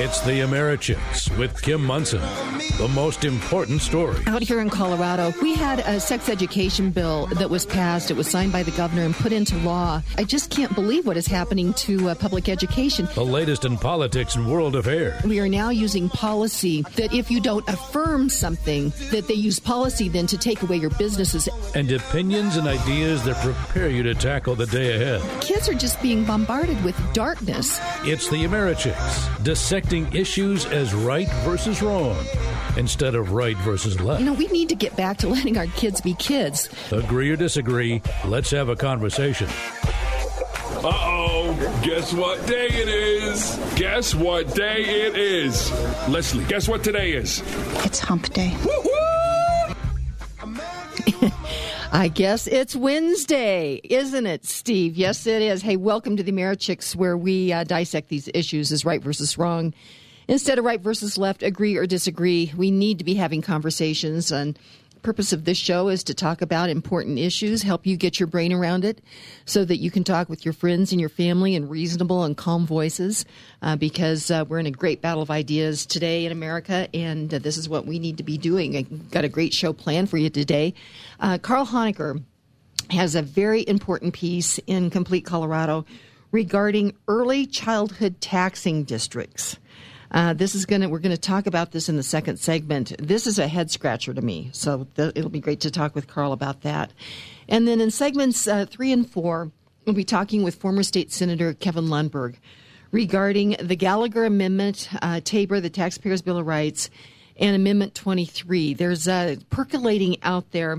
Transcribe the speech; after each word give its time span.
It's 0.00 0.20
the 0.20 0.42
Americhicks 0.42 1.36
with 1.36 1.60
Kim 1.60 1.84
Monson. 1.84 2.20
The 2.78 2.86
most 2.86 3.24
important 3.24 3.82
story. 3.82 4.22
Out 4.28 4.40
here 4.40 4.60
in 4.60 4.70
Colorado, 4.70 5.34
we 5.42 5.52
had 5.52 5.80
a 5.80 5.98
sex 5.98 6.28
education 6.28 6.90
bill 6.90 7.26
that 7.26 7.50
was 7.50 7.66
passed. 7.66 8.08
It 8.08 8.16
was 8.16 8.28
signed 8.28 8.52
by 8.52 8.62
the 8.62 8.70
governor 8.70 9.02
and 9.02 9.12
put 9.12 9.32
into 9.32 9.56
law. 9.58 10.00
I 10.16 10.22
just 10.22 10.48
can't 10.50 10.72
believe 10.76 11.04
what 11.04 11.16
is 11.16 11.26
happening 11.26 11.72
to 11.72 12.10
uh, 12.10 12.14
public 12.14 12.48
education. 12.48 13.08
The 13.16 13.24
latest 13.24 13.64
in 13.64 13.78
politics 13.78 14.36
and 14.36 14.48
world 14.48 14.76
affairs. 14.76 15.20
We 15.24 15.40
are 15.40 15.48
now 15.48 15.70
using 15.70 16.08
policy 16.08 16.82
that 16.94 17.12
if 17.12 17.32
you 17.32 17.40
don't 17.40 17.68
affirm 17.68 18.28
something, 18.28 18.92
that 19.10 19.26
they 19.26 19.34
use 19.34 19.58
policy 19.58 20.08
then 20.08 20.28
to 20.28 20.38
take 20.38 20.62
away 20.62 20.76
your 20.76 20.90
businesses. 20.90 21.48
And 21.74 21.90
opinions 21.90 22.58
and 22.58 22.68
ideas 22.68 23.24
that 23.24 23.34
prepare 23.44 23.88
you 23.88 24.04
to 24.04 24.14
tackle 24.14 24.54
the 24.54 24.66
day 24.66 24.94
ahead. 24.94 25.42
Kids 25.42 25.68
are 25.68 25.74
just 25.74 26.00
being 26.00 26.24
bombarded 26.24 26.80
with 26.84 26.94
darkness. 27.12 27.80
It's 28.04 28.28
the 28.28 28.44
Americhicks, 28.44 29.42
dissecting 29.42 30.14
issues 30.14 30.64
as 30.66 30.94
right 30.94 31.28
versus 31.42 31.82
wrong 31.82 32.16
instead 32.78 33.14
of 33.14 33.32
right 33.32 33.56
versus 33.58 34.00
left. 34.00 34.20
You 34.20 34.26
know, 34.26 34.34
we 34.34 34.46
need 34.46 34.68
to 34.70 34.74
get 34.74 34.96
back 34.96 35.18
to 35.18 35.28
letting 35.28 35.58
our 35.58 35.66
kids 35.66 36.00
be 36.00 36.14
kids. 36.14 36.70
Agree 36.92 37.30
or 37.30 37.36
disagree, 37.36 38.00
let's 38.24 38.50
have 38.52 38.68
a 38.68 38.76
conversation. 38.76 39.48
Uh 40.80 40.82
oh, 40.84 41.80
guess 41.82 42.12
what 42.12 42.46
day 42.46 42.68
it 42.68 42.88
is? 42.88 43.56
Guess 43.74 44.14
what 44.14 44.54
day 44.54 45.06
it 45.06 45.16
is? 45.16 45.72
Leslie, 46.08 46.44
guess 46.44 46.68
what 46.68 46.84
today 46.84 47.12
is? 47.12 47.42
It's 47.84 47.98
hump 47.98 48.32
day. 48.32 48.56
I 51.90 52.08
guess 52.08 52.46
it's 52.46 52.76
Wednesday, 52.76 53.80
isn't 53.82 54.26
it, 54.26 54.44
Steve? 54.44 54.96
Yes, 54.96 55.26
it 55.26 55.42
is. 55.42 55.62
Hey, 55.62 55.76
welcome 55.76 56.16
to 56.18 56.22
the 56.22 56.30
Americhicks, 56.30 56.94
where 56.94 57.16
we 57.16 57.52
uh, 57.52 57.64
dissect 57.64 58.08
these 58.08 58.28
issues 58.34 58.70
as 58.70 58.84
right 58.84 59.02
versus 59.02 59.36
wrong. 59.38 59.72
Instead 60.28 60.58
of 60.58 60.64
right 60.66 60.82
versus 60.82 61.16
left, 61.16 61.42
agree 61.42 61.76
or 61.76 61.86
disagree, 61.86 62.52
we 62.54 62.70
need 62.70 62.98
to 62.98 63.04
be 63.04 63.14
having 63.14 63.40
conversations. 63.40 64.30
And 64.30 64.58
purpose 65.00 65.32
of 65.32 65.46
this 65.46 65.56
show 65.56 65.88
is 65.88 66.04
to 66.04 66.12
talk 66.12 66.42
about 66.42 66.68
important 66.68 67.18
issues, 67.18 67.62
help 67.62 67.86
you 67.86 67.96
get 67.96 68.20
your 68.20 68.26
brain 68.26 68.52
around 68.52 68.84
it, 68.84 69.00
so 69.46 69.64
that 69.64 69.78
you 69.78 69.90
can 69.90 70.04
talk 70.04 70.28
with 70.28 70.44
your 70.44 70.52
friends 70.52 70.92
and 70.92 71.00
your 71.00 71.08
family 71.08 71.54
in 71.54 71.66
reasonable 71.70 72.24
and 72.24 72.36
calm 72.36 72.66
voices. 72.66 73.24
Uh, 73.62 73.74
because 73.74 74.30
uh, 74.30 74.44
we're 74.46 74.58
in 74.58 74.66
a 74.66 74.70
great 74.70 75.00
battle 75.00 75.22
of 75.22 75.30
ideas 75.30 75.86
today 75.86 76.26
in 76.26 76.32
America, 76.32 76.88
and 76.92 77.32
uh, 77.32 77.38
this 77.38 77.56
is 77.56 77.66
what 77.66 77.86
we 77.86 77.98
need 77.98 78.18
to 78.18 78.22
be 78.22 78.36
doing. 78.36 78.76
I 78.76 78.82
got 78.82 79.24
a 79.24 79.30
great 79.30 79.54
show 79.54 79.72
planned 79.72 80.10
for 80.10 80.18
you 80.18 80.28
today. 80.28 80.74
Uh, 81.20 81.38
Karl 81.38 81.64
Honegger 81.64 82.22
has 82.90 83.14
a 83.14 83.22
very 83.22 83.66
important 83.66 84.12
piece 84.12 84.58
in 84.66 84.90
Complete 84.90 85.24
Colorado 85.24 85.86
regarding 86.32 86.94
early 87.06 87.46
childhood 87.46 88.20
taxing 88.20 88.84
districts. 88.84 89.58
Uh, 90.10 90.32
this 90.32 90.54
is 90.54 90.64
going 90.64 90.80
to, 90.80 90.88
we're 90.88 90.98
going 90.98 91.14
to 91.14 91.20
talk 91.20 91.46
about 91.46 91.72
this 91.72 91.88
in 91.88 91.96
the 91.96 92.02
second 92.02 92.38
segment. 92.38 92.94
This 92.98 93.26
is 93.26 93.38
a 93.38 93.48
head 93.48 93.70
scratcher 93.70 94.14
to 94.14 94.22
me. 94.22 94.50
So 94.52 94.86
th- 94.96 95.12
it'll 95.14 95.30
be 95.30 95.40
great 95.40 95.60
to 95.60 95.70
talk 95.70 95.94
with 95.94 96.06
Karl 96.06 96.32
about 96.32 96.62
that. 96.62 96.92
And 97.48 97.68
then 97.68 97.80
in 97.80 97.90
segments 97.90 98.46
uh, 98.46 98.66
three 98.66 98.92
and 98.92 99.08
four, 99.08 99.50
we'll 99.84 99.94
be 99.94 100.04
talking 100.04 100.42
with 100.42 100.54
former 100.54 100.82
state 100.82 101.12
senator 101.12 101.54
Kevin 101.54 101.86
Lundberg 101.86 102.36
regarding 102.90 103.56
the 103.60 103.76
Gallagher 103.76 104.24
Amendment, 104.24 104.88
uh, 105.02 105.20
Tabor, 105.22 105.60
the 105.60 105.70
Taxpayers 105.70 106.22
Bill 106.22 106.38
of 106.38 106.46
Rights, 106.46 106.88
and 107.36 107.54
Amendment 107.54 107.94
23. 107.94 108.74
There's 108.74 109.06
uh, 109.06 109.36
percolating 109.50 110.16
out 110.22 110.50
there 110.52 110.78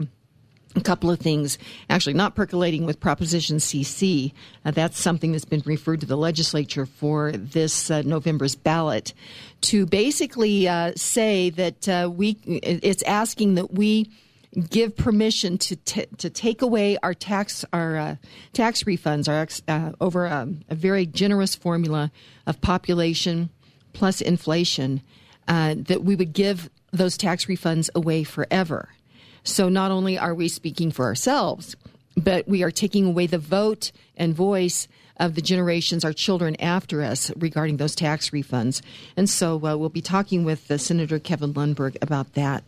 a 0.75 0.81
couple 0.81 1.09
of 1.09 1.19
things. 1.19 1.57
Actually 1.89 2.13
not 2.13 2.35
percolating 2.35 2.85
with 2.85 2.99
proposition 2.99 3.57
cc 3.57 4.33
uh, 4.65 4.71
that's 4.71 4.99
something 4.99 5.31
that's 5.31 5.45
been 5.45 5.63
referred 5.65 6.01
to 6.01 6.05
the 6.05 6.17
legislature 6.17 6.85
for 6.85 7.31
this 7.31 7.89
uh, 7.89 8.01
november's 8.03 8.55
ballot 8.55 9.13
to 9.61 9.85
basically 9.85 10.67
uh, 10.67 10.91
say 10.95 11.49
that 11.49 11.87
uh, 11.87 12.09
we 12.13 12.37
it's 12.43 13.03
asking 13.03 13.55
that 13.55 13.71
we 13.73 14.09
give 14.69 14.97
permission 14.97 15.58
to 15.58 15.75
t- 15.77 16.08
to 16.17 16.29
take 16.29 16.61
away 16.61 16.97
our 17.03 17.13
tax 17.13 17.63
our 17.71 17.97
uh, 17.97 18.15
tax 18.53 18.83
refunds 18.83 19.27
our 19.29 19.47
uh, 19.67 19.91
over 20.02 20.25
a, 20.25 20.47
very 20.71 21.05
generous 21.05 21.55
formula 21.55 22.11
of 22.45 22.59
population 22.61 23.49
plus 23.93 24.21
inflation 24.21 25.02
that 25.47 26.03
we 26.03 26.15
would 26.15 26.33
give 26.33 26.69
those 26.91 27.17
tax 27.17 27.45
refunds 27.45 27.89
away 27.95 28.23
forever 28.23 28.89
so 29.44 29.70
not 29.70 29.92
only 29.92 30.17
are 30.17 30.33
we 30.33 30.48
speaking 30.48 30.92
for 30.92 31.05
ourselves, 31.05 31.76
but 32.16 32.48
we 32.48 32.64
are 32.64 32.72
taking 32.72 33.05
away 33.05 33.27
the 33.27 33.38
vote 33.38 33.92
and 34.17 34.36
voice 34.36 34.88
of 35.17 35.36
the 35.36 35.42
generations, 35.42 36.05
our 36.05 36.14
children 36.14 36.55
after 36.61 37.02
us, 37.02 37.32
regarding 37.36 37.77
those 37.77 37.95
tax 37.95 38.30
refunds. 38.30 38.82
And 39.17 39.30
so 39.30 39.55
uh, 39.55 39.76
we'll 39.76 39.89
be 39.89 40.02
talking 40.02 40.44
with 40.44 40.70
uh, 40.72 40.77
Senator 40.77 41.20
Kevin 41.20 41.54
Lundberg 41.54 41.98
about 42.02 42.33
that. 42.33 42.64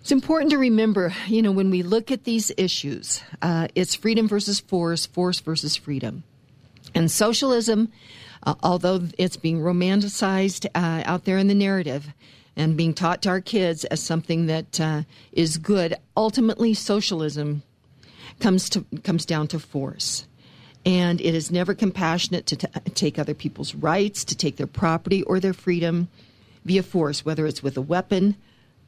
It's 0.00 0.12
important 0.12 0.50
to 0.52 0.58
remember, 0.58 1.12
you 1.26 1.42
know, 1.42 1.50
when 1.52 1.70
we 1.70 1.82
look 1.82 2.10
at 2.10 2.24
these 2.24 2.52
issues, 2.56 3.22
uh, 3.42 3.68
it's 3.74 3.94
freedom 3.94 4.28
versus 4.28 4.60
force, 4.60 5.04
force 5.04 5.40
versus 5.40 5.76
freedom. 5.76 6.22
And 6.94 7.10
socialism, 7.10 7.92
uh, 8.44 8.54
although 8.62 9.08
it's 9.18 9.36
being 9.36 9.60
romanticized 9.60 10.66
uh, 10.74 11.02
out 11.04 11.24
there 11.24 11.38
in 11.38 11.48
the 11.48 11.54
narrative, 11.54 12.06
and 12.56 12.76
being 12.76 12.94
taught 12.94 13.22
to 13.22 13.28
our 13.28 13.40
kids 13.40 13.84
as 13.86 14.02
something 14.02 14.46
that 14.46 14.80
uh, 14.80 15.02
is 15.32 15.58
good. 15.58 15.94
Ultimately, 16.16 16.74
socialism 16.74 17.62
comes 18.40 18.68
to 18.70 18.84
comes 19.04 19.26
down 19.26 19.46
to 19.48 19.58
force, 19.58 20.26
and 20.84 21.20
it 21.20 21.34
is 21.34 21.50
never 21.50 21.74
compassionate 21.74 22.46
to 22.46 22.56
t- 22.56 22.68
take 22.94 23.18
other 23.18 23.34
people's 23.34 23.74
rights, 23.74 24.24
to 24.24 24.36
take 24.36 24.56
their 24.56 24.66
property 24.66 25.22
or 25.24 25.38
their 25.38 25.52
freedom 25.52 26.08
via 26.64 26.82
force, 26.82 27.24
whether 27.24 27.46
it's 27.46 27.62
with 27.62 27.76
a 27.76 27.82
weapon, 27.82 28.36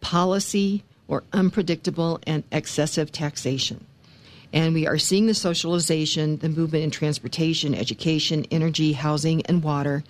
policy, 0.00 0.82
or 1.06 1.22
unpredictable 1.32 2.20
and 2.26 2.44
excessive 2.50 3.12
taxation. 3.12 3.84
And 4.52 4.72
we 4.72 4.86
are 4.86 4.98
seeing 4.98 5.26
the 5.26 5.34
socialization, 5.34 6.38
the 6.38 6.48
movement 6.48 6.84
in 6.84 6.90
transportation, 6.90 7.74
education, 7.74 8.46
energy, 8.50 8.94
housing, 8.94 9.44
and 9.46 9.62
water. 9.62 10.04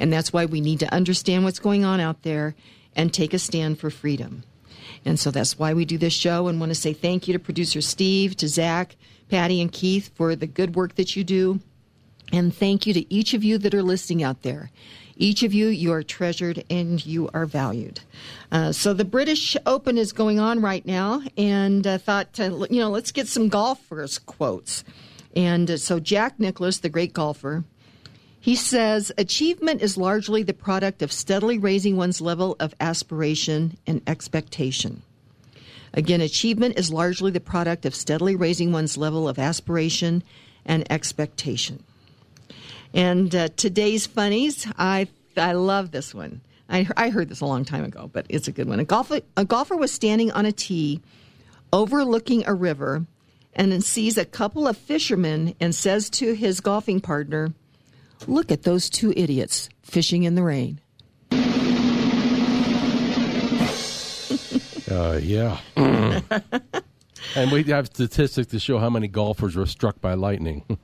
And 0.00 0.12
that's 0.12 0.32
why 0.32 0.46
we 0.46 0.60
need 0.60 0.80
to 0.80 0.92
understand 0.92 1.44
what's 1.44 1.60
going 1.60 1.84
on 1.84 2.00
out 2.00 2.22
there 2.22 2.54
and 2.98 3.14
take 3.14 3.32
a 3.32 3.38
stand 3.38 3.78
for 3.78 3.88
freedom. 3.88 4.42
And 5.04 5.18
so 5.18 5.30
that's 5.30 5.58
why 5.58 5.72
we 5.72 5.84
do 5.84 5.96
this 5.96 6.12
show 6.12 6.48
and 6.48 6.58
want 6.58 6.70
to 6.70 6.74
say 6.74 6.92
thank 6.92 7.28
you 7.28 7.32
to 7.32 7.38
producer 7.38 7.80
Steve, 7.80 8.36
to 8.38 8.48
Zach, 8.48 8.96
Patty, 9.30 9.62
and 9.62 9.72
Keith 9.72 10.10
for 10.14 10.34
the 10.34 10.46
good 10.46 10.74
work 10.74 10.96
that 10.96 11.14
you 11.14 11.24
do. 11.24 11.60
And 12.32 12.54
thank 12.54 12.86
you 12.86 12.92
to 12.92 13.14
each 13.14 13.32
of 13.32 13.44
you 13.44 13.56
that 13.58 13.72
are 13.72 13.82
listening 13.82 14.22
out 14.22 14.42
there. 14.42 14.70
Each 15.16 15.42
of 15.42 15.54
you, 15.54 15.68
you 15.68 15.92
are 15.92 16.02
treasured 16.02 16.64
and 16.68 17.04
you 17.04 17.30
are 17.32 17.46
valued. 17.46 18.00
Uh, 18.52 18.72
so 18.72 18.92
the 18.92 19.04
British 19.04 19.56
Open 19.64 19.96
is 19.96 20.12
going 20.12 20.38
on 20.38 20.60
right 20.60 20.84
now, 20.84 21.22
and 21.36 21.86
I 21.86 21.94
uh, 21.94 21.98
thought, 21.98 22.38
uh, 22.38 22.66
you 22.70 22.80
know, 22.80 22.90
let's 22.90 23.10
get 23.10 23.26
some 23.26 23.48
golfers' 23.48 24.18
quotes. 24.18 24.84
And 25.34 25.70
uh, 25.70 25.76
so 25.76 25.98
Jack 25.98 26.38
Nicklaus, 26.38 26.78
the 26.78 26.88
great 26.88 27.12
golfer, 27.12 27.64
he 28.40 28.54
says 28.54 29.12
achievement 29.18 29.82
is 29.82 29.96
largely 29.96 30.42
the 30.42 30.54
product 30.54 31.02
of 31.02 31.12
steadily 31.12 31.58
raising 31.58 31.96
one's 31.96 32.20
level 32.20 32.56
of 32.60 32.74
aspiration 32.80 33.76
and 33.86 34.02
expectation. 34.06 35.02
Again, 35.92 36.20
achievement 36.20 36.78
is 36.78 36.92
largely 36.92 37.30
the 37.30 37.40
product 37.40 37.86
of 37.86 37.94
steadily 37.94 38.36
raising 38.36 38.72
one's 38.72 38.96
level 38.96 39.28
of 39.28 39.38
aspiration 39.38 40.22
and 40.64 40.90
expectation. 40.92 41.82
And 42.94 43.34
uh, 43.34 43.48
today's 43.56 44.06
funnies, 44.06 44.66
I 44.78 45.08
I 45.36 45.52
love 45.52 45.90
this 45.90 46.14
one. 46.14 46.40
I, 46.68 46.86
I 46.96 47.10
heard 47.10 47.28
this 47.28 47.40
a 47.40 47.46
long 47.46 47.64
time 47.64 47.84
ago, 47.84 48.10
but 48.12 48.26
it's 48.28 48.48
a 48.48 48.52
good 48.52 48.68
one. 48.68 48.80
A 48.80 48.84
golfer, 48.84 49.20
a 49.36 49.44
golfer 49.44 49.76
was 49.76 49.92
standing 49.92 50.30
on 50.32 50.44
a 50.44 50.52
tee 50.52 51.00
overlooking 51.72 52.44
a 52.46 52.54
river 52.54 53.06
and 53.54 53.72
then 53.72 53.80
sees 53.80 54.18
a 54.18 54.24
couple 54.24 54.68
of 54.68 54.76
fishermen 54.76 55.54
and 55.60 55.74
says 55.74 56.10
to 56.10 56.34
his 56.34 56.60
golfing 56.60 57.00
partner, 57.00 57.54
Look 58.26 58.50
at 58.50 58.62
those 58.62 58.90
two 58.90 59.12
idiots 59.16 59.68
fishing 59.82 60.24
in 60.24 60.34
the 60.34 60.42
rain. 60.42 60.80
Uh, 64.90 65.20
yeah. 65.22 65.58
and 67.36 67.52
we 67.52 67.62
have 67.64 67.86
statistics 67.86 68.50
to 68.50 68.58
show 68.58 68.78
how 68.78 68.88
many 68.88 69.06
golfers 69.06 69.54
were 69.54 69.66
struck 69.66 70.00
by 70.00 70.14
lightning. 70.14 70.64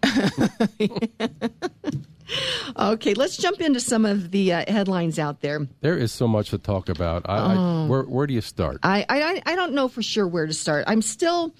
okay, 2.78 3.14
let's 3.14 3.36
jump 3.36 3.60
into 3.60 3.80
some 3.80 4.04
of 4.04 4.30
the 4.30 4.52
uh, 4.52 4.64
headlines 4.68 5.18
out 5.18 5.40
there. 5.40 5.66
There 5.80 5.96
is 5.96 6.12
so 6.12 6.28
much 6.28 6.50
to 6.50 6.58
talk 6.58 6.88
about. 6.88 7.24
I, 7.28 7.54
oh. 7.54 7.84
I, 7.84 7.88
where, 7.88 8.02
where 8.02 8.26
do 8.26 8.34
you 8.34 8.40
start? 8.40 8.80
I, 8.82 9.06
I, 9.08 9.42
I 9.46 9.56
don't 9.56 9.72
know 9.72 9.88
for 9.88 10.02
sure 10.02 10.28
where 10.28 10.46
to 10.46 10.54
start. 10.54 10.84
I'm 10.86 11.02
still, 11.02 11.54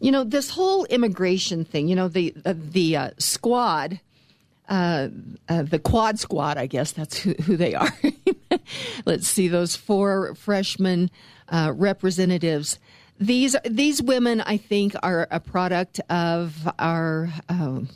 you 0.00 0.12
know, 0.12 0.24
this 0.24 0.50
whole 0.50 0.84
immigration 0.86 1.64
thing. 1.64 1.88
You 1.88 1.96
know, 1.96 2.08
the 2.08 2.34
uh, 2.44 2.54
the 2.56 2.96
uh, 2.96 3.10
squad 3.18 4.00
uh, 4.70 5.08
uh, 5.48 5.62
the 5.62 5.78
Quad 5.78 6.18
Squad, 6.18 6.56
I 6.56 6.66
guess 6.66 6.92
that's 6.92 7.18
who, 7.18 7.34
who 7.34 7.56
they 7.56 7.74
are. 7.74 7.92
Let's 9.04 9.26
see 9.26 9.48
those 9.48 9.76
four 9.76 10.34
freshman 10.36 11.10
uh, 11.48 11.72
representatives. 11.74 12.78
These 13.18 13.56
these 13.68 14.00
women, 14.00 14.40
I 14.40 14.56
think, 14.56 14.94
are 15.02 15.28
a 15.30 15.40
product 15.40 16.00
of 16.08 16.72
our 16.78 17.28
um, 17.48 17.88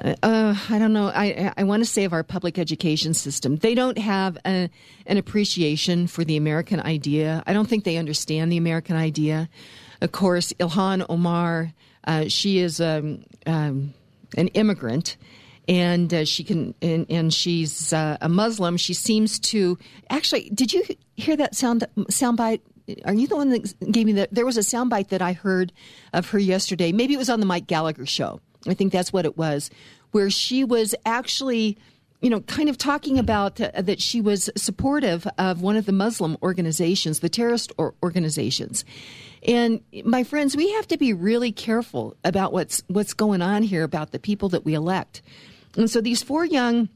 uh, 0.00 0.54
I 0.68 0.78
don't 0.78 0.92
know. 0.92 1.06
I 1.08 1.52
I 1.56 1.64
want 1.64 1.82
to 1.82 1.88
say 1.88 2.04
of 2.04 2.12
our 2.12 2.22
public 2.22 2.58
education 2.58 3.14
system, 3.14 3.56
they 3.56 3.74
don't 3.74 3.98
have 3.98 4.36
a, 4.46 4.68
an 5.06 5.16
appreciation 5.16 6.06
for 6.06 6.22
the 6.22 6.36
American 6.36 6.80
idea. 6.80 7.42
I 7.46 7.52
don't 7.52 7.68
think 7.68 7.84
they 7.84 7.96
understand 7.96 8.52
the 8.52 8.58
American 8.58 8.94
idea. 8.94 9.48
Of 10.02 10.12
course, 10.12 10.52
Ilhan 10.60 11.06
Omar, 11.08 11.72
uh, 12.04 12.28
she 12.28 12.58
is 12.58 12.80
um, 12.80 13.24
um, 13.46 13.94
an 14.36 14.48
immigrant, 14.48 15.16
and 15.68 16.12
uh, 16.12 16.24
she 16.24 16.44
can 16.44 16.74
and, 16.80 17.06
and 17.10 17.34
she's 17.34 17.92
uh, 17.92 18.18
a 18.20 18.28
Muslim. 18.28 18.76
She 18.76 18.94
seems 18.94 19.38
to 19.40 19.78
actually. 20.10 20.50
Did 20.50 20.72
you 20.72 20.84
hear 21.16 21.36
that 21.36 21.54
sound 21.54 21.86
soundbite? 22.10 22.60
Are 23.04 23.14
you 23.14 23.26
the 23.26 23.36
one 23.36 23.50
that 23.50 23.90
gave 23.90 24.06
me 24.06 24.12
that? 24.12 24.32
There 24.32 24.46
was 24.46 24.56
a 24.56 24.60
soundbite 24.60 25.08
that 25.08 25.20
I 25.20 25.32
heard 25.32 25.72
of 26.12 26.30
her 26.30 26.38
yesterday. 26.38 26.92
Maybe 26.92 27.14
it 27.14 27.18
was 27.18 27.30
on 27.30 27.40
the 27.40 27.46
Mike 27.46 27.66
Gallagher 27.66 28.06
show 28.06 28.40
I 28.68 28.74
think 28.74 28.92
that's 28.92 29.12
what 29.12 29.24
it 29.24 29.36
was, 29.36 29.70
where 30.12 30.30
she 30.30 30.64
was 30.64 30.94
actually 31.04 31.78
you 32.22 32.30
know, 32.30 32.40
kind 32.40 32.70
of 32.70 32.78
talking 32.78 33.18
about 33.18 33.60
uh, 33.60 33.70
that 33.82 34.00
she 34.00 34.22
was 34.22 34.48
supportive 34.56 35.28
of 35.36 35.60
one 35.60 35.76
of 35.76 35.84
the 35.84 35.92
Muslim 35.92 36.38
organizations, 36.42 37.20
the 37.20 37.28
terrorist 37.28 37.72
or- 37.76 37.94
organizations. 38.02 38.86
And 39.46 39.82
my 40.02 40.24
friends, 40.24 40.56
we 40.56 40.72
have 40.72 40.88
to 40.88 40.96
be 40.96 41.12
really 41.12 41.52
careful 41.52 42.16
about 42.24 42.54
what's 42.54 42.82
what's 42.88 43.12
going 43.12 43.42
on 43.42 43.62
here 43.62 43.84
about 43.84 44.12
the 44.12 44.18
people 44.18 44.48
that 44.48 44.64
we 44.64 44.72
elect. 44.72 45.20
And 45.76 45.90
so 45.90 46.00
these 46.00 46.22
four 46.22 46.44
young 46.44 46.88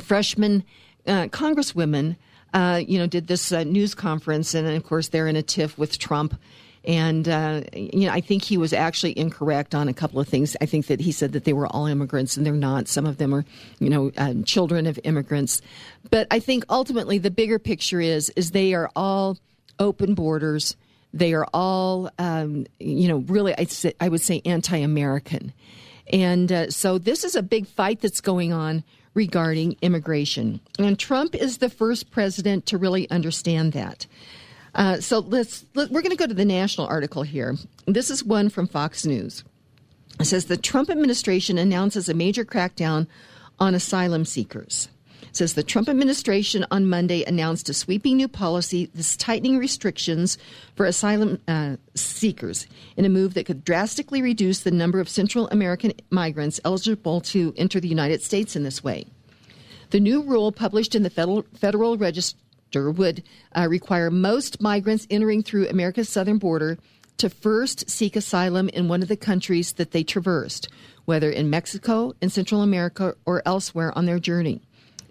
freshman 0.00 0.64
uh, 1.06 1.28
congresswomen, 1.28 2.16
uh, 2.52 2.82
you 2.86 2.98
know, 2.98 3.06
did 3.06 3.26
this 3.26 3.52
uh, 3.52 3.64
news 3.64 3.94
conference, 3.94 4.54
and 4.54 4.68
of 4.68 4.84
course 4.84 5.08
they're 5.08 5.28
in 5.28 5.36
a 5.36 5.42
tiff 5.42 5.78
with 5.78 5.98
Trump 5.98 6.38
and 6.88 7.28
uh, 7.28 7.62
you 7.74 8.06
know, 8.06 8.12
I 8.12 8.22
think 8.22 8.44
he 8.44 8.56
was 8.56 8.72
actually 8.72 9.16
incorrect 9.18 9.74
on 9.74 9.88
a 9.88 9.94
couple 9.94 10.20
of 10.20 10.26
things. 10.28 10.56
I 10.60 10.66
think 10.66 10.86
that 10.86 11.00
he 11.00 11.12
said 11.12 11.32
that 11.32 11.44
they 11.44 11.52
were 11.52 11.66
all 11.66 11.86
immigrants, 11.86 12.36
and 12.36 12.46
they're 12.46 12.54
not. 12.54 12.88
Some 12.88 13.04
of 13.04 13.18
them 13.18 13.34
are, 13.34 13.44
you 13.78 13.90
know, 13.90 14.10
uh, 14.16 14.34
children 14.44 14.86
of 14.86 14.98
immigrants. 15.04 15.60
But 16.10 16.26
I 16.30 16.40
think 16.40 16.64
ultimately 16.70 17.18
the 17.18 17.30
bigger 17.30 17.58
picture 17.58 18.00
is 18.00 18.30
is 18.30 18.52
they 18.52 18.72
are 18.72 18.90
all 18.96 19.36
open 19.78 20.14
borders. 20.14 20.76
They 21.12 21.34
are 21.34 21.46
all, 21.52 22.10
um, 22.18 22.66
you 22.78 23.08
know, 23.08 23.18
really, 23.18 23.54
I, 23.56 23.66
I 24.00 24.08
would 24.08 24.20
say 24.20 24.42
anti-American. 24.44 25.52
And 26.12 26.50
uh, 26.50 26.70
so 26.70 26.98
this 26.98 27.24
is 27.24 27.34
a 27.34 27.42
big 27.42 27.66
fight 27.66 28.00
that's 28.00 28.20
going 28.20 28.52
on 28.52 28.84
regarding 29.14 29.76
immigration. 29.82 30.60
And 30.78 30.98
Trump 30.98 31.34
is 31.34 31.58
the 31.58 31.70
first 31.70 32.10
president 32.10 32.66
to 32.66 32.78
really 32.78 33.10
understand 33.10 33.72
that. 33.72 34.06
Uh, 34.74 35.00
so 35.00 35.18
let's 35.18 35.64
let, 35.74 35.90
we're 35.90 36.02
going 36.02 36.10
to 36.10 36.16
go 36.16 36.26
to 36.26 36.34
the 36.34 36.44
national 36.44 36.86
article 36.86 37.22
here. 37.22 37.56
This 37.86 38.10
is 38.10 38.22
one 38.22 38.48
from 38.48 38.68
Fox 38.68 39.04
News. 39.04 39.44
It 40.20 40.26
says 40.26 40.46
the 40.46 40.56
Trump 40.56 40.90
administration 40.90 41.58
announces 41.58 42.08
a 42.08 42.14
major 42.14 42.44
crackdown 42.44 43.06
on 43.58 43.74
asylum 43.74 44.24
seekers. 44.24 44.88
Says 45.38 45.54
the 45.54 45.62
Trump 45.62 45.88
administration 45.88 46.66
on 46.72 46.88
Monday 46.88 47.22
announced 47.22 47.68
a 47.68 47.72
sweeping 47.72 48.16
new 48.16 48.26
policy 48.26 48.90
that's 48.92 49.16
tightening 49.16 49.56
restrictions 49.56 50.36
for 50.74 50.84
asylum 50.84 51.40
uh, 51.46 51.76
seekers 51.94 52.66
in 52.96 53.04
a 53.04 53.08
move 53.08 53.34
that 53.34 53.46
could 53.46 53.62
drastically 53.62 54.20
reduce 54.20 54.62
the 54.62 54.72
number 54.72 54.98
of 54.98 55.08
Central 55.08 55.46
American 55.50 55.92
migrants 56.10 56.58
eligible 56.64 57.20
to 57.20 57.54
enter 57.56 57.78
the 57.78 57.86
United 57.86 58.20
States 58.20 58.56
in 58.56 58.64
this 58.64 58.82
way. 58.82 59.06
The 59.90 60.00
new 60.00 60.22
rule, 60.22 60.50
published 60.50 60.96
in 60.96 61.04
the 61.04 61.08
Federal, 61.08 61.44
Federal 61.54 61.96
Register 61.96 62.90
would 62.90 63.22
uh, 63.54 63.68
require 63.70 64.10
most 64.10 64.60
migrants 64.60 65.06
entering 65.08 65.44
through 65.44 65.68
America's 65.68 66.08
southern 66.08 66.38
border 66.38 66.78
to 67.18 67.30
first 67.30 67.88
seek 67.88 68.16
asylum 68.16 68.68
in 68.70 68.88
one 68.88 69.02
of 69.02 69.08
the 69.08 69.16
countries 69.16 69.74
that 69.74 69.92
they 69.92 70.02
traversed, 70.02 70.68
whether 71.04 71.30
in 71.30 71.48
Mexico, 71.48 72.12
in 72.20 72.28
Central 72.28 72.60
America, 72.60 73.14
or 73.24 73.40
elsewhere 73.46 73.96
on 73.96 74.04
their 74.04 74.18
journey. 74.18 74.62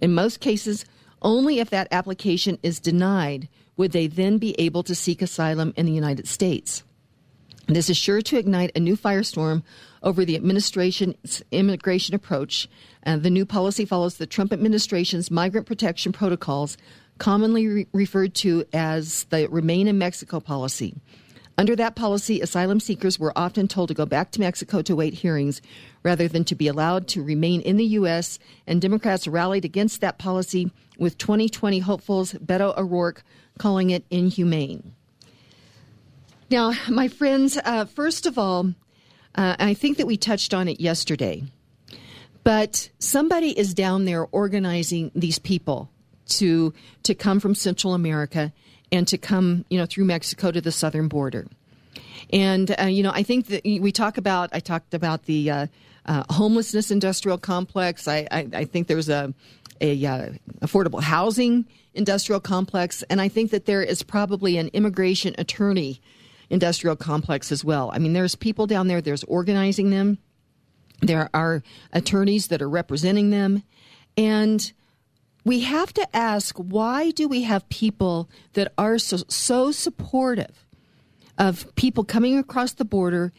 In 0.02 0.14
most 0.14 0.40
cases, 0.40 0.86
only 1.22 1.60
if 1.60 1.70
that 1.70 1.88
application 1.92 2.60
is 2.64 2.80
denied 2.80 3.48
would 3.76 3.92
they 3.92 4.08
then 4.08 4.38
be 4.38 4.60
able 4.60 4.84
to 4.84 4.96
seek 4.96 5.22
asylum 5.22 5.74
in 5.76 5.86
the 5.86 5.92
United 5.92 6.28
States. 6.28 6.84
This 7.68 7.90
is 7.90 7.98
sure 7.98 8.22
to 8.22 8.38
ignite 8.38 8.72
a 8.76 8.80
new 8.80 8.96
firestorm 8.96 9.62
over 10.02 10.24
the 10.24 10.36
administration's 10.36 11.44
immigration 11.52 12.16
approach. 12.16 12.70
Uh, 13.06 13.18
the 13.18 13.30
new 13.30 13.46
policy 13.46 13.84
follows 13.84 14.18
the 14.18 14.26
Trump 14.26 14.54
administration's 14.54 15.30
migrant 15.30 15.68
protection 15.68 16.14
protocols, 16.14 16.78
commonly 17.18 17.68
re- 17.68 17.88
referred 17.92 18.34
to 18.36 18.64
as 18.72 19.26
the 19.26 19.48
Remain 19.50 19.88
in 19.88 19.98
Mexico 19.98 20.40
policy. 20.40 20.96
Under 21.60 21.76
that 21.76 21.96
policy, 21.96 22.40
asylum 22.40 22.80
seekers 22.80 23.18
were 23.18 23.34
often 23.36 23.68
told 23.68 23.88
to 23.88 23.96
go 23.96 24.06
back 24.06 24.30
to 24.32 24.40
Mexico 24.40 24.84
to 24.84 24.96
wait 24.96 25.16
hearings 25.16 25.60
rather 26.04 26.28
than 26.28 26.44
to 26.46 26.56
be 26.56 26.68
allowed 26.68 27.08
to 27.08 27.24
remain 27.24 27.62
in 27.62 27.78
the 27.78 27.86
U.S., 27.86 28.38
and 28.68 28.80
Democrats 28.80 29.28
rallied 29.28 29.66
against 29.66 30.00
that 30.02 30.20
policy, 30.20 30.72
with 31.00 31.18
2020 31.18 31.80
hopefuls 31.80 32.34
Beto 32.34 32.78
O'Rourke 32.78 33.24
calling 33.58 33.90
it 33.90 34.06
inhumane. 34.12 34.94
Now, 36.52 36.74
my 36.90 37.08
friends, 37.08 37.58
uh, 37.66 37.86
first 37.86 38.28
of 38.28 38.38
all, 38.38 38.74
uh, 39.34 39.56
I 39.60 39.74
think 39.74 39.98
that 39.98 40.08
we 40.08 40.16
touched 40.16 40.54
on 40.54 40.68
it 40.68 40.80
yesterday, 40.80 41.44
but 42.44 42.90
somebody 43.00 43.58
is 43.58 43.74
down 43.74 44.06
there 44.06 44.28
organizing 44.32 45.12
these 45.16 45.40
people 45.40 45.90
to 46.28 46.74
to 47.04 47.16
come 47.16 47.40
from 47.40 47.56
Central 47.56 47.94
America 47.94 48.54
and 48.92 49.08
to 49.08 49.18
come, 49.18 49.66
you 49.70 49.78
know, 49.78 49.86
through 49.86 50.06
Mexico 50.06 50.52
to 50.52 50.62
the 50.62 50.72
southern 50.72 51.08
border. 51.08 51.48
And 52.32 52.76
uh, 52.80 52.86
you 52.86 53.04
know, 53.04 53.12
I 53.14 53.24
think 53.24 53.48
that 53.48 53.64
we 53.64 53.92
talk 53.92 54.18
about. 54.18 54.50
I 54.54 54.60
talked 54.60 54.94
about 54.94 55.24
the 55.24 55.50
uh, 55.50 55.68
uh, 56.06 56.24
homelessness 56.30 56.92
industrial 56.92 57.38
complex. 57.38 58.08
I, 58.08 58.28
I, 58.32 58.48
I 58.54 58.66
think 58.66 58.88
there's 58.88 59.10
a 59.10 59.34
a 59.80 60.06
uh, 60.06 60.30
affordable 60.62 61.02
housing 61.02 61.66
industrial 61.94 62.40
complex, 62.40 63.04
and 63.10 63.22
I 63.22 63.28
think 63.28 63.52
that 63.52 63.66
there 63.66 63.82
is 63.82 64.04
probably 64.04 64.58
an 64.58 64.70
immigration 64.74 65.36
attorney 65.38 66.02
industrial 66.50 66.96
complex 66.96 67.52
as 67.52 67.64
well. 67.64 67.92
I 67.94 68.00
mean, 68.00 68.14
there's 68.14 68.36
people 68.36 68.68
down 68.68 68.88
there. 68.88 69.02
There's 69.02 69.24
organizing 69.26 69.90
them. 69.90 70.18
There 71.02 71.30
are 71.34 71.62
attorneys 71.94 72.48
that 72.48 72.62
are 72.62 72.70
representing 72.70 73.30
them, 73.30 73.64
and 74.18 74.72
we 75.48 75.62
have 75.62 75.94
to 75.94 76.16
ask 76.16 76.56
why 76.58 77.12
do 77.12 77.28
we 77.28 77.44
have 77.44 77.68
people 77.70 78.30
that 78.54 78.74
are 78.78 78.98
so, 78.98 79.18
so 79.28 79.72
supportive 79.72 80.66
of 81.38 81.74
people 81.76 82.04
coming 82.04 82.38
across 82.38 82.74
the 82.74 82.86
border 82.86 83.32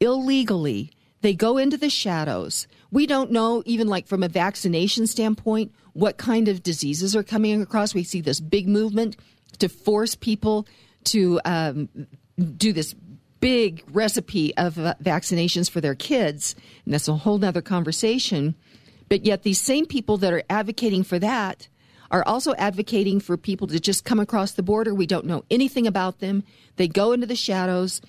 illegally? 0.00 0.90
They 1.22 1.34
go 1.34 1.58
into 1.58 1.76
the 1.76 1.90
shadows. 1.90 2.68
We 2.90 3.06
don't 3.06 3.32
know, 3.32 3.62
even 3.66 3.88
like 3.88 4.06
from 4.06 4.22
a 4.22 4.28
vaccination 4.28 5.06
standpoint, 5.06 5.74
what 5.92 6.18
kind 6.18 6.46
of 6.46 6.62
diseases 6.62 7.16
are 7.16 7.22
coming 7.22 7.60
across. 7.60 7.94
We 7.94 8.04
see 8.04 8.20
this 8.20 8.40
big 8.40 8.68
movement 8.68 9.16
to 9.58 9.68
force 9.68 10.14
people 10.14 10.68
to 11.04 11.40
um, 11.44 11.88
do 12.56 12.72
this 12.72 12.94
big 13.40 13.82
recipe 13.92 14.56
of 14.56 14.78
uh, 14.78 14.94
vaccinations 15.02 15.70
for 15.70 15.80
their 15.80 15.94
kids. 15.94 16.54
And 16.84 16.94
that's 16.94 17.08
a 17.08 17.14
whole 17.14 17.42
other 17.44 17.62
conversation. 17.62 18.54
But 19.08 19.24
yet, 19.24 19.42
these 19.42 19.60
same 19.60 19.86
people 19.86 20.16
that 20.18 20.32
are 20.32 20.42
advocating 20.50 21.04
for 21.04 21.18
that 21.18 21.68
are 22.10 22.24
also 22.26 22.54
advocating 22.54 23.20
for 23.20 23.36
people 23.36 23.66
to 23.68 23.80
just 23.80 24.04
come 24.04 24.20
across 24.20 24.52
the 24.52 24.62
border. 24.62 24.94
We 24.94 25.06
don't 25.06 25.26
know 25.26 25.44
anything 25.50 25.86
about 25.86 26.20
them. 26.20 26.44
They 26.76 26.88
go 26.88 27.12
into 27.12 27.26
the 27.26 27.36
shadows, 27.36 28.00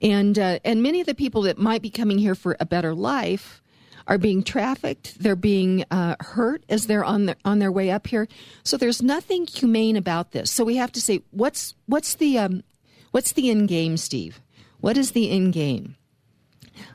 and 0.00 0.38
uh, 0.38 0.58
and 0.64 0.82
many 0.82 1.00
of 1.00 1.06
the 1.06 1.14
people 1.14 1.42
that 1.42 1.58
might 1.58 1.82
be 1.82 1.90
coming 1.90 2.18
here 2.18 2.34
for 2.34 2.56
a 2.60 2.66
better 2.66 2.94
life 2.94 3.62
are 4.06 4.18
being 4.18 4.42
trafficked. 4.42 5.18
They're 5.20 5.36
being 5.36 5.84
uh, 5.90 6.16
hurt 6.20 6.64
as 6.68 6.86
they're 6.86 7.04
on 7.04 7.26
their 7.26 7.36
on 7.44 7.58
their 7.58 7.72
way 7.72 7.90
up 7.90 8.06
here. 8.06 8.28
So 8.62 8.76
there's 8.76 9.02
nothing 9.02 9.46
humane 9.46 9.96
about 9.96 10.32
this. 10.32 10.50
So 10.50 10.64
we 10.64 10.76
have 10.76 10.92
to 10.92 11.00
say, 11.00 11.22
what's 11.30 11.74
what's 11.86 12.14
the 12.14 12.38
um, 12.38 12.62
what's 13.10 13.32
the 13.32 13.50
end 13.50 13.68
game, 13.68 13.96
Steve? 13.96 14.40
What 14.80 14.96
is 14.96 15.12
the 15.12 15.30
end 15.30 15.52
game? 15.52 15.96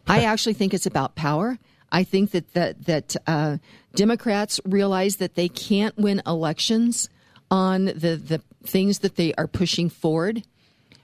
I 0.08 0.24
actually 0.24 0.54
think 0.54 0.74
it's 0.74 0.86
about 0.86 1.16
power. 1.16 1.60
I 1.92 2.04
think 2.04 2.32
that 2.32 2.54
that 2.54 2.86
that 2.86 3.16
uh, 3.28 3.58
Democrats 3.96 4.60
realize 4.66 5.18
that 5.18 5.36
they 5.36 5.50
can't 5.50 5.98
win 5.98 6.22
elections 6.26 7.10
on 7.50 7.86
the 7.86 8.16
the 8.16 8.42
things 8.64 9.00
that 9.00 9.16
they 9.16 9.34
are 9.36 9.48
pushing 9.48 9.90
forward. 9.90 10.44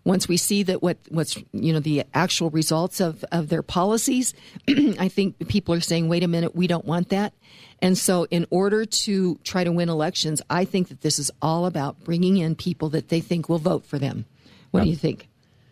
Once 0.03 0.29
we 0.29 0.37
see 0.37 0.63
that 0.63 0.81
what 0.81 0.97
what's 1.09 1.37
you 1.51 1.73
know 1.73 1.81
the 1.81 2.03
actual 2.13 2.49
results 2.49 3.01
of 3.01 3.25
of 3.31 3.49
their 3.49 3.63
policies, 3.63 4.33
I 4.67 5.09
think 5.09 5.47
people 5.49 5.73
are 5.73 5.81
saying, 5.81 6.07
"Wait 6.07 6.23
a 6.23 6.27
minute, 6.27 6.55
we 6.55 6.67
don't 6.67 6.85
want 6.85 7.09
that." 7.09 7.33
And 7.81 7.97
so, 7.97 8.25
in 8.31 8.47
order 8.49 8.85
to 8.85 9.35
try 9.43 9.63
to 9.63 9.71
win 9.71 9.89
elections, 9.89 10.41
I 10.49 10.65
think 10.65 10.87
that 10.87 11.01
this 11.01 11.19
is 11.19 11.29
all 11.41 11.65
about 11.65 12.03
bringing 12.03 12.37
in 12.37 12.55
people 12.55 12.89
that 12.89 13.09
they 13.09 13.19
think 13.19 13.49
will 13.49 13.59
vote 13.59 13.85
for 13.85 13.99
them. 13.99 14.25
What 14.71 14.83
do 14.83 14.89
you 14.89 14.95
think? 14.95 15.27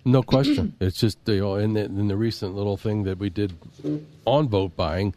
No 0.05 0.21
question. 0.21 0.75
it's 0.79 0.99
just 0.99 1.17
you 1.25 1.41
know 1.41 1.55
in 1.55 1.73
the, 1.73 1.85
in 1.85 2.07
the 2.07 2.15
recent 2.15 2.55
little 2.55 2.77
thing 2.77 3.03
that 3.03 3.17
we 3.17 3.29
did 3.29 3.53
on 4.25 4.47
vote 4.47 4.75
buying, 4.75 5.15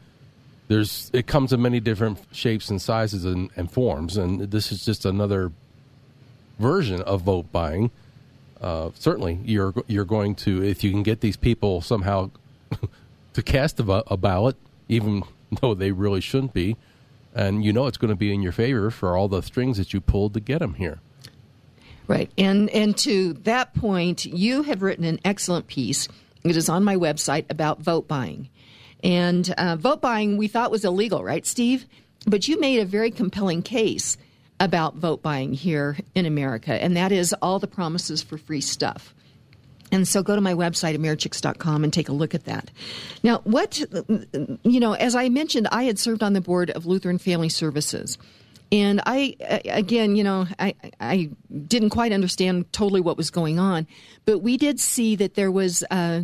there's 0.68 1.10
it 1.12 1.26
comes 1.26 1.52
in 1.52 1.60
many 1.60 1.78
different 1.78 2.18
shapes 2.32 2.70
and 2.70 2.80
sizes 2.80 3.24
and, 3.24 3.50
and 3.54 3.70
forms, 3.70 4.16
and 4.16 4.50
this 4.50 4.72
is 4.72 4.84
just 4.84 5.04
another 5.04 5.52
version 6.58 7.02
of 7.02 7.22
vote 7.22 7.52
buying. 7.52 7.90
Uh, 8.60 8.90
certainly, 8.94 9.38
you're 9.44 9.74
you're 9.86 10.06
going 10.06 10.34
to 10.34 10.64
if 10.64 10.82
you 10.82 10.90
can 10.90 11.02
get 11.02 11.20
these 11.20 11.36
people 11.36 11.82
somehow 11.82 12.30
to 13.34 13.42
cast 13.42 13.78
a, 13.78 14.12
a 14.12 14.16
ballot, 14.16 14.56
even 14.88 15.22
though 15.60 15.74
they 15.74 15.92
really 15.92 16.20
shouldn't 16.20 16.54
be. 16.54 16.76
And 17.34 17.64
you 17.64 17.72
know 17.72 17.86
it's 17.86 17.98
going 17.98 18.08
to 18.08 18.16
be 18.16 18.32
in 18.32 18.42
your 18.42 18.52
favor 18.52 18.90
for 18.90 19.16
all 19.16 19.28
the 19.28 19.42
strings 19.42 19.76
that 19.76 19.92
you 19.92 20.00
pulled 20.00 20.34
to 20.34 20.40
get 20.40 20.58
them 20.58 20.74
here. 20.74 20.98
Right. 22.08 22.30
And 22.38 22.70
and 22.70 22.96
to 22.98 23.34
that 23.44 23.74
point, 23.74 24.24
you 24.24 24.62
have 24.62 24.82
written 24.82 25.04
an 25.04 25.20
excellent 25.24 25.66
piece. 25.66 26.08
It 26.42 26.56
is 26.56 26.68
on 26.68 26.82
my 26.82 26.96
website 26.96 27.44
about 27.50 27.82
vote 27.82 28.08
buying. 28.08 28.48
And 29.04 29.48
uh, 29.58 29.76
vote 29.76 30.00
buying 30.00 30.38
we 30.38 30.48
thought 30.48 30.70
was 30.70 30.84
illegal, 30.84 31.22
right, 31.22 31.46
Steve? 31.46 31.86
But 32.26 32.48
you 32.48 32.58
made 32.58 32.80
a 32.80 32.84
very 32.84 33.10
compelling 33.10 33.62
case 33.62 34.16
about 34.58 34.96
vote 34.96 35.22
buying 35.22 35.52
here 35.52 35.98
in 36.14 36.26
America, 36.26 36.72
and 36.72 36.96
that 36.96 37.12
is 37.12 37.32
all 37.40 37.58
the 37.58 37.68
promises 37.68 38.22
for 38.22 38.38
free 38.38 38.60
stuff. 38.60 39.14
And 39.92 40.06
so 40.06 40.22
go 40.22 40.34
to 40.34 40.40
my 40.40 40.54
website, 40.54 40.96
americhicks.com, 40.96 41.84
and 41.84 41.92
take 41.92 42.08
a 42.08 42.12
look 42.12 42.34
at 42.34 42.44
that. 42.44 42.70
Now, 43.22 43.38
what, 43.44 43.78
you 44.62 44.80
know, 44.80 44.92
as 44.94 45.14
I 45.14 45.28
mentioned, 45.28 45.68
I 45.70 45.84
had 45.84 45.98
served 45.98 46.22
on 46.22 46.34
the 46.34 46.40
board 46.40 46.70
of 46.70 46.86
Lutheran 46.86 47.18
Family 47.18 47.48
Services. 47.48 48.18
And 48.70 49.00
I, 49.06 49.36
again, 49.64 50.14
you 50.14 50.24
know, 50.24 50.46
I, 50.58 50.74
I 51.00 51.30
didn't 51.66 51.90
quite 51.90 52.12
understand 52.12 52.70
totally 52.72 53.00
what 53.00 53.16
was 53.16 53.30
going 53.30 53.58
on, 53.58 53.86
but 54.26 54.38
we 54.40 54.56
did 54.56 54.78
see 54.78 55.16
that 55.16 55.34
there 55.34 55.50
was, 55.50 55.82
uh, 55.90 56.22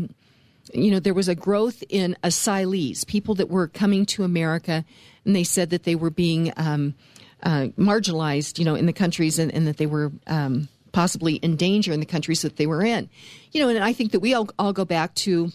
you 0.73 0.91
know, 0.91 1.01
there 1.01 1.15
was 1.15 1.29
a 1.29 1.35
growth 1.35 1.83
in 1.89 2.17
asylees, 2.23 3.07
people 3.07 3.35
that 3.37 3.49
were 3.49 3.69
coming 3.69 4.05
to 4.07 4.25
America, 4.25 4.85
and 5.25 5.35
they 5.35 5.45
said 5.45 5.71
that 5.71 5.85
they 5.85 5.95
were 5.95 6.11
being 6.11 6.53
um, 6.59 6.95
uh, 7.43 7.69
marginalized, 7.79 8.59
you 8.59 8.65
know, 8.65 8.75
in 8.75 8.87
the 8.87 8.93
countries 8.93 9.39
and, 9.39 9.53
and 9.53 9.67
that 9.67 9.79
they 9.79 9.87
were 9.87 10.13
um, 10.27 10.69
possibly 10.93 11.37
in 11.37 11.57
danger 11.57 11.93
in 11.93 12.01
the 12.01 12.07
countries 12.07 12.43
that 12.43 12.57
they 12.57 12.67
were 12.67 12.83
in. 12.83 13.09
You 13.53 13.63
know, 13.63 13.69
and 13.69 13.83
I 13.83 13.93
think 13.93 14.13
that 14.13 14.21
we 14.21 14.35
all, 14.35 14.49
all 14.59 14.73
go 14.73 14.85
back 14.85 15.15
to 15.17 15.51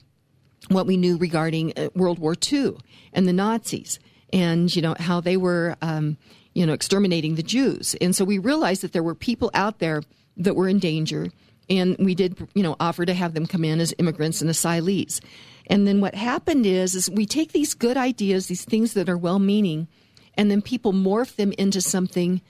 what 0.70 0.86
we 0.86 0.98
knew 0.98 1.18
regarding 1.18 1.74
uh, 1.78 1.90
World 1.96 2.20
War 2.20 2.36
II 2.52 2.78
and 3.14 3.28
the 3.28 3.34
Nazis 3.34 4.00
and, 4.32 4.74
you 4.76 4.82
know, 4.82 4.96
how 5.00 5.22
they 5.22 5.38
were, 5.38 5.76
um, 5.82 6.18
you 6.60 6.66
know, 6.66 6.74
exterminating 6.74 7.36
the 7.36 7.42
Jews. 7.42 7.96
And 8.02 8.14
so 8.14 8.26
we 8.26 8.38
realized 8.38 8.82
that 8.82 8.92
there 8.92 9.02
were 9.02 9.16
people 9.16 9.50
out 9.54 9.80
there 9.80 10.04
that 10.36 10.58
were 10.58 10.68
in 10.68 10.78
danger. 10.78 11.30
And 11.70 11.96
we 11.98 12.16
did, 12.16 12.36
you 12.54 12.62
know, 12.62 12.76
offer 12.82 13.06
to 13.06 13.14
have 13.14 13.34
them 13.34 13.46
come 13.46 13.64
in 13.64 13.80
as 13.80 13.94
immigrants 13.98 14.42
and 14.42 14.50
asylees. 14.50 15.22
And 15.68 15.88
then 15.88 16.02
what 16.02 16.16
happened 16.16 16.66
is, 16.66 16.96
is 16.96 17.10
we 17.10 17.26
take 17.26 17.54
these 17.54 17.74
good 17.74 17.96
ideas, 17.96 18.48
these 18.48 18.66
things 18.66 18.94
that 18.96 19.08
are 19.08 19.18
well-meaning, 19.18 19.88
and 20.34 20.52
then 20.52 20.62
people 20.62 20.92
morph 20.92 21.38
them 21.38 21.54
into 21.58 21.80
something 21.80 22.42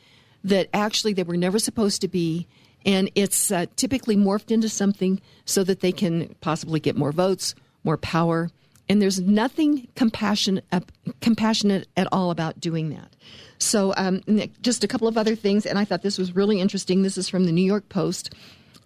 that 0.44 0.70
actually 0.74 1.14
they 1.14 1.22
were 1.22 1.38
never 1.38 1.60
supposed 1.60 2.02
to 2.02 2.08
be 2.08 2.48
and 2.86 3.12
it's 3.14 3.52
uh, 3.52 3.66
typically 3.76 4.16
morphed 4.16 4.52
into 4.52 4.70
something 4.70 5.22
so 5.46 5.64
that 5.66 5.82
they 5.82 5.92
can 5.92 6.34
possibly 6.40 6.80
get 6.80 6.96
more 6.96 7.12
votes, 7.12 7.54
more 7.84 7.98
power, 7.98 8.50
and 8.90 9.02
there's 9.02 9.20
nothing 9.20 9.88
compassionate 9.96 10.66
uh, 10.72 10.80
compassionate 11.22 11.88
at 11.96 12.08
all 12.12 12.32
about 12.32 12.60
doing 12.60 12.90
that. 12.90 13.16
So, 13.60 13.94
um, 13.98 14.22
just 14.62 14.84
a 14.84 14.88
couple 14.88 15.08
of 15.08 15.18
other 15.18 15.36
things, 15.36 15.66
and 15.66 15.78
I 15.78 15.86
thought 15.86 16.02
this 16.02 16.18
was 16.18 16.36
really 16.36 16.62
interesting. 16.62 17.02
This 17.02 17.18
is 17.18 17.28
from 17.28 17.46
the 17.46 17.52
New 17.52 17.64
York 17.64 17.90
Post. 17.90 18.34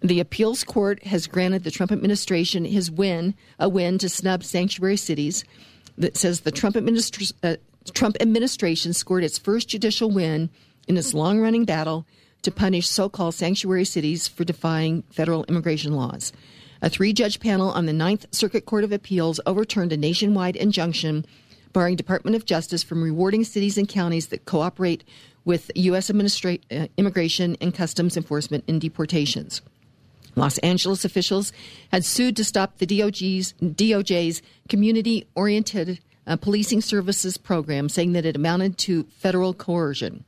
The 0.00 0.20
appeals 0.20 0.64
court 0.64 1.04
has 1.04 1.26
granted 1.26 1.64
the 1.64 1.70
Trump 1.70 1.92
administration 1.92 2.64
his 2.64 2.90
win, 2.90 3.34
a 3.58 3.68
win 3.68 3.98
to 3.98 4.08
snub 4.08 4.42
sanctuary 4.44 4.96
cities. 4.96 5.44
That 5.96 6.16
says 6.16 6.40
the 6.40 6.50
Trump, 6.50 6.74
administra- 6.74 7.32
uh, 7.44 7.56
Trump 7.92 8.16
administration 8.20 8.92
scored 8.92 9.22
its 9.22 9.38
first 9.38 9.68
judicial 9.68 10.10
win 10.10 10.50
in 10.88 10.96
its 10.96 11.14
long 11.14 11.40
running 11.40 11.64
battle 11.64 12.04
to 12.42 12.50
punish 12.50 12.88
so 12.88 13.08
called 13.08 13.34
sanctuary 13.34 13.84
cities 13.84 14.26
for 14.26 14.44
defying 14.44 15.02
federal 15.10 15.44
immigration 15.44 15.94
laws. 15.94 16.32
A 16.82 16.90
three 16.90 17.12
judge 17.12 17.40
panel 17.40 17.70
on 17.70 17.86
the 17.86 17.92
Ninth 17.92 18.26
Circuit 18.30 18.66
Court 18.66 18.84
of 18.84 18.92
Appeals 18.92 19.40
overturned 19.46 19.92
a 19.92 19.96
nationwide 19.96 20.56
injunction 20.56 21.24
barring 21.74 21.96
Department 21.96 22.34
of 22.34 22.46
Justice 22.46 22.82
from 22.82 23.02
rewarding 23.02 23.44
cities 23.44 23.76
and 23.76 23.86
counties 23.86 24.28
that 24.28 24.46
cooperate 24.46 25.04
with 25.44 25.70
U.S. 25.74 26.10
Administra- 26.10 26.62
uh, 26.70 26.88
immigration 26.96 27.58
and 27.60 27.74
customs 27.74 28.16
enforcement 28.16 28.64
in 28.66 28.78
deportations. 28.78 29.60
Los 30.36 30.56
Angeles 30.58 31.04
officials 31.04 31.52
had 31.92 32.04
sued 32.04 32.36
to 32.36 32.44
stop 32.44 32.78
the 32.78 32.86
DOJ's, 32.86 33.52
DOJ's 33.60 34.40
community 34.68 35.26
oriented 35.34 36.00
uh, 36.26 36.36
policing 36.36 36.80
services 36.80 37.36
program, 37.36 37.88
saying 37.88 38.12
that 38.12 38.24
it 38.24 38.36
amounted 38.36 38.78
to 38.78 39.04
federal 39.18 39.52
coercion. 39.52 40.24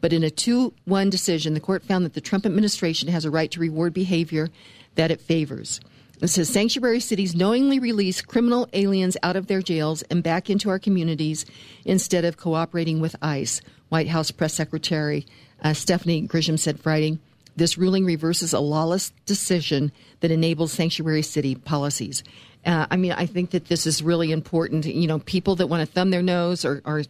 But 0.00 0.12
in 0.12 0.22
a 0.22 0.30
2 0.30 0.72
1 0.86 1.10
decision, 1.10 1.54
the 1.54 1.60
court 1.60 1.84
found 1.84 2.04
that 2.04 2.14
the 2.14 2.20
Trump 2.20 2.46
administration 2.46 3.08
has 3.08 3.24
a 3.24 3.30
right 3.30 3.50
to 3.50 3.60
reward 3.60 3.92
behavior 3.92 4.48
that 4.96 5.10
it 5.10 5.20
favors. 5.20 5.80
It 6.24 6.28
says 6.28 6.48
sanctuary 6.48 7.00
cities 7.00 7.34
knowingly 7.34 7.78
release 7.78 8.22
criminal 8.22 8.66
aliens 8.72 9.18
out 9.22 9.36
of 9.36 9.46
their 9.46 9.60
jails 9.60 10.00
and 10.04 10.22
back 10.22 10.48
into 10.48 10.70
our 10.70 10.78
communities 10.78 11.44
instead 11.84 12.24
of 12.24 12.38
cooperating 12.38 12.98
with 12.98 13.14
ICE. 13.20 13.60
White 13.90 14.08
House 14.08 14.30
Press 14.30 14.54
Secretary 14.54 15.26
uh, 15.62 15.74
Stephanie 15.74 16.26
Grisham 16.26 16.58
said 16.58 16.80
Friday. 16.80 17.18
This 17.56 17.76
ruling 17.76 18.06
reverses 18.06 18.54
a 18.54 18.60
lawless 18.60 19.10
decision 19.26 19.92
that 20.20 20.30
enables 20.30 20.72
sanctuary 20.72 21.20
city 21.20 21.56
policies. 21.56 22.24
Uh, 22.64 22.86
I 22.90 22.96
mean, 22.96 23.12
I 23.12 23.26
think 23.26 23.50
that 23.50 23.66
this 23.66 23.86
is 23.86 24.02
really 24.02 24.32
important. 24.32 24.86
You 24.86 25.06
know, 25.06 25.18
people 25.18 25.56
that 25.56 25.66
want 25.66 25.86
to 25.86 25.92
thumb 25.92 26.10
their 26.10 26.22
nose 26.22 26.64
or, 26.64 26.80
or 26.86 27.02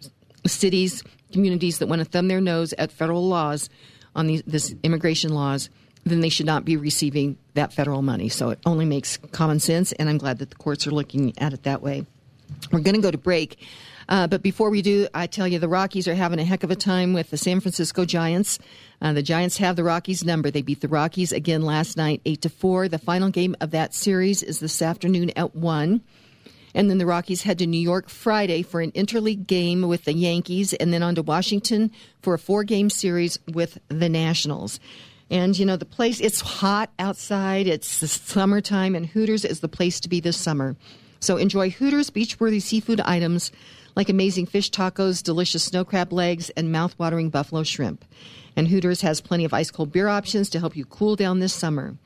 cities 0.44 1.04
communities 1.30 1.78
that 1.78 1.86
want 1.86 2.00
to 2.00 2.04
thumb 2.04 2.26
their 2.26 2.40
nose 2.40 2.72
at 2.78 2.90
federal 2.90 3.28
laws 3.28 3.70
on 4.16 4.26
these 4.26 4.42
this 4.42 4.74
immigration 4.82 5.32
laws, 5.32 5.70
then 6.04 6.20
they 6.20 6.28
should 6.28 6.46
not 6.46 6.64
be 6.64 6.76
receiving 6.76 7.36
that 7.54 7.72
federal 7.72 8.02
money. 8.02 8.28
So 8.28 8.50
it 8.50 8.58
only 8.66 8.84
makes 8.84 9.16
common 9.32 9.60
sense, 9.60 9.92
and 9.92 10.08
I'm 10.08 10.18
glad 10.18 10.38
that 10.38 10.50
the 10.50 10.56
courts 10.56 10.86
are 10.86 10.90
looking 10.90 11.32
at 11.38 11.52
it 11.52 11.62
that 11.64 11.82
way. 11.82 12.06
We're 12.70 12.80
going 12.80 12.94
to 12.94 13.00
go 13.00 13.10
to 13.10 13.18
break. 13.18 13.58
Uh, 14.08 14.26
but 14.26 14.42
before 14.42 14.70
we 14.70 14.82
do, 14.82 15.08
I 15.14 15.26
tell 15.26 15.48
you 15.48 15.58
the 15.58 15.68
Rockies 15.68 16.06
are 16.06 16.14
having 16.14 16.38
a 16.38 16.44
heck 16.44 16.62
of 16.62 16.70
a 16.70 16.76
time 16.76 17.14
with 17.14 17.30
the 17.30 17.38
San 17.38 17.60
Francisco 17.60 18.04
Giants. 18.04 18.58
Uh, 19.00 19.14
the 19.14 19.22
Giants 19.22 19.56
have 19.58 19.76
the 19.76 19.84
Rockies 19.84 20.24
number. 20.24 20.50
They 20.50 20.62
beat 20.62 20.82
the 20.82 20.88
Rockies 20.88 21.32
again 21.32 21.62
last 21.62 21.96
night, 21.96 22.20
eight 22.26 22.42
to 22.42 22.50
four. 22.50 22.88
The 22.88 22.98
final 22.98 23.30
game 23.30 23.56
of 23.60 23.70
that 23.70 23.94
series 23.94 24.42
is 24.42 24.60
this 24.60 24.82
afternoon 24.82 25.30
at 25.36 25.56
one. 25.56 26.02
And 26.74 26.90
then 26.90 26.98
the 26.98 27.06
Rockies 27.06 27.42
head 27.42 27.58
to 27.60 27.66
New 27.66 27.80
York 27.80 28.08
Friday 28.08 28.62
for 28.62 28.80
an 28.80 28.92
interleague 28.92 29.46
game 29.46 29.82
with 29.82 30.04
the 30.04 30.12
Yankees, 30.12 30.74
and 30.74 30.92
then 30.92 31.02
on 31.02 31.14
to 31.14 31.22
Washington 31.22 31.90
for 32.20 32.34
a 32.34 32.38
four 32.38 32.64
game 32.64 32.90
series 32.90 33.38
with 33.52 33.78
the 33.88 34.08
Nationals. 34.08 34.80
And 35.34 35.58
you 35.58 35.66
know, 35.66 35.76
the 35.76 35.84
place, 35.84 36.20
it's 36.20 36.40
hot 36.40 36.90
outside, 37.00 37.66
it's 37.66 37.98
the 37.98 38.06
summertime, 38.06 38.94
and 38.94 39.04
Hooters 39.04 39.44
is 39.44 39.58
the 39.58 39.68
place 39.68 39.98
to 39.98 40.08
be 40.08 40.20
this 40.20 40.36
summer. 40.36 40.76
So 41.18 41.38
enjoy 41.38 41.70
Hooters 41.70 42.08
beach-worthy 42.08 42.60
seafood 42.60 43.00
items 43.00 43.50
like 43.96 44.08
amazing 44.08 44.46
fish 44.46 44.70
tacos, 44.70 45.24
delicious 45.24 45.64
snow 45.64 45.84
crab 45.84 46.12
legs, 46.12 46.50
and 46.50 46.70
mouth-watering 46.70 47.30
buffalo 47.30 47.64
shrimp. 47.64 48.04
And 48.54 48.68
Hooters 48.68 49.00
has 49.00 49.20
plenty 49.20 49.44
of 49.44 49.52
ice-cold 49.52 49.90
beer 49.90 50.06
options 50.06 50.48
to 50.50 50.60
help 50.60 50.76
you 50.76 50.84
cool 50.84 51.16
down 51.16 51.40
this 51.40 51.52
summer. 51.52 51.96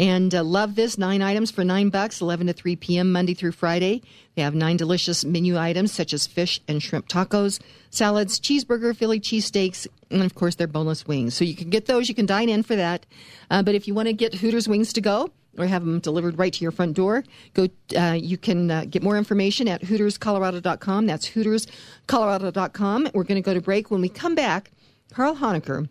And 0.00 0.34
uh, 0.34 0.42
love 0.42 0.76
this 0.76 0.96
nine 0.96 1.20
items 1.20 1.50
for 1.50 1.62
nine 1.62 1.90
bucks, 1.90 2.22
11 2.22 2.46
to 2.46 2.54
3 2.54 2.74
p.m. 2.76 3.12
Monday 3.12 3.34
through 3.34 3.52
Friday. 3.52 4.00
They 4.34 4.40
have 4.40 4.54
nine 4.54 4.78
delicious 4.78 5.26
menu 5.26 5.58
items 5.58 5.92
such 5.92 6.14
as 6.14 6.26
fish 6.26 6.58
and 6.66 6.82
shrimp 6.82 7.06
tacos, 7.06 7.60
salads, 7.90 8.40
cheeseburger, 8.40 8.96
Philly 8.96 9.20
cheesesteaks, 9.20 9.86
and 10.10 10.22
of 10.22 10.34
course 10.34 10.54
their 10.54 10.66
boneless 10.66 11.06
wings. 11.06 11.34
So 11.34 11.44
you 11.44 11.54
can 11.54 11.68
get 11.68 11.84
those. 11.84 12.08
You 12.08 12.14
can 12.14 12.24
dine 12.24 12.48
in 12.48 12.62
for 12.62 12.76
that. 12.76 13.04
Uh, 13.50 13.62
but 13.62 13.74
if 13.74 13.86
you 13.86 13.92
want 13.92 14.08
to 14.08 14.14
get 14.14 14.32
Hooters 14.32 14.66
wings 14.66 14.94
to 14.94 15.02
go, 15.02 15.30
or 15.58 15.66
have 15.66 15.84
them 15.84 15.98
delivered 15.98 16.38
right 16.38 16.52
to 16.54 16.62
your 16.62 16.70
front 16.70 16.94
door. 16.94 17.22
Go. 17.52 17.68
Uh, 17.94 18.16
you 18.18 18.38
can 18.38 18.70
uh, 18.70 18.84
get 18.88 19.02
more 19.02 19.18
information 19.18 19.68
at 19.68 19.82
HootersColorado.com. 19.82 21.06
That's 21.06 21.28
HootersColorado.com. 21.28 23.10
We're 23.12 23.24
going 23.24 23.42
to 23.42 23.44
go 23.44 23.52
to 23.52 23.60
break. 23.60 23.90
When 23.90 24.00
we 24.00 24.08
come 24.08 24.36
back, 24.36 24.70
Karl 25.12 25.34
Honegger 25.34 25.88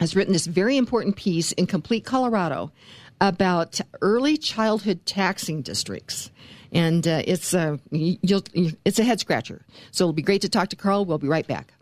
has 0.00 0.16
written 0.16 0.32
this 0.32 0.46
very 0.46 0.76
important 0.76 1.14
piece 1.14 1.52
in 1.52 1.66
Complete 1.66 2.04
Colorado 2.04 2.72
about 3.20 3.80
early 4.00 4.36
childhood 4.36 5.04
taxing 5.04 5.60
districts. 5.62 6.30
And 6.72 7.06
uh, 7.06 7.22
it's, 7.26 7.52
a, 7.52 7.78
it's 7.92 8.98
a 8.98 9.04
head 9.04 9.20
scratcher. 9.20 9.64
So 9.90 10.04
it'll 10.04 10.14
be 10.14 10.22
great 10.22 10.40
to 10.42 10.48
talk 10.48 10.70
to 10.70 10.76
Karl. 10.76 11.04
We'll 11.04 11.18
be 11.18 11.28
right 11.28 11.46
back. 11.46 11.74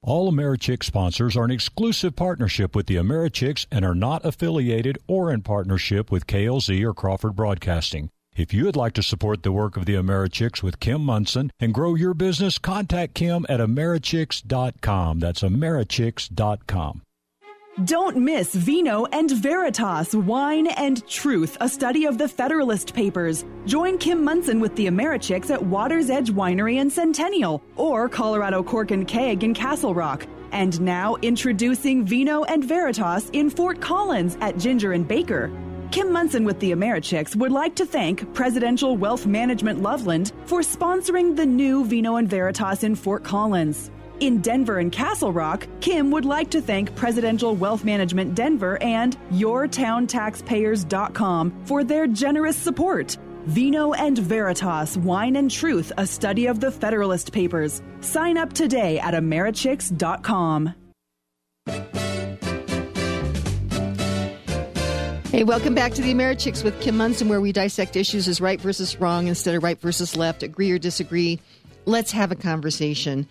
All 0.00 0.30
AmeriChicks 0.30 0.84
sponsors 0.84 1.36
are 1.36 1.44
an 1.44 1.50
exclusive 1.50 2.14
partnership 2.14 2.76
with 2.76 2.86
the 2.86 2.94
Americhicks 2.94 3.66
and 3.72 3.84
are 3.84 3.96
not 3.96 4.24
affiliated 4.24 4.96
or 5.08 5.32
in 5.32 5.42
partnership 5.42 6.12
with 6.12 6.28
KLZ 6.28 6.84
or 6.84 6.94
Crawford 6.94 7.34
Broadcasting. 7.34 8.10
If 8.36 8.54
you 8.54 8.66
would 8.66 8.76
like 8.76 8.92
to 8.92 9.02
support 9.02 9.42
the 9.42 9.50
work 9.50 9.76
of 9.76 9.86
the 9.86 9.94
Americhicks 9.94 10.62
with 10.62 10.78
Kim 10.78 11.00
Monson 11.00 11.50
and 11.58 11.74
grow 11.74 11.96
your 11.96 12.14
business, 12.14 12.58
contact 12.58 13.14
Kim 13.14 13.44
at 13.48 13.58
Americhicks.com. 13.58 15.18
That's 15.18 15.42
Americhicks.com. 15.42 17.02
Don't 17.84 18.16
miss 18.16 18.52
Vino 18.54 19.04
and 19.12 19.30
Veritas, 19.30 20.12
Wine 20.12 20.66
and 20.66 21.06
Truth, 21.06 21.56
a 21.60 21.68
study 21.68 22.06
of 22.06 22.18
the 22.18 22.26
Federalist 22.26 22.92
Papers. 22.92 23.44
Join 23.66 23.98
Kim 23.98 24.24
Monson 24.24 24.58
with 24.58 24.74
the 24.74 24.88
Americhicks 24.88 25.48
at 25.48 25.64
Water's 25.64 26.10
Edge 26.10 26.32
Winery 26.32 26.80
in 26.80 26.90
Centennial 26.90 27.62
or 27.76 28.08
Colorado 28.08 28.64
Cork 28.64 28.90
and 28.90 29.06
Keg 29.06 29.44
in 29.44 29.54
Castle 29.54 29.94
Rock. 29.94 30.26
And 30.50 30.80
now 30.80 31.14
introducing 31.22 32.04
Vino 32.04 32.42
and 32.42 32.64
Veritas 32.64 33.30
in 33.30 33.48
Fort 33.48 33.80
Collins 33.80 34.36
at 34.40 34.58
Ginger 34.58 34.92
and 34.92 35.06
Baker. 35.06 35.48
Kim 35.92 36.10
Monson 36.10 36.42
with 36.44 36.58
the 36.58 36.72
Americhicks 36.72 37.36
would 37.36 37.52
like 37.52 37.76
to 37.76 37.86
thank 37.86 38.34
Presidential 38.34 38.96
Wealth 38.96 39.24
Management 39.24 39.82
Loveland 39.82 40.32
for 40.46 40.62
sponsoring 40.62 41.36
the 41.36 41.46
new 41.46 41.84
Vino 41.84 42.16
and 42.16 42.28
Veritas 42.28 42.82
in 42.82 42.96
Fort 42.96 43.22
Collins. 43.22 43.92
In 44.20 44.40
Denver 44.40 44.78
and 44.78 44.90
Castle 44.90 45.32
Rock, 45.32 45.68
Kim 45.80 46.10
would 46.10 46.24
like 46.24 46.50
to 46.50 46.60
thank 46.60 46.92
Presidential 46.96 47.54
Wealth 47.54 47.84
Management 47.84 48.34
Denver 48.34 48.82
and 48.82 49.16
YourTownTaxpayers.com 49.32 51.66
for 51.66 51.84
their 51.84 52.08
generous 52.08 52.56
support. 52.56 53.16
Vino 53.46 53.92
and 53.92 54.18
Veritas 54.18 54.96
Wine 54.96 55.36
and 55.36 55.48
Truth, 55.48 55.92
a 55.96 56.04
study 56.06 56.46
of 56.46 56.58
the 56.58 56.72
Federalist 56.72 57.32
Papers. 57.32 57.80
Sign 58.00 58.36
up 58.36 58.52
today 58.52 58.98
at 58.98 59.14
Americhicks.com. 59.14 60.74
Hey, 65.30 65.44
welcome 65.44 65.74
back 65.74 65.92
to 65.92 66.02
the 66.02 66.12
Americhicks 66.12 66.64
with 66.64 66.80
Kim 66.80 66.96
Monson, 66.96 67.28
where 67.28 67.40
we 67.40 67.52
dissect 67.52 67.94
issues 67.94 68.26
as 68.26 68.40
right 68.40 68.60
versus 68.60 69.00
wrong 69.00 69.28
instead 69.28 69.54
of 69.54 69.62
right 69.62 69.80
versus 69.80 70.16
left, 70.16 70.42
agree 70.42 70.72
or 70.72 70.78
disagree. 70.78 71.38
Let's 71.84 72.10
have 72.10 72.32
a 72.32 72.36
conversation. 72.36 73.28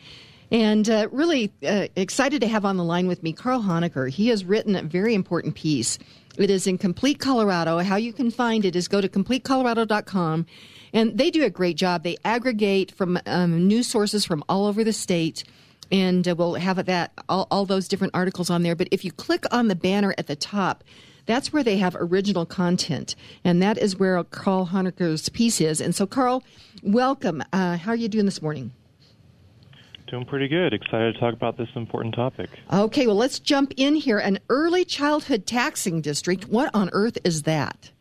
And 0.52 0.90
uh, 0.90 1.10
really 1.12 1.52
uh, 1.68 1.88
excited 1.96 2.42
to 2.42 2.48
have 2.48 2.64
on 2.64 2.78
the 2.78 2.84
line 2.84 3.08
with 3.08 3.22
me 3.24 3.34
Karl 3.34 3.62
Honegger. 3.62 4.10
He 4.10 4.30
has 4.30 4.46
written 4.46 4.76
a 4.76 4.82
very 4.82 5.14
important 5.14 5.56
piece. 5.56 6.00
It 6.38 6.50
is 6.50 6.68
in 6.68 6.78
Complete 6.78 7.20
Colorado. 7.20 7.80
How 7.80 7.96
you 7.96 8.14
can 8.14 8.32
find 8.32 8.64
it 8.64 8.76
is 8.76 8.88
go 8.88 9.02
to 9.02 9.10
CompleteColorado.com. 9.10 10.46
And 10.94 11.18
they 11.18 11.32
do 11.32 11.44
a 11.44 11.50
great 11.50 11.76
job. 11.76 12.04
They 12.04 12.18
aggregate 12.24 12.92
from 12.92 13.20
um, 13.26 13.68
news 13.68 13.88
sources 13.88 14.24
from 14.24 14.44
all 14.48 14.66
over 14.66 14.84
the 14.84 14.94
state 14.94 15.44
and 15.92 16.28
uh, 16.28 16.36
we'll 16.36 16.56
have 16.56 16.86
that 16.86 17.12
all, 17.30 17.48
all, 17.50 17.66
those 17.66 17.88
different 17.88 18.14
articles 18.14 18.50
on 18.50 18.64
there. 18.64 18.76
But 18.76 18.90
if 18.92 19.06
you 19.06 19.12
click 19.12 19.46
on 19.52 19.68
the 19.68 19.76
banner 19.76 20.14
at 20.18 20.28
the 20.28 20.36
top, 20.36 20.84
that's 21.26 21.52
where 21.52 21.64
they 21.64 21.78
have 21.78 21.96
original 22.00 22.46
content, 22.46 23.16
and 23.44 23.62
that 23.62 23.78
is 23.78 23.98
where 23.98 24.24
Karl 24.24 24.68
Honegger's 24.68 25.28
piece 25.30 25.60
is. 25.60 25.82
And 25.82 25.94
so, 25.94 26.08
Karl, 26.08 26.44
welcome. 26.82 27.44
Uh, 27.52 27.78
how 27.78 27.92
are 27.92 27.96
you 27.96 28.08
doing 28.08 28.26
this 28.26 28.42
morning? 28.42 28.72
Doing 30.08 30.26
pretty 30.26 30.48
good. 30.48 30.74
Excited 30.74 31.16
to 31.16 31.20
talk 31.20 31.34
about 31.34 31.58
this 31.58 31.68
important 31.76 32.16
topic. 32.16 32.50
Okay, 32.72 33.08
well, 33.08 33.18
let's 33.18 33.40
jump 33.40 33.74
in 33.76 33.96
here. 33.96 34.20
An 34.20 34.40
early 34.50 34.86
childhood 34.86 35.46
taxing 35.46 36.00
district. 36.00 36.48
What 36.48 36.72
on 36.74 36.90
earth 36.94 37.18
is 37.26 37.44
that? 37.44 37.92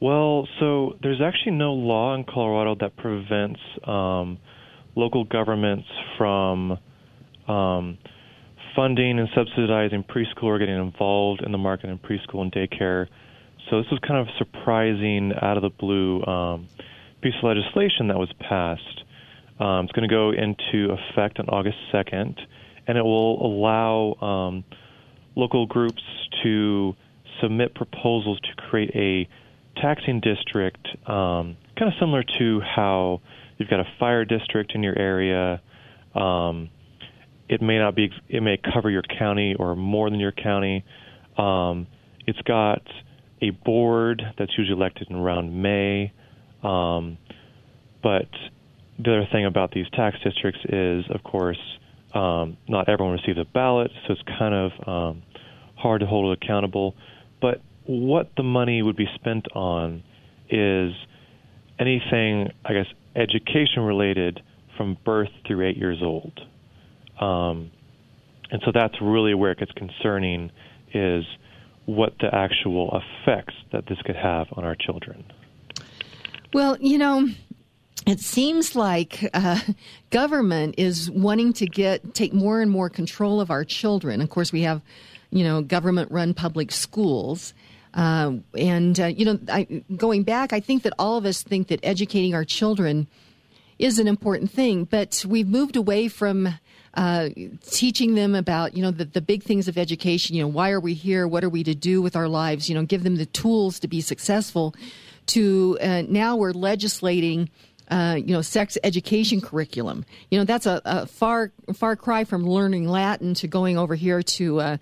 Well, 0.00 0.48
so 0.58 0.98
there's 1.02 1.20
actually 1.20 1.52
no 1.52 1.72
law 1.72 2.14
in 2.14 2.24
Colorado 2.24 2.74
that 2.80 2.96
prevents 2.96 3.60
um, 3.84 4.38
local 4.96 5.24
governments 5.24 5.86
from 6.18 6.78
um, 7.46 7.98
funding 8.74 9.20
and 9.20 9.28
subsidizing 9.34 10.04
preschool 10.04 10.44
or 10.44 10.58
getting 10.58 10.76
involved 10.76 11.42
in 11.42 11.52
the 11.52 11.58
market 11.58 11.90
in 11.90 11.98
preschool 11.98 12.42
and 12.42 12.52
daycare. 12.52 13.06
So 13.70 13.80
this 13.80 13.90
was 13.90 14.00
kind 14.06 14.20
of 14.20 14.26
surprising, 14.36 15.32
out 15.40 15.56
of 15.56 15.62
the 15.62 15.70
blue 15.70 16.22
um, 16.24 16.68
piece 17.22 17.34
of 17.40 17.44
legislation 17.44 18.08
that 18.08 18.18
was 18.18 18.32
passed. 18.40 19.04
Um, 19.58 19.84
it's 19.84 19.92
going 19.92 20.08
to 20.08 20.14
go 20.14 20.32
into 20.32 20.92
effect 20.92 21.38
on 21.38 21.48
August 21.48 21.78
2nd, 21.92 22.38
and 22.86 22.98
it 22.98 23.02
will 23.02 23.44
allow 23.44 24.14
um, 24.20 24.64
local 25.34 25.66
groups 25.66 26.02
to 26.42 26.94
submit 27.40 27.74
proposals 27.74 28.38
to 28.40 28.62
create 28.68 28.90
a 28.94 29.28
taxing 29.80 30.20
district, 30.20 30.86
um, 31.08 31.56
kind 31.78 31.92
of 31.92 31.94
similar 31.98 32.22
to 32.38 32.60
how 32.60 33.20
you've 33.58 33.68
got 33.68 33.80
a 33.80 33.86
fire 33.98 34.24
district 34.24 34.72
in 34.74 34.82
your 34.82 34.98
area. 34.98 35.60
Um, 36.14 36.70
it 37.48 37.62
may 37.62 37.78
not 37.78 37.94
be 37.94 38.10
it 38.28 38.42
may 38.42 38.58
cover 38.58 38.90
your 38.90 39.02
county 39.02 39.54
or 39.54 39.76
more 39.76 40.10
than 40.10 40.18
your 40.18 40.32
county. 40.32 40.84
Um, 41.38 41.86
it's 42.26 42.40
got 42.42 42.82
a 43.40 43.50
board 43.50 44.22
that's 44.38 44.52
usually 44.56 44.76
elected 44.76 45.08
in 45.10 45.16
around 45.16 45.62
May. 45.62 46.12
Um, 46.62 47.18
but 48.02 48.28
the 48.98 49.16
other 49.16 49.28
thing 49.30 49.44
about 49.44 49.72
these 49.72 49.86
tax 49.92 50.16
districts 50.24 50.60
is, 50.68 51.04
of 51.10 51.22
course, 51.22 51.58
um, 52.14 52.56
not 52.68 52.88
everyone 52.88 53.12
receives 53.14 53.38
a 53.38 53.44
ballot, 53.44 53.90
so 54.06 54.14
it's 54.14 54.22
kind 54.38 54.54
of 54.54 54.88
um, 54.88 55.22
hard 55.76 56.00
to 56.00 56.06
hold 56.06 56.32
it 56.32 56.42
accountable. 56.42 56.94
But 57.40 57.60
what 57.84 58.30
the 58.36 58.42
money 58.42 58.82
would 58.82 58.96
be 58.96 59.06
spent 59.14 59.46
on 59.54 60.02
is 60.48 60.92
anything, 61.78 62.50
I 62.64 62.72
guess, 62.72 62.86
education 63.14 63.82
related 63.82 64.42
from 64.76 64.96
birth 65.04 65.30
through 65.46 65.66
eight 65.66 65.76
years 65.76 65.98
old. 66.02 66.40
Um, 67.20 67.70
and 68.50 68.62
so 68.64 68.72
that's 68.72 68.94
really 69.00 69.34
where 69.34 69.50
it 69.50 69.58
gets 69.58 69.72
concerning 69.72 70.50
is 70.92 71.24
what 71.86 72.14
the 72.20 72.34
actual 72.34 73.00
effects 73.24 73.54
that 73.72 73.86
this 73.86 73.98
could 74.04 74.16
have 74.16 74.48
on 74.52 74.64
our 74.64 74.74
children. 74.74 75.24
Well, 76.52 76.76
you 76.80 76.98
know, 76.98 77.28
it 78.06 78.20
seems 78.20 78.76
like 78.76 79.28
uh, 79.34 79.60
government 80.10 80.76
is 80.78 81.10
wanting 81.10 81.52
to 81.54 81.66
get 81.66 82.14
take 82.14 82.32
more 82.32 82.60
and 82.60 82.70
more 82.70 82.88
control 82.88 83.40
of 83.40 83.50
our 83.50 83.64
children. 83.64 84.20
Of 84.20 84.30
course, 84.30 84.52
we 84.52 84.62
have, 84.62 84.80
you 85.30 85.42
know, 85.42 85.60
government-run 85.62 86.34
public 86.34 86.70
schools. 86.70 87.52
Uh, 87.94 88.34
and 88.56 89.00
uh, 89.00 89.06
you 89.06 89.24
know, 89.24 89.38
I, 89.48 89.64
going 89.96 90.22
back, 90.22 90.52
I 90.52 90.60
think 90.60 90.82
that 90.84 90.92
all 90.98 91.16
of 91.16 91.24
us 91.24 91.42
think 91.42 91.68
that 91.68 91.80
educating 91.82 92.34
our 92.34 92.44
children 92.44 93.08
is 93.78 93.98
an 93.98 94.06
important 94.06 94.50
thing, 94.50 94.84
but 94.84 95.24
we've 95.28 95.48
moved 95.48 95.76
away 95.76 96.08
from 96.08 96.48
uh, 96.94 97.28
teaching 97.68 98.14
them 98.14 98.34
about 98.34 98.76
you 98.76 98.82
know 98.82 98.90
the, 98.90 99.04
the 99.04 99.20
big 99.20 99.42
things 99.42 99.68
of 99.68 99.76
education. 99.76 100.36
You 100.36 100.42
know, 100.42 100.48
why 100.48 100.70
are 100.70 100.80
we 100.80 100.94
here? 100.94 101.26
What 101.26 101.44
are 101.44 101.48
we 101.48 101.64
to 101.64 101.74
do 101.74 102.00
with 102.00 102.16
our 102.16 102.28
lives? 102.28 102.68
You 102.68 102.74
know, 102.74 102.84
give 102.84 103.02
them 103.02 103.16
the 103.16 103.26
tools 103.26 103.80
to 103.80 103.88
be 103.88 104.00
successful. 104.00 104.74
To 105.26 105.76
uh, 105.80 106.02
now 106.08 106.36
we're 106.36 106.52
legislating. 106.52 107.50
Uh, 107.88 108.18
you 108.18 108.32
know, 108.32 108.42
sex 108.42 108.76
education 108.82 109.40
curriculum. 109.40 110.04
You 110.30 110.38
know, 110.38 110.44
that's 110.44 110.66
a, 110.66 110.82
a, 110.84 111.06
far 111.06 111.52
far 111.72 111.94
cry 111.94 112.24
from 112.24 112.44
learning 112.44 112.88
Latin 112.88 113.34
to 113.34 113.46
going 113.46 113.78
over 113.78 113.94
here 113.94 114.22
to, 114.22 114.60
uh, 114.60 114.76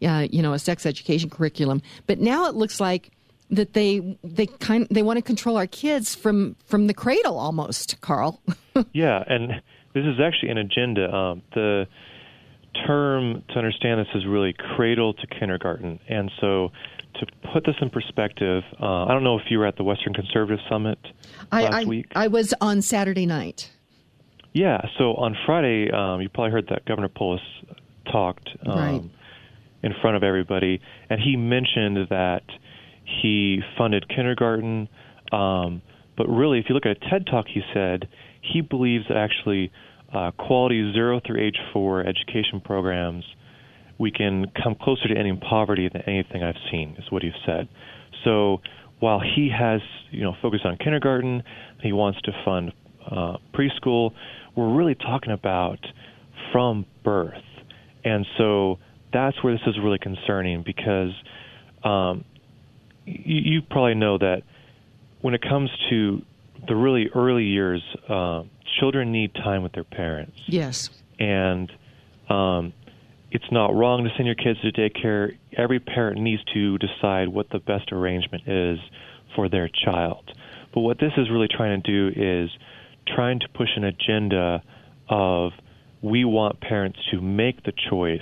you 0.00 0.42
know, 0.42 0.52
a 0.52 0.58
sex 0.58 0.84
education 0.84 1.30
curriculum. 1.30 1.80
But 2.06 2.18
now 2.18 2.48
it 2.48 2.54
looks 2.54 2.78
like 2.78 3.12
that 3.50 3.72
they 3.72 4.18
they 4.22 4.46
kind 4.46 4.86
they 4.90 5.02
want 5.02 5.16
to 5.16 5.22
control 5.22 5.56
our 5.56 5.66
kids 5.66 6.14
from 6.14 6.56
from 6.66 6.86
the 6.86 6.94
cradle 6.94 7.38
almost, 7.38 8.00
Karl. 8.00 8.40
yeah, 8.92 9.24
and 9.26 9.62
this 9.94 10.04
is 10.04 10.20
actually 10.20 10.50
an 10.50 10.58
agenda. 10.58 11.14
Um, 11.14 11.42
the 11.54 11.86
term 12.86 13.42
to 13.48 13.54
understand 13.56 14.00
this 14.00 14.14
is 14.14 14.26
really 14.26 14.52
cradle 14.52 15.14
to 15.14 15.26
kindergarten. 15.26 15.98
And 16.08 16.30
so 16.40 16.70
to 17.20 17.26
put 17.52 17.64
this 17.64 17.76
in 17.80 17.90
perspective, 17.90 18.62
uh, 18.80 19.04
I 19.04 19.12
don't 19.12 19.24
know 19.24 19.38
if 19.38 19.44
you 19.50 19.58
were 19.58 19.66
at 19.66 19.76
the 19.76 19.84
Western 19.84 20.14
Conservative 20.14 20.58
Summit 20.68 20.98
I, 21.52 21.62
last 21.62 21.74
I, 21.74 21.84
week. 21.84 22.06
I 22.14 22.26
was 22.28 22.54
on 22.60 22.82
Saturday 22.82 23.26
night. 23.26 23.70
Yeah, 24.52 24.80
so 24.98 25.14
on 25.14 25.36
Friday, 25.46 25.90
um, 25.92 26.20
you 26.20 26.28
probably 26.28 26.50
heard 26.50 26.68
that 26.70 26.84
Governor 26.84 27.08
Polis 27.08 27.40
talked 28.10 28.48
um, 28.66 28.78
right. 28.78 29.02
in 29.82 29.94
front 30.00 30.16
of 30.16 30.24
everybody, 30.24 30.80
and 31.08 31.20
he 31.20 31.36
mentioned 31.36 32.08
that 32.10 32.42
he 33.04 33.60
funded 33.78 34.08
kindergarten. 34.08 34.88
Um, 35.30 35.82
but 36.16 36.28
really, 36.28 36.58
if 36.58 36.66
you 36.68 36.74
look 36.74 36.86
at 36.86 36.96
a 36.96 37.10
TED 37.10 37.26
Talk, 37.26 37.46
he 37.46 37.62
said 37.72 38.08
he 38.40 38.60
believes 38.60 39.04
that 39.08 39.16
actually 39.16 39.70
uh, 40.12 40.32
quality 40.32 40.92
zero 40.92 41.20
through 41.24 41.40
age 41.40 41.58
four 41.72 42.00
education 42.04 42.60
programs, 42.60 43.24
we 44.00 44.10
can 44.10 44.50
come 44.60 44.74
closer 44.74 45.08
to 45.08 45.14
ending 45.14 45.36
poverty 45.36 45.88
than 45.92 46.00
anything 46.06 46.42
I've 46.42 46.56
seen, 46.70 46.96
is 46.98 47.04
what 47.10 47.22
he 47.22 47.30
said. 47.44 47.68
So 48.24 48.62
while 48.98 49.20
he 49.20 49.50
has, 49.56 49.82
you 50.10 50.22
know, 50.22 50.34
focused 50.40 50.64
on 50.64 50.78
kindergarten, 50.78 51.42
he 51.82 51.92
wants 51.92 52.18
to 52.22 52.32
fund 52.42 52.72
uh, 53.06 53.36
preschool. 53.52 54.12
We're 54.56 54.74
really 54.74 54.94
talking 54.94 55.32
about 55.32 55.78
from 56.50 56.86
birth, 57.04 57.44
and 58.02 58.26
so 58.38 58.78
that's 59.12 59.36
where 59.44 59.52
this 59.52 59.62
is 59.66 59.78
really 59.78 59.98
concerning 59.98 60.62
because 60.62 61.12
um, 61.84 62.24
you, 63.04 63.52
you 63.52 63.62
probably 63.62 63.96
know 63.96 64.16
that 64.16 64.42
when 65.20 65.34
it 65.34 65.42
comes 65.42 65.68
to 65.90 66.22
the 66.66 66.74
really 66.74 67.10
early 67.14 67.44
years, 67.44 67.82
uh, 68.08 68.44
children 68.80 69.12
need 69.12 69.34
time 69.34 69.62
with 69.62 69.72
their 69.72 69.84
parents. 69.84 70.40
Yes. 70.46 70.88
And 71.18 71.70
um, 72.30 72.72
it's 73.30 73.50
not 73.52 73.74
wrong 73.74 74.04
to 74.04 74.10
send 74.16 74.26
your 74.26 74.34
kids 74.34 74.60
to 74.62 74.72
daycare. 74.72 75.36
Every 75.56 75.78
parent 75.78 76.20
needs 76.20 76.42
to 76.54 76.78
decide 76.78 77.28
what 77.28 77.48
the 77.50 77.58
best 77.58 77.92
arrangement 77.92 78.44
is 78.46 78.78
for 79.36 79.48
their 79.48 79.68
child. 79.84 80.30
But 80.74 80.80
what 80.80 80.98
this 80.98 81.12
is 81.16 81.30
really 81.30 81.48
trying 81.48 81.80
to 81.82 81.90
do 81.90 82.20
is 82.20 82.50
trying 83.14 83.40
to 83.40 83.48
push 83.48 83.68
an 83.76 83.84
agenda 83.84 84.62
of 85.08 85.52
we 86.02 86.24
want 86.24 86.60
parents 86.60 86.98
to 87.10 87.20
make 87.20 87.62
the 87.64 87.72
choice 87.90 88.18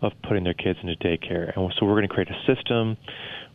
of 0.00 0.12
putting 0.28 0.44
their 0.44 0.54
kids 0.54 0.78
into 0.82 0.94
daycare. 0.96 1.56
And 1.56 1.72
so 1.78 1.86
we're 1.86 1.94
going 1.94 2.08
to 2.08 2.14
create 2.14 2.28
a 2.28 2.54
system 2.54 2.96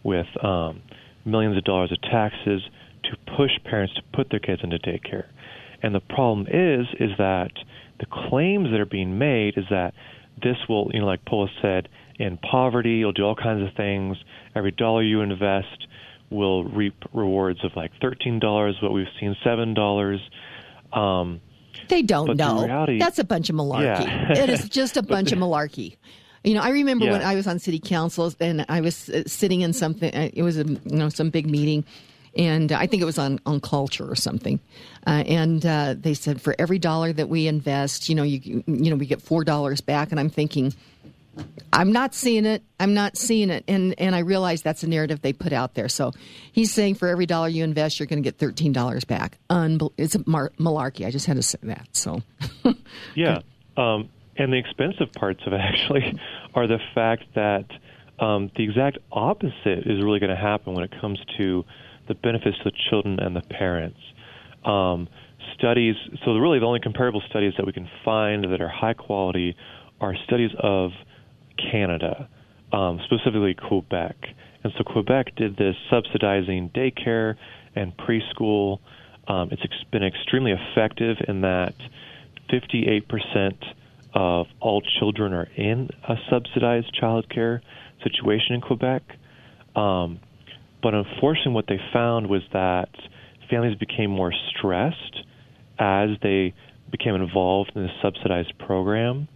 with 0.03 0.27
um, 0.43 0.81
millions 1.25 1.57
of 1.57 1.63
dollars 1.63 1.91
of 1.91 2.01
taxes 2.01 2.61
to 3.03 3.35
push 3.37 3.51
parents 3.63 3.93
to 3.95 4.01
put 4.13 4.29
their 4.29 4.39
kids 4.39 4.61
into 4.63 4.77
daycare. 4.79 5.25
And 5.83 5.95
the 5.95 5.99
problem 5.99 6.47
is, 6.47 6.87
is 6.99 7.11
that 7.17 7.51
the 7.99 8.05
claims 8.29 8.69
that 8.71 8.79
are 8.79 8.85
being 8.85 9.17
made 9.17 9.57
is 9.57 9.65
that 9.69 9.93
this 10.41 10.57
will, 10.69 10.89
you 10.93 10.99
know, 11.01 11.05
like 11.05 11.23
Polis 11.25 11.51
said, 11.61 11.89
in 12.19 12.37
poverty. 12.37 12.91
You'll 12.95 13.13
do 13.13 13.23
all 13.23 13.35
kinds 13.35 13.67
of 13.67 13.75
things. 13.75 14.17
Every 14.55 14.71
dollar 14.71 15.03
you 15.03 15.21
invest 15.21 15.87
will 16.29 16.63
reap 16.63 16.95
rewards 17.13 17.63
of 17.65 17.71
like 17.75 17.91
thirteen 18.01 18.39
dollars. 18.39 18.75
What 18.81 18.93
we've 18.93 19.07
seen 19.19 19.35
seven 19.43 19.73
dollars. 19.73 20.19
Um, 20.93 21.41
they 21.89 22.01
don't 22.01 22.35
know. 22.37 22.63
reality- 22.65 22.99
That's 22.99 23.19
a 23.19 23.23
bunch 23.23 23.49
of 23.49 23.55
malarkey. 23.55 24.05
Yeah. 24.05 24.31
it 24.43 24.49
is 24.49 24.67
just 24.69 24.97
a 24.97 25.01
bunch 25.15 25.31
of 25.31 25.39
malarkey. 25.39 25.97
You 26.43 26.55
know, 26.55 26.61
I 26.61 26.69
remember 26.69 27.05
when 27.05 27.21
I 27.21 27.35
was 27.35 27.45
on 27.47 27.59
city 27.59 27.79
council 27.79 28.33
and 28.39 28.65
I 28.67 28.81
was 28.81 29.09
uh, 29.09 29.23
sitting 29.27 29.61
in 29.61 29.73
something. 29.73 30.13
uh, 30.13 30.29
It 30.33 30.41
was 30.43 30.57
a 30.57 30.65
you 30.65 30.79
know 30.85 31.09
some 31.09 31.29
big 31.29 31.49
meeting, 31.49 31.85
and 32.37 32.71
I 32.71 32.87
think 32.87 33.01
it 33.01 33.05
was 33.05 33.17
on 33.17 33.39
on 33.45 33.59
culture 33.59 34.09
or 34.09 34.15
something. 34.15 34.59
Uh, 35.05 35.23
and 35.25 35.65
uh, 35.65 35.95
they 35.97 36.13
said 36.13 36.41
for 36.41 36.55
every 36.57 36.79
dollar 36.79 37.11
that 37.13 37.29
we 37.29 37.47
invest, 37.47 38.09
you 38.09 38.15
know, 38.15 38.23
you 38.23 38.63
you 38.65 38.89
know 38.89 38.95
we 38.95 39.05
get 39.05 39.21
four 39.21 39.43
dollars 39.43 39.81
back. 39.81 40.11
And 40.11 40.19
I'm 40.19 40.29
thinking, 40.29 40.73
I'm 41.73 41.91
not 41.91 42.13
seeing 42.13 42.45
it. 42.45 42.63
I'm 42.79 42.93
not 42.93 43.17
seeing 43.17 43.49
it. 43.49 43.63
And 43.67 43.95
and 43.97 44.15
I 44.15 44.19
realize 44.19 44.61
that's 44.61 44.83
a 44.83 44.87
narrative 44.87 45.21
they 45.21 45.33
put 45.33 45.53
out 45.53 45.73
there. 45.73 45.89
So 45.89 46.13
he's 46.51 46.73
saying 46.73 46.95
for 46.95 47.07
every 47.07 47.25
dollar 47.25 47.49
you 47.49 47.63
invest, 47.63 47.99
you're 47.99 48.07
going 48.07 48.21
to 48.21 48.27
get 48.27 48.37
thirteen 48.37 48.71
dollars 48.71 49.03
back. 49.03 49.37
Unbel- 49.49 49.93
it's 49.97 50.15
a 50.15 50.23
mar- 50.25 50.51
malarkey. 50.59 51.05
I 51.05 51.11
just 51.11 51.25
had 51.25 51.35
to 51.35 51.43
say 51.43 51.59
that. 51.63 51.87
So 51.91 52.21
Yeah. 53.15 53.39
Um, 53.77 54.09
and 54.37 54.51
the 54.51 54.57
expensive 54.57 55.11
parts 55.13 55.41
of 55.45 55.53
it 55.53 55.59
actually 55.61 56.19
are 56.53 56.67
the 56.67 56.79
fact 56.95 57.23
that 57.35 57.65
um, 58.19 58.51
the 58.55 58.63
exact 58.63 58.99
opposite 59.11 59.79
is 59.85 60.03
really 60.03 60.19
going 60.19 60.29
to 60.29 60.41
happen 60.41 60.73
when 60.73 60.83
it 60.83 60.91
comes 61.01 61.19
to 61.37 61.65
the 62.07 62.15
benefits 62.15 62.57
to 62.59 62.65
the 62.65 62.77
children 62.89 63.19
and 63.19 63.35
the 63.35 63.41
parents. 63.41 63.99
Um, 64.65 65.07
studies, 65.57 65.95
so 66.23 66.33
really 66.35 66.59
the 66.59 66.65
only 66.65 66.79
comparable 66.79 67.21
studies 67.29 67.53
that 67.57 67.65
we 67.65 67.73
can 67.73 67.89
find 68.03 68.43
that 68.43 68.61
are 68.61 68.69
high 68.69 68.93
quality 68.93 69.55
are 69.99 70.15
studies 70.25 70.51
of 70.59 70.91
Canada, 71.71 72.29
um, 72.71 72.99
specifically 73.05 73.53
Quebec. 73.53 74.15
And 74.63 74.73
so 74.77 74.83
Quebec 74.83 75.35
did 75.35 75.57
this 75.57 75.75
subsidizing 75.89 76.69
daycare 76.69 77.35
and 77.75 77.95
preschool. 77.97 78.79
Um, 79.27 79.49
it's 79.51 79.61
ex- 79.63 79.83
been 79.91 80.03
extremely 80.03 80.51
effective 80.51 81.17
in 81.27 81.41
that 81.41 81.73
58% 82.51 83.53
of 84.13 84.47
all 84.59 84.81
children 84.99 85.33
are 85.33 85.47
in 85.55 85.89
a 86.07 86.15
subsidized 86.29 86.95
childcare 87.01 87.61
situation 88.03 88.55
in 88.55 88.61
Quebec. 88.61 89.03
Um, 89.75 90.19
but 90.81 90.93
unfortunately, 90.93 91.53
what 91.53 91.65
they 91.67 91.79
found 91.93 92.27
was 92.27 92.41
that 92.53 92.89
families 93.49 93.77
became 93.77 94.09
more 94.09 94.33
stressed 94.49 95.25
as 95.79 96.09
they 96.21 96.53
became 96.91 97.15
involved 97.15 97.71
in 97.75 97.83
the 97.83 97.89
subsidized 98.01 98.53
program. 98.59 99.27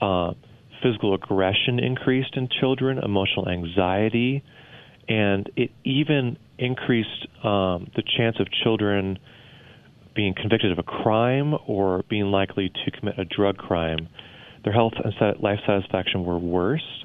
Uh, 0.00 0.32
physical 0.82 1.14
aggression 1.14 1.78
increased 1.78 2.36
in 2.36 2.48
children, 2.60 2.98
emotional 2.98 3.48
anxiety, 3.48 4.42
and 5.08 5.50
it 5.56 5.70
even 5.84 6.38
increased 6.58 7.26
um, 7.42 7.90
the 7.96 8.02
chance 8.16 8.36
of 8.38 8.46
children 8.62 9.18
being 10.14 10.34
convicted 10.34 10.72
of 10.72 10.78
a 10.78 10.82
crime 10.82 11.54
or 11.66 12.02
being 12.08 12.26
likely 12.26 12.70
to 12.84 12.90
commit 12.90 13.18
a 13.18 13.24
drug 13.24 13.56
crime. 13.56 14.08
Their 14.64 14.72
health 14.72 14.92
and 15.02 15.14
life 15.42 15.60
satisfaction 15.66 16.24
were 16.24 16.38
worse. 16.38 17.04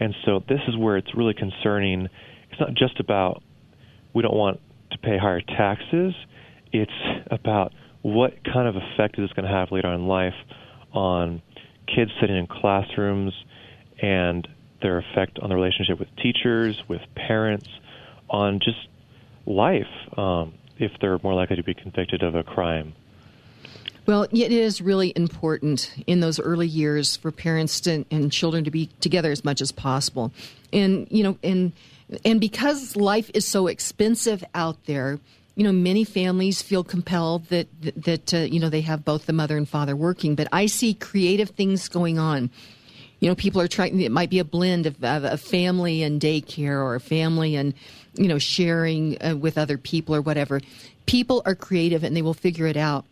And 0.00 0.14
so 0.24 0.42
this 0.48 0.60
is 0.68 0.76
where 0.76 0.96
it's 0.96 1.14
really 1.16 1.34
concerning. 1.34 2.08
It's 2.54 2.60
not 2.60 2.74
just 2.74 3.00
about 3.00 3.42
we 4.14 4.22
don't 4.22 4.36
want 4.36 4.60
to 4.92 4.98
pay 4.98 5.18
higher 5.18 5.40
taxes, 5.40 6.14
it's 6.72 6.92
about 7.28 7.72
what 8.02 8.44
kind 8.44 8.68
of 8.68 8.76
effect 8.76 9.18
is 9.18 9.24
this 9.24 9.32
going 9.32 9.44
to 9.44 9.52
have 9.52 9.72
later 9.72 9.88
on 9.88 9.94
in 9.94 10.06
life 10.06 10.34
on 10.92 11.42
kids 11.92 12.12
sitting 12.20 12.36
in 12.36 12.46
classrooms 12.46 13.32
and 14.00 14.46
their 14.82 14.98
effect 14.98 15.40
on 15.40 15.48
the 15.48 15.56
relationship 15.56 15.98
with 15.98 16.08
teachers, 16.22 16.80
with 16.86 17.00
parents, 17.16 17.66
on 18.30 18.60
just 18.60 18.86
life 19.46 19.82
um, 20.16 20.54
if 20.78 20.92
they're 21.00 21.18
more 21.24 21.34
likely 21.34 21.56
to 21.56 21.64
be 21.64 21.74
convicted 21.74 22.22
of 22.22 22.36
a 22.36 22.44
crime. 22.44 22.94
Well, 24.06 24.24
it 24.24 24.52
is 24.52 24.82
really 24.82 25.14
important 25.16 25.90
in 26.06 26.20
those 26.20 26.38
early 26.38 26.68
years 26.68 27.16
for 27.16 27.30
parents 27.30 27.80
to, 27.82 28.04
and 28.10 28.30
children 28.30 28.64
to 28.64 28.70
be 28.70 28.90
together 29.00 29.30
as 29.30 29.44
much 29.44 29.62
as 29.62 29.72
possible. 29.72 30.30
And 30.74 31.06
you 31.10 31.22
know, 31.22 31.38
and 31.42 31.72
and 32.22 32.38
because 32.38 32.96
life 32.96 33.30
is 33.32 33.46
so 33.46 33.66
expensive 33.66 34.44
out 34.54 34.84
there, 34.84 35.18
you 35.56 35.64
know, 35.64 35.72
many 35.72 36.04
families 36.04 36.60
feel 36.60 36.84
compelled 36.84 37.48
that 37.48 37.68
that 38.04 38.34
uh, 38.34 38.38
you 38.38 38.60
know 38.60 38.68
they 38.68 38.82
have 38.82 39.06
both 39.06 39.24
the 39.24 39.32
mother 39.32 39.56
and 39.56 39.66
father 39.66 39.96
working. 39.96 40.34
But 40.34 40.48
I 40.52 40.66
see 40.66 40.92
creative 40.92 41.50
things 41.50 41.88
going 41.88 42.18
on. 42.18 42.50
You 43.20 43.30
know, 43.30 43.34
people 43.34 43.62
are 43.62 43.68
trying. 43.68 43.98
It 44.02 44.12
might 44.12 44.28
be 44.28 44.38
a 44.38 44.44
blend 44.44 44.84
of, 44.84 45.02
of 45.02 45.24
a 45.24 45.38
family 45.38 46.02
and 46.02 46.20
daycare, 46.20 46.76
or 46.76 46.94
a 46.94 47.00
family 47.00 47.56
and 47.56 47.72
you 48.16 48.28
know 48.28 48.38
sharing 48.38 49.16
uh, 49.24 49.34
with 49.34 49.56
other 49.56 49.78
people 49.78 50.14
or 50.14 50.20
whatever. 50.20 50.60
People 51.06 51.40
are 51.46 51.54
creative 51.54 52.04
and 52.04 52.14
they 52.14 52.22
will 52.22 52.34
figure 52.34 52.66
it 52.66 52.76
out 52.76 53.06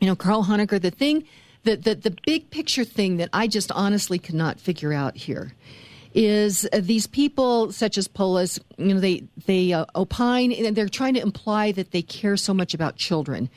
you 0.00 0.06
know, 0.06 0.16
Karl 0.16 0.44
Honegger, 0.44 0.80
the 0.80 0.90
thing, 0.90 1.24
the, 1.64 1.76
the, 1.76 1.94
the 1.94 2.16
big 2.24 2.50
picture 2.50 2.84
thing 2.84 3.16
that 3.16 3.28
I 3.32 3.46
just 3.46 3.72
honestly 3.72 4.18
cannot 4.18 4.60
figure 4.60 4.92
out 4.92 5.16
here 5.16 5.52
is 6.14 6.66
uh, 6.72 6.80
these 6.80 7.06
people 7.06 7.72
such 7.72 7.98
as 7.98 8.08
Polis, 8.08 8.58
you 8.78 8.94
know, 8.94 9.00
they, 9.00 9.24
they 9.46 9.72
uh, 9.72 9.84
opine 9.94 10.52
and 10.52 10.74
they're 10.74 10.88
trying 10.88 11.14
to 11.14 11.20
imply 11.20 11.72
that 11.72 11.90
they 11.90 12.02
care 12.02 12.36
so 12.36 12.54
much 12.54 12.72
about 12.72 12.96
children 12.96 13.50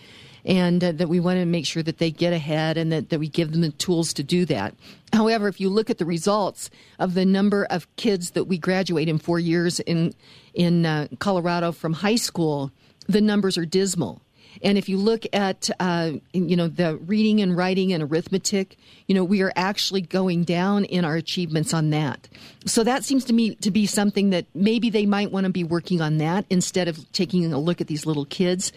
and 0.46 0.84
uh, 0.84 0.92
that 0.94 1.08
we 1.08 1.20
want 1.20 1.40
to 1.40 1.46
make 1.46 1.66
sure 1.66 1.84
that 1.84 2.00
they 2.00 2.12
get 2.12 2.34
ahead 2.34 2.78
and 2.78 2.92
that, 2.92 3.10
that 3.10 3.20
we 3.20 3.30
give 3.30 3.52
them 3.52 3.62
the 3.62 3.72
tools 3.72 4.14
to 4.14 4.24
do 4.24 4.46
that. 4.46 4.74
However, 5.14 5.48
if 5.48 5.62
you 5.62 5.70
look 5.70 5.90
at 5.90 6.00
the 6.00 6.06
results 6.06 6.70
of 6.98 7.14
the 7.14 7.26
number 7.26 7.66
of 7.66 7.94
kids 7.96 8.32
that 8.32 8.46
we 8.46 8.58
graduate 8.58 9.08
in 9.08 9.20
four 9.20 9.40
years 9.40 9.80
in, 9.82 10.14
in 10.54 10.86
uh, 10.86 11.08
Colorado 11.20 11.72
from 11.72 11.94
high 11.94 12.16
school, 12.16 12.72
the 13.08 13.22
numbers 13.22 13.58
are 13.58 13.66
dismal. 13.66 14.22
And 14.62 14.78
if 14.78 14.90
you 14.90 14.98
look 14.98 15.26
at 15.34 15.70
uh, 15.80 16.14
you 16.34 16.56
know 16.56 16.68
the 16.68 16.98
reading 16.98 17.42
and 17.42 17.56
writing 17.56 17.94
and 17.94 18.04
arithmetic, 18.04 18.78
you 19.08 19.16
know 19.16 19.24
we 19.24 19.42
are 19.42 19.54
actually 19.56 20.02
going 20.02 20.44
down 20.44 20.86
in 20.86 21.06
our 21.06 21.16
achievements 21.16 21.74
on 21.74 21.92
that. 21.92 22.28
So 22.66 22.84
that 22.84 23.04
seems 23.04 23.24
to 23.26 23.34
me 23.34 23.56
to 23.56 23.72
be 23.72 23.86
something 23.86 24.32
that 24.32 24.46
maybe 24.54 24.90
they 24.90 25.06
might 25.06 25.32
want 25.32 25.46
to 25.46 25.52
be 25.52 25.64
working 25.64 26.02
on 26.02 26.18
that 26.18 26.46
instead 26.50 26.88
of 26.88 27.10
taking 27.12 27.52
a 27.52 27.58
look 27.60 27.82
at 27.82 27.88
these 27.88 28.06
little 28.06 28.26
kids. 28.26 28.72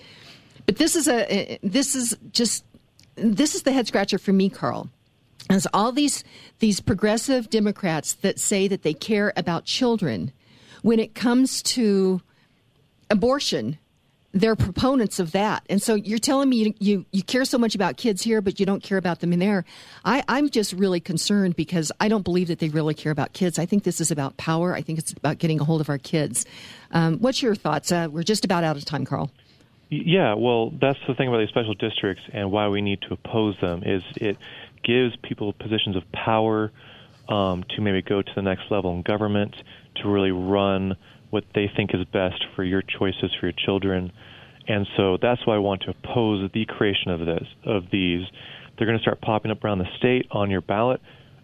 But 0.66 0.76
this 0.76 0.96
is 0.96 1.08
a 1.08 1.58
this 1.62 1.94
is 1.94 2.16
just 2.30 2.64
this 3.16 3.54
is 3.54 3.62
the 3.62 3.72
head 3.72 3.86
scratcher 3.86 4.18
for 4.18 4.32
me, 4.32 4.48
Karl. 4.48 4.88
As 5.50 5.66
all 5.74 5.92
these 5.92 6.22
these 6.60 6.80
progressive 6.80 7.50
Democrats 7.50 8.14
that 8.14 8.38
say 8.38 8.68
that 8.68 8.82
they 8.82 8.94
care 8.94 9.32
about 9.36 9.64
children, 9.64 10.32
when 10.82 11.00
it 11.00 11.14
comes 11.14 11.62
to 11.62 12.22
abortion, 13.10 13.78
they're 14.32 14.56
proponents 14.56 15.18
of 15.18 15.32
that. 15.32 15.62
And 15.68 15.80
so 15.80 15.94
you're 15.94 16.18
telling 16.18 16.48
me 16.48 16.56
you, 16.56 16.74
you, 16.78 17.06
you 17.12 17.22
care 17.22 17.44
so 17.44 17.58
much 17.58 17.74
about 17.74 17.96
kids 17.96 18.22
here, 18.22 18.40
but 18.40 18.58
you 18.58 18.66
don't 18.66 18.82
care 18.82 18.98
about 18.98 19.20
them 19.20 19.32
in 19.32 19.38
there. 19.38 19.64
I, 20.04 20.24
I'm 20.26 20.48
just 20.48 20.72
really 20.72 21.00
concerned 21.00 21.54
because 21.54 21.92
I 22.00 22.08
don't 22.08 22.22
believe 22.22 22.48
that 22.48 22.58
they 22.58 22.70
really 22.70 22.94
care 22.94 23.12
about 23.12 23.34
kids. 23.34 23.58
I 23.58 23.66
think 23.66 23.84
this 23.84 24.00
is 24.00 24.10
about 24.10 24.36
power. 24.38 24.74
I 24.74 24.80
think 24.80 24.98
it's 24.98 25.12
about 25.12 25.38
getting 25.38 25.60
a 25.60 25.64
hold 25.64 25.80
of 25.80 25.90
our 25.90 25.98
kids. 25.98 26.46
Um, 26.92 27.18
what's 27.18 27.42
your 27.42 27.54
thoughts? 27.54 27.92
Uh, 27.92 28.08
we're 28.10 28.22
just 28.22 28.44
about 28.44 28.64
out 28.64 28.76
of 28.76 28.84
time, 28.84 29.04
Karl. 29.04 29.30
Yeah, 29.90 30.34
well, 30.34 30.70
that's 30.70 30.98
the 31.06 31.14
thing 31.14 31.28
about 31.28 31.38
these 31.38 31.50
special 31.50 31.74
districts 31.74 32.22
and 32.32 32.50
why 32.50 32.68
we 32.68 32.80
need 32.80 33.02
to 33.02 33.12
oppose 33.12 33.56
them 33.60 33.82
is 33.84 34.02
it 34.16 34.38
gives 34.82 35.14
people 35.16 35.52
positions 35.52 35.96
of 35.96 36.10
power 36.12 36.72
um, 37.28 37.64
to 37.76 37.82
maybe 37.82 38.00
go 38.00 38.22
to 38.22 38.32
the 38.34 38.40
next 38.40 38.70
level 38.70 38.94
in 38.94 39.02
government 39.02 39.54
to 39.96 40.08
really 40.08 40.32
run 40.32 40.96
what 41.32 41.44
they 41.54 41.70
think 41.74 41.94
is 41.94 42.04
best 42.12 42.44
for 42.54 42.62
your 42.62 42.82
choices 42.82 43.30
for 43.40 43.46
your 43.46 43.54
children. 43.64 44.12
And 44.68 44.86
so 44.98 45.16
that's 45.20 45.44
why 45.46 45.54
I 45.56 45.58
want 45.58 45.80
to 45.82 45.90
oppose 45.90 46.50
the 46.52 46.66
creation 46.66 47.10
of 47.10 47.20
this 47.20 47.48
of 47.64 47.84
these. 47.90 48.22
They're 48.76 48.86
going 48.86 48.98
to 48.98 49.02
start 49.02 49.20
popping 49.22 49.50
up 49.50 49.64
around 49.64 49.78
the 49.78 49.88
state 49.96 50.26
on 50.30 50.50
your 50.50 50.60
ballot. 50.60 51.00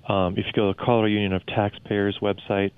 Um, 0.06 0.34
if 0.36 0.44
you 0.46 0.52
go 0.54 0.70
to 0.70 0.76
the 0.78 0.84
Colorado 0.84 1.08
Union 1.08 1.32
of 1.32 1.44
Taxpayers 1.46 2.18
website, 2.20 2.72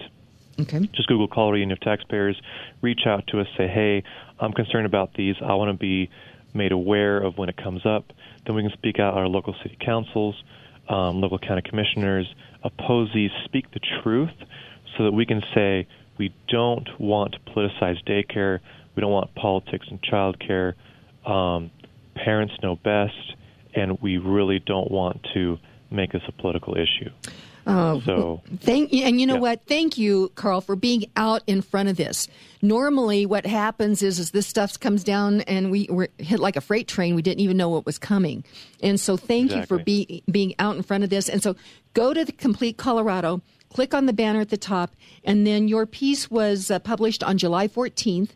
Okay. 0.60 0.78
just 0.94 1.08
Google 1.08 1.26
Colorado 1.26 1.58
Union 1.58 1.72
of 1.72 1.80
Taxpayers, 1.80 2.40
reach 2.80 3.00
out 3.06 3.26
to 3.28 3.40
us, 3.40 3.46
say, 3.56 3.66
hey, 3.66 4.02
I'm 4.38 4.52
concerned 4.52 4.86
about 4.86 5.14
these. 5.14 5.34
I 5.44 5.54
want 5.54 5.70
to 5.70 5.76
be 5.78 6.10
made 6.54 6.70
aware 6.72 7.18
of 7.18 7.38
when 7.38 7.48
it 7.48 7.56
comes 7.56 7.84
up. 7.84 8.12
Then 8.46 8.54
we 8.54 8.62
can 8.62 8.72
speak 8.72 8.98
out 9.00 9.14
our 9.14 9.26
local 9.26 9.54
city 9.62 9.76
councils, 9.84 10.34
um, 10.88 11.20
local 11.20 11.38
county 11.38 11.62
commissioners, 11.62 12.26
oppose 12.62 13.10
these, 13.14 13.30
speak 13.44 13.70
the 13.72 13.80
truth, 14.02 14.34
so 14.96 15.04
that 15.04 15.12
we 15.12 15.24
can 15.26 15.42
say 15.54 15.86
we 16.20 16.34
don't 16.48 16.86
want 17.00 17.32
to 17.32 17.38
politicize 17.50 17.96
daycare. 18.04 18.58
We 18.94 19.00
don't 19.00 19.10
want 19.10 19.34
politics 19.34 19.86
in 19.90 19.98
childcare. 20.00 20.74
Um, 21.24 21.70
parents 22.14 22.52
know 22.62 22.76
best, 22.76 23.34
and 23.74 23.98
we 24.02 24.18
really 24.18 24.58
don't 24.58 24.90
want 24.90 25.26
to 25.32 25.58
make 25.90 26.12
this 26.12 26.20
a 26.28 26.32
political 26.32 26.74
issue. 26.76 27.08
Oh, 27.66 28.00
So- 28.04 28.42
thank 28.58 28.92
you. 28.92 29.04
And 29.04 29.18
you 29.18 29.26
know 29.26 29.34
Yeah. 29.34 29.40
what? 29.40 29.60
Thank 29.66 29.96
you, 29.96 30.30
Karl, 30.34 30.60
for 30.60 30.76
being 30.76 31.04
out 31.16 31.42
in 31.46 31.62
front 31.62 31.88
of 31.88 31.96
this. 31.96 32.28
Normally, 32.60 33.24
what 33.24 33.46
happens 33.46 34.02
is, 34.02 34.18
is 34.18 34.30
this 34.32 34.46
stuff 34.46 34.78
comes 34.78 35.02
down 35.02 35.40
and 35.42 35.70
we 35.70 35.86
were 35.88 36.08
hit 36.18 36.38
like 36.40 36.56
a 36.56 36.60
freight 36.60 36.86
train. 36.86 37.14
We 37.14 37.22
didn't 37.22 37.40
even 37.40 37.56
know 37.56 37.70
what 37.70 37.86
was 37.86 37.98
coming. 37.98 38.44
And 38.82 39.00
so, 39.00 39.16
thank 39.16 39.54
you 39.54 39.62
for 39.64 39.78
be, 39.78 40.22
being 40.30 40.54
out 40.58 40.76
in 40.76 40.82
front 40.82 41.02
of 41.04 41.08
this. 41.10 41.28
And 41.30 41.42
so, 41.42 41.54
go 41.94 42.12
to 42.12 42.24
the 42.26 42.32
Complete 42.32 42.76
Colorado. 42.76 43.40
Click 43.72 43.94
on 43.94 44.06
the 44.06 44.12
banner 44.12 44.40
at 44.40 44.50
the 44.50 44.56
top, 44.56 44.94
and 45.24 45.46
then 45.46 45.68
your 45.68 45.86
piece 45.86 46.30
was 46.30 46.70
uh, 46.70 46.78
published 46.78 47.22
on 47.22 47.38
July 47.38 47.68
14th 47.68 48.30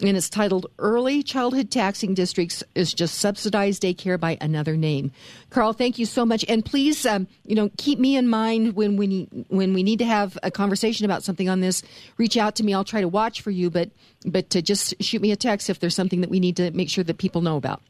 and 0.00 0.16
it's 0.16 0.30
titled 0.30 0.66
Early 0.78 1.22
Childhood 1.22 1.70
Taxing 1.70 2.14
Districts 2.14 2.62
is 2.74 2.94
Just 2.94 3.16
Subsidized 3.16 3.82
Daycare 3.82 4.18
by 4.18 4.38
Another 4.40 4.76
Name. 4.76 5.10
Karl, 5.50 5.72
thank 5.72 5.98
you 5.98 6.06
so 6.06 6.24
much. 6.24 6.44
And 6.48 6.64
please, 6.64 7.04
um, 7.04 7.26
you 7.44 7.56
know, 7.56 7.70
keep 7.78 7.98
me 7.98 8.16
in 8.16 8.28
mind 8.28 8.74
when 8.74 8.96
we, 8.96 9.28
when 9.48 9.74
we 9.74 9.82
need 9.82 9.98
to 9.98 10.04
have 10.04 10.38
a 10.42 10.50
conversation 10.50 11.04
about 11.04 11.24
something 11.24 11.48
on 11.48 11.60
this. 11.60 11.82
Reach 12.16 12.36
out 12.36 12.54
to 12.56 12.64
me. 12.64 12.74
I'll 12.74 12.84
try 12.84 13.00
to 13.00 13.08
watch 13.08 13.40
for 13.40 13.50
you, 13.50 13.70
but, 13.70 13.90
but 14.24 14.50
to 14.50 14.62
just 14.62 14.94
shoot 15.02 15.20
me 15.20 15.32
a 15.32 15.36
text 15.36 15.68
if 15.68 15.80
there's 15.80 15.96
something 15.96 16.20
that 16.20 16.30
we 16.30 16.38
need 16.38 16.56
to 16.56 16.70
make 16.70 16.90
sure 16.90 17.04
that 17.04 17.18
people 17.18 17.40
know 17.40 17.56
about. 17.56 17.82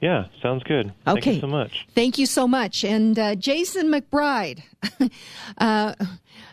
Yeah, 0.00 0.26
sounds 0.42 0.62
good. 0.64 0.92
Okay. 1.06 1.20
Thank 1.20 1.26
you 1.26 1.40
so 1.40 1.46
much. 1.46 1.86
Thank 1.94 2.18
you 2.18 2.26
so 2.26 2.48
much. 2.48 2.84
And 2.84 3.18
uh, 3.18 3.34
Jason 3.34 3.90
McBride, 3.90 4.62
uh, 5.58 5.94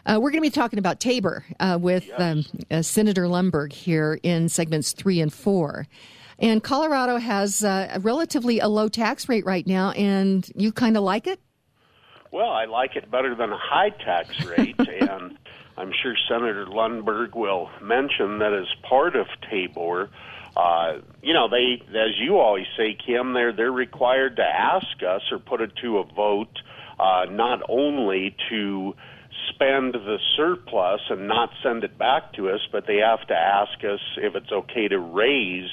uh, 0.06 0.19
we're 0.21 0.32
going 0.32 0.41
to 0.41 0.41
be 0.41 0.49
talking 0.49 0.79
about 0.79 0.99
Tabor 0.99 1.45
uh, 1.60 1.77
with 1.79 2.08
yes. 2.08 2.21
um, 2.21 2.45
uh, 2.71 2.82
Senator 2.82 3.25
Lundberg 3.25 3.73
here 3.73 4.19
in 4.23 4.49
segments 4.49 4.93
three 4.93 5.19
and 5.19 5.34
four. 5.34 5.88
And 6.39 6.63
Colorado 6.63 7.17
has 7.17 7.63
uh, 7.63 7.91
a 7.93 7.99
relatively 7.99 8.60
a 8.60 8.67
low 8.67 8.88
tax 8.88 9.29
rate 9.29 9.45
right 9.45 9.65
now, 9.65 9.91
and 9.91 10.49
you 10.56 10.71
kind 10.71 10.97
of 10.97 11.03
like 11.03 11.27
it? 11.27 11.39
Well, 12.32 12.49
I 12.49 12.65
like 12.65 12.95
it 12.95 13.12
better 13.12 13.36
than 13.36 13.51
a 13.51 13.58
high 13.58 13.91
tax 13.91 14.43
rate, 14.45 14.75
and 14.79 15.38
I'm 15.77 15.91
sure 16.01 16.15
Senator 16.27 16.65
Lundberg 16.65 17.36
will 17.36 17.69
mention 17.82 18.39
that 18.39 18.53
as 18.53 18.67
part 18.82 19.15
of 19.15 19.27
Tabor, 19.49 20.10
uh, 20.55 20.99
you 21.21 21.33
know, 21.33 21.47
they, 21.49 21.81
as 21.89 22.19
you 22.19 22.37
always 22.37 22.65
say, 22.77 22.95
Kim, 23.05 23.33
they're 23.33 23.53
they're 23.53 23.71
required 23.71 24.35
to 24.37 24.43
ask 24.43 25.01
us 25.07 25.21
or 25.31 25.39
put 25.39 25.61
it 25.61 25.71
to 25.81 25.97
a 25.97 26.03
vote, 26.03 26.59
uh, 26.99 27.25
not 27.29 27.61
only 27.69 28.35
to 28.49 28.93
spend 29.49 29.93
the 29.93 30.17
surplus 30.37 31.01
and 31.09 31.27
not 31.27 31.49
send 31.63 31.83
it 31.83 31.97
back 31.97 32.33
to 32.33 32.49
us, 32.49 32.61
but 32.71 32.85
they 32.87 32.97
have 32.97 33.25
to 33.27 33.33
ask 33.33 33.83
us 33.83 33.99
if 34.17 34.35
it's 34.35 34.51
okay 34.51 34.87
to 34.87 34.99
raise 34.99 35.69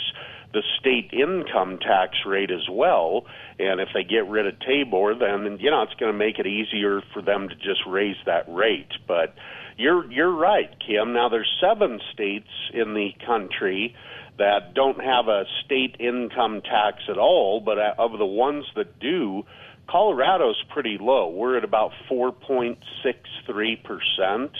the 0.52 0.62
state 0.78 1.10
income 1.12 1.78
tax 1.78 2.16
rate 2.26 2.50
as 2.50 2.68
well. 2.70 3.24
And 3.58 3.80
if 3.80 3.88
they 3.94 4.02
get 4.02 4.26
rid 4.28 4.46
of 4.46 4.58
Tabor, 4.60 5.14
then 5.14 5.58
you 5.60 5.70
know 5.70 5.82
it's 5.82 5.94
going 5.94 6.12
to 6.12 6.18
make 6.18 6.38
it 6.38 6.46
easier 6.46 7.02
for 7.12 7.22
them 7.22 7.48
to 7.48 7.54
just 7.54 7.80
raise 7.86 8.16
that 8.26 8.46
rate. 8.48 8.90
But 9.06 9.34
you're 9.76 10.10
you're 10.10 10.34
right, 10.34 10.70
Kim. 10.86 11.12
Now 11.12 11.28
there's 11.28 11.50
seven 11.60 12.00
states 12.12 12.48
in 12.72 12.94
the 12.94 13.10
country 13.26 13.94
that 14.40 14.74
don't 14.74 15.00
have 15.04 15.28
a 15.28 15.44
state 15.64 15.94
income 16.00 16.60
tax 16.62 17.04
at 17.10 17.18
all, 17.18 17.60
but 17.60 17.76
of 17.98 18.18
the 18.18 18.24
ones 18.24 18.64
that 18.74 18.98
do, 18.98 19.42
Colorado's 19.86 20.56
pretty 20.72 20.96
low. 20.98 21.28
We're 21.28 21.58
at 21.58 21.64
about 21.64 21.90
4.63%, 22.10 24.50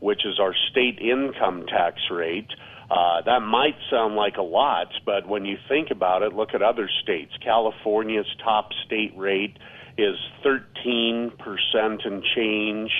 which 0.00 0.26
is 0.26 0.38
our 0.38 0.54
state 0.70 0.98
income 0.98 1.64
tax 1.66 1.96
rate. 2.10 2.50
Uh, 2.90 3.22
that 3.24 3.40
might 3.40 3.76
sound 3.90 4.16
like 4.16 4.36
a 4.36 4.42
lot, 4.42 4.88
but 5.06 5.26
when 5.26 5.46
you 5.46 5.56
think 5.66 5.90
about 5.90 6.22
it, 6.22 6.34
look 6.34 6.52
at 6.52 6.60
other 6.60 6.90
states. 7.02 7.32
California's 7.42 8.26
top 8.44 8.68
state 8.84 9.16
rate 9.16 9.56
is 9.96 10.16
13% 10.44 11.32
and 12.04 12.22
change. 12.36 12.90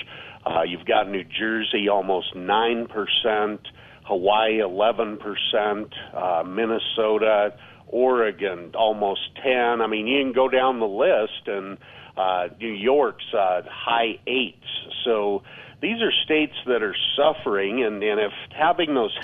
Uh, 0.43 0.63
you've 0.63 0.87
got 0.87 1.07
New 1.07 1.23
Jersey 1.23 1.89
almost 1.89 2.33
9%. 2.33 3.59
Hawaii 4.05 4.59
11%, 4.59 5.93
uh, 6.13 6.43
Minnesota, 6.43 7.55
Oregon 7.87 8.71
almost 8.75 9.21
10. 9.43 9.81
I 9.81 9.87
mean, 9.87 10.07
you 10.07 10.23
can 10.23 10.33
go 10.33 10.49
down 10.49 10.79
the 10.79 10.87
list, 10.87 11.47
and 11.47 11.77
uh, 12.17 12.47
New 12.59 12.71
York's 12.71 13.33
uh, 13.33 13.61
high 13.69 14.19
eights. 14.27 14.65
So 15.05 15.43
these 15.81 16.01
are 16.01 16.11
states 16.23 16.53
that 16.65 16.83
are 16.83 16.95
suffering, 17.15 17.83
and, 17.83 18.03
and 18.03 18.19
if 18.19 18.31
having 18.57 18.93
those 18.93 19.17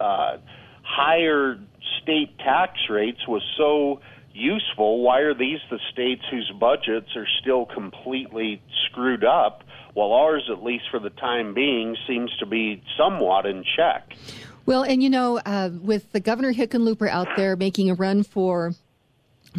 uh, 0.00 0.38
higher 0.82 1.58
state 2.02 2.38
tax 2.38 2.72
rates 2.90 3.26
was 3.26 3.42
so 3.56 4.00
useful, 4.32 5.02
why 5.02 5.20
are 5.20 5.34
these 5.34 5.58
the 5.70 5.78
states 5.92 6.22
whose 6.30 6.50
budgets 6.58 7.16
are 7.16 7.26
still 7.40 7.66
completely 7.66 8.62
screwed 8.86 9.24
up? 9.24 9.62
While 9.96 10.12
ours, 10.12 10.50
at 10.52 10.62
least 10.62 10.84
for 10.90 11.00
the 11.00 11.08
time 11.08 11.54
being, 11.54 11.96
seems 12.06 12.30
to 12.36 12.44
be 12.44 12.82
somewhat 12.98 13.46
in 13.46 13.64
check. 13.76 14.12
Well, 14.66 14.82
and 14.82 15.02
you 15.02 15.08
know, 15.08 15.38
uh, 15.38 15.70
with 15.80 16.12
the 16.12 16.20
Governor 16.20 16.52
Hickenlooper 16.52 17.08
out 17.08 17.28
there 17.34 17.56
making 17.56 17.88
a 17.88 17.94
run 17.94 18.22
for 18.22 18.74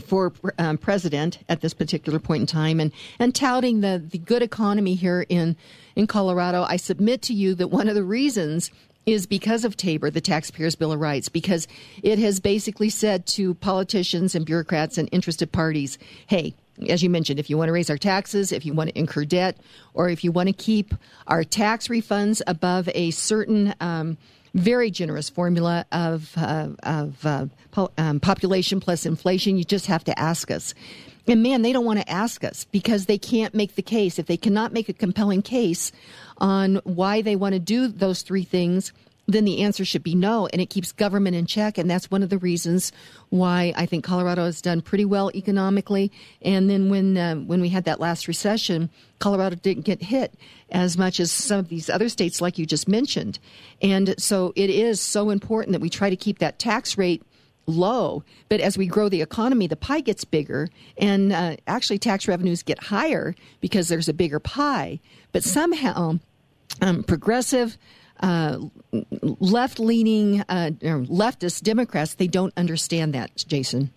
for 0.05 0.31
um, 0.59 0.77
president 0.77 1.39
at 1.49 1.61
this 1.61 1.73
particular 1.73 2.19
point 2.19 2.41
in 2.41 2.45
time 2.45 2.79
and, 2.79 2.91
and 3.17 3.33
touting 3.33 3.81
the, 3.81 3.99
the 4.11 4.19
good 4.19 4.43
economy 4.43 4.93
here 4.93 5.25
in, 5.27 5.55
in 5.95 6.05
Colorado, 6.05 6.61
I 6.69 6.75
submit 6.75 7.23
to 7.23 7.33
you 7.33 7.55
that 7.55 7.69
one 7.69 7.89
of 7.89 7.95
the 7.95 8.03
reasons 8.03 8.69
is 9.07 9.25
because 9.25 9.65
of 9.65 9.75
Tabor, 9.75 10.11
the 10.11 10.21
Taxpayers' 10.21 10.75
Bill 10.75 10.91
of 10.91 10.99
Rights, 10.99 11.29
because 11.29 11.67
it 12.03 12.19
has 12.19 12.39
basically 12.39 12.91
said 12.91 13.25
to 13.27 13.55
politicians 13.55 14.35
and 14.35 14.45
bureaucrats 14.45 14.99
and 14.99 15.09
interested 15.11 15.51
parties, 15.51 15.97
hey, 16.27 16.53
as 16.89 17.01
you 17.03 17.09
mentioned, 17.09 17.39
if 17.39 17.49
you 17.49 17.57
want 17.57 17.69
to 17.69 17.73
raise 17.73 17.89
our 17.89 17.97
taxes, 17.97 18.51
if 18.51 18.65
you 18.65 18.73
want 18.73 18.89
to 18.89 18.97
incur 18.97 19.25
debt, 19.25 19.57
or 19.93 20.09
if 20.09 20.23
you 20.23 20.31
want 20.31 20.47
to 20.47 20.53
keep 20.53 20.93
our 21.27 21.43
tax 21.43 21.87
refunds 21.87 22.41
above 22.47 22.89
a 22.93 23.11
certain 23.11 23.73
um, 23.79 24.17
very 24.53 24.91
generous 24.91 25.29
formula 25.29 25.85
of, 25.91 26.33
uh, 26.37 26.69
of 26.83 27.25
uh, 27.25 27.45
po- 27.71 27.91
um, 27.97 28.19
population 28.19 28.79
plus 28.79 29.05
inflation, 29.05 29.57
you 29.57 29.63
just 29.63 29.87
have 29.87 30.03
to 30.03 30.19
ask 30.19 30.51
us. 30.51 30.73
And 31.27 31.43
man, 31.43 31.61
they 31.61 31.73
don't 31.73 31.85
want 31.85 31.99
to 31.99 32.09
ask 32.09 32.43
us 32.43 32.65
because 32.65 33.05
they 33.05 33.17
can't 33.17 33.53
make 33.53 33.75
the 33.75 33.81
case. 33.81 34.17
If 34.17 34.27
they 34.27 34.37
cannot 34.37 34.71
make 34.71 34.87
a 34.87 34.93
compelling 34.93 35.41
case 35.41 35.91
on 36.37 36.77
why 36.85 37.21
they 37.21 37.35
want 37.35 37.53
to 37.53 37.59
do 37.59 37.87
those 37.87 38.21
three 38.21 38.43
things, 38.43 38.93
then 39.27 39.43
the 39.43 39.61
answer 39.61 39.83
should 39.83 40.03
be 40.03 40.15
no, 40.15 40.47
and 40.47 40.61
it 40.61 40.69
keeps 40.69 40.91
government 40.93 41.35
in 41.35 41.45
check. 41.45 41.77
And 41.77 41.89
that's 41.89 42.09
one 42.09 42.23
of 42.23 42.29
the 42.29 42.37
reasons 42.37 42.93
why 43.29 43.73
I 43.75 43.85
think 43.85 44.05
Colorado 44.05 44.45
has 44.45 44.61
done 44.61 44.81
pretty 44.81 45.05
well 45.05 45.29
economically. 45.35 46.11
And 46.41 46.69
then 46.69 46.89
when 46.89 47.17
uh, 47.17 47.35
when 47.35 47.59
we 47.59 47.69
had 47.69 47.83
that 47.85 47.99
last 47.99 48.27
recession, 48.27 48.89
Colorado 49.19 49.55
didn't 49.57 49.83
get 49.85 50.01
hit 50.01 50.33
as 50.71 50.97
much 50.97 51.19
as 51.19 51.31
some 51.31 51.59
of 51.59 51.67
these 51.67 51.89
other 51.89 52.07
states, 52.09 52.41
like 52.41 52.57
you 52.57 52.65
just 52.65 52.87
mentioned. 52.87 53.39
And 53.81 54.15
so 54.17 54.53
it 54.55 54.69
is 54.69 55.01
so 55.01 55.29
important 55.29 55.73
that 55.73 55.81
we 55.81 55.89
try 55.89 56.09
to 56.09 56.15
keep 56.15 56.39
that 56.39 56.57
tax 56.57 56.97
rate 56.97 57.21
low. 57.65 58.23
But 58.47 58.61
as 58.61 58.77
we 58.77 58.87
grow 58.87 59.09
the 59.09 59.21
economy, 59.21 59.67
the 59.67 59.75
pie 59.75 59.99
gets 59.99 60.23
bigger, 60.23 60.69
and 60.97 61.33
uh, 61.33 61.57
actually 61.67 61.99
tax 61.99 62.29
revenues 62.29 62.63
get 62.63 62.81
higher 62.81 63.35
because 63.59 63.89
there's 63.89 64.07
a 64.07 64.13
bigger 64.13 64.39
pie. 64.39 65.01
But 65.33 65.43
somehow, 65.43 66.19
um, 66.81 67.03
progressive 67.03 67.77
uh, 68.19 68.57
left 69.39 69.79
leaning 69.79 70.41
uh, 70.41 70.71
leftist 70.81 71.63
Democrats, 71.63 72.15
they 72.15 72.27
don't 72.27 72.53
understand 72.57 73.13
that, 73.13 73.35
Jason. 73.47 73.91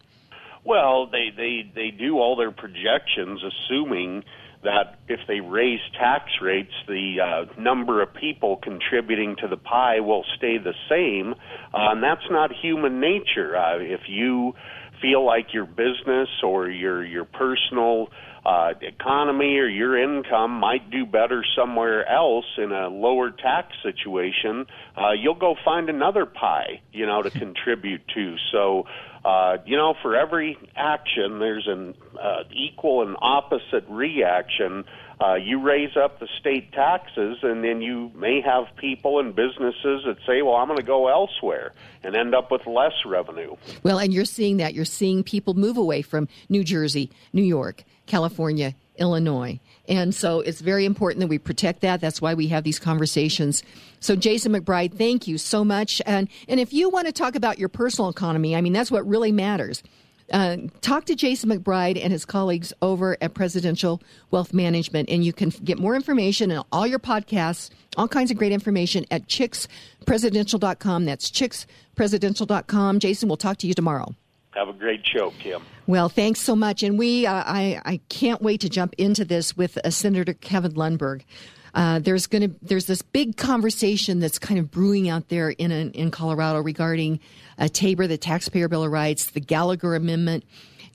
Well, 0.65 1.07
they, 1.07 1.31
they, 1.35 1.71
they 1.75 1.91
do 1.91 2.19
all 2.19 2.37
their 2.37 2.51
projections 2.51 3.43
assuming 3.43 4.25
that 4.63 4.99
if 5.09 5.21
they 5.27 5.41
raise 5.41 5.81
tax 5.99 6.25
rates, 6.43 6.73
the 6.87 7.17
uh, 7.21 7.61
number 7.61 8.03
of 8.03 8.13
people 8.13 8.59
contributing 8.63 9.37
to 9.41 9.49
the 9.49 9.57
pie 9.57 10.01
will 10.01 10.25
stay 10.37 10.59
the 10.59 10.75
same. 10.89 11.33
Uh, 11.73 11.93
and 11.93 12.03
that's 12.03 12.29
not 12.31 12.51
human 12.53 13.01
nature. 13.01 13.57
Uh, 13.57 13.79
if 13.79 14.03
you 14.07 14.55
feel 15.01 15.25
like 15.25 15.55
your 15.55 15.65
business 15.65 16.29
or 16.43 16.69
your 16.69 17.03
your 17.03 17.25
personal 17.25 18.09
uh, 18.51 18.75
economy 18.83 19.59
or 19.59 19.69
your 19.69 19.97
income 19.97 20.51
might 20.51 20.91
do 20.91 21.07
better 21.07 21.45
somewhere 21.57 22.05
else 22.09 22.47
in 22.59 22.73
a 22.73 22.89
lower 22.89 23.31
tax 23.31 23.69
situation, 23.81 24.67
uh, 24.97 25.13
you'll 25.13 25.37
go 25.37 25.55
find 25.65 25.89
another 25.89 26.27
pie, 26.27 26.81
you 26.93 27.07
know, 27.07 27.23
to 27.23 27.31
contribute 27.45 28.03
to. 28.13 28.35
So, 28.51 28.87
uh, 29.25 29.59
you 29.67 29.77
know, 29.77 29.95
for 30.03 30.17
every 30.17 30.59
action, 30.75 31.39
there's 31.39 31.69
an 31.69 31.95
uh, 32.21 32.43
equal 32.53 33.07
and 33.07 33.17
opposite 33.21 33.85
reaction. 33.89 34.85
Uh, 35.21 35.35
you 35.35 35.63
raise 35.63 35.97
up 35.97 36.19
the 36.19 36.29
state 36.41 36.73
taxes, 36.73 37.37
and 37.43 37.63
then 37.63 37.83
you 37.83 38.11
may 38.17 38.41
have 38.41 38.65
people 38.77 39.21
and 39.21 39.37
businesses 39.37 40.03
that 40.07 40.17
say, 40.27 40.41
"Well, 40.41 40.55
I'm 40.55 40.67
going 40.67 40.79
to 40.79 40.83
go 40.83 41.09
elsewhere," 41.09 41.75
and 42.03 42.17
end 42.17 42.35
up 42.35 42.51
with 42.51 42.67
less 42.67 42.95
revenue. 43.05 43.55
Well, 43.83 43.99
and 43.99 44.15
you're 44.15 44.25
seeing 44.25 44.57
that. 44.57 44.73
You're 44.73 44.87
seeing 44.87 45.23
people 45.23 45.53
move 45.53 45.77
away 45.77 46.01
from 46.01 46.27
New 46.49 46.65
Jersey, 46.65 47.11
New 47.35 47.43
York, 47.43 47.85
California, 48.11 48.75
Illinois. 48.99 49.61
And 49.89 50.15
so 50.15 50.41
it's 50.41 50.61
very 50.61 50.85
important 50.85 51.21
that 51.21 51.29
we 51.29 51.39
protect 51.39 51.81
that. 51.81 52.01
That's 52.01 52.21
why 52.21 52.35
we 52.35 52.49
have 52.49 52.65
these 52.65 52.79
conversations. 52.79 53.63
So 54.01 54.17
Jason 54.17 54.53
McBride, 54.53 54.95
thank 54.95 55.29
you 55.29 55.39
so 55.39 55.65
much. 55.65 56.03
And 56.05 56.29
and 56.49 56.61
if 56.61 56.73
you 56.73 56.91
want 56.91 57.07
to 57.07 57.13
talk 57.13 57.35
about 57.37 57.59
your 57.59 57.69
personal 57.69 58.11
economy, 58.11 58.57
I 58.57 58.61
mean 58.61 58.73
that's 58.73 58.91
what 58.91 59.07
really 59.07 59.33
matters. 59.33 59.83
Uh, 60.33 60.57
talk 60.81 61.07
to 61.07 61.17
Jason 61.17 61.51
McBride 61.51 62.01
and 62.03 62.13
his 62.13 62.25
colleagues 62.25 62.73
over 62.83 63.17
at 63.21 63.35
Presidential 63.35 64.01
Wealth 64.31 64.53
Management, 64.53 65.09
and 65.11 65.25
you 65.25 65.33
can 65.33 65.51
get 65.65 65.79
more 65.79 65.97
information 65.97 66.53
and 66.53 66.63
all 66.71 66.87
your 66.87 67.01
podcasts, 67.01 67.71
all 67.97 68.07
kinds 68.07 68.31
of 68.31 68.37
great 68.37 68.53
information 68.53 69.05
at 69.11 69.27
chickspresidential.com. 69.27 71.05
That's 71.05 71.31
chickspresidential.com. 71.31 73.01
Jason, 73.01 73.29
we'll 73.29 73.37
talk 73.37 73.57
to 73.57 73.67
you 73.67 73.75
tomorrow. 73.75 74.15
Have 74.53 74.69
a 74.69 74.73
great 74.73 75.05
show, 75.05 75.33
Kim. 75.41 75.63
Well, 75.91 76.09
thanks 76.09 76.39
so 76.39 76.55
much. 76.55 76.85
And 76.85 76.97
we, 76.97 77.27
uh, 77.27 77.43
I, 77.45 77.81
I 77.85 78.01
can't 78.09 78.41
wait 78.41 78.61
to 78.61 78.69
jump 78.69 78.95
into 78.97 79.25
this 79.25 79.57
with 79.57 79.77
uh, 79.77 79.91
Senator 79.91 80.35
Kevin 80.35 80.75
Lundberg. 80.75 81.23
Uh, 81.75 81.99
there's 81.99 82.29
going 82.29 82.49
to 82.49 82.57
there's 82.63 82.87
this 82.87 83.03
big 83.03 83.37
conversation 83.37 84.21
that's 84.21 84.39
kind 84.39 84.61
of 84.61 84.71
brewing 84.71 85.09
out 85.09 85.31
there 85.31 85.51
in 85.51 85.73
in 85.73 86.13
Colorado 86.13 86.61
regarding 86.61 87.19
uh, 87.59 87.67
Tabor, 87.73 88.07
the 88.07 88.17
Taxpayer 88.17 88.69
Bill 88.69 88.85
of 88.85 88.93
Rights, 88.93 89.33
the 89.33 89.41
Gallagher 89.41 89.97
Amendment, 89.97 90.45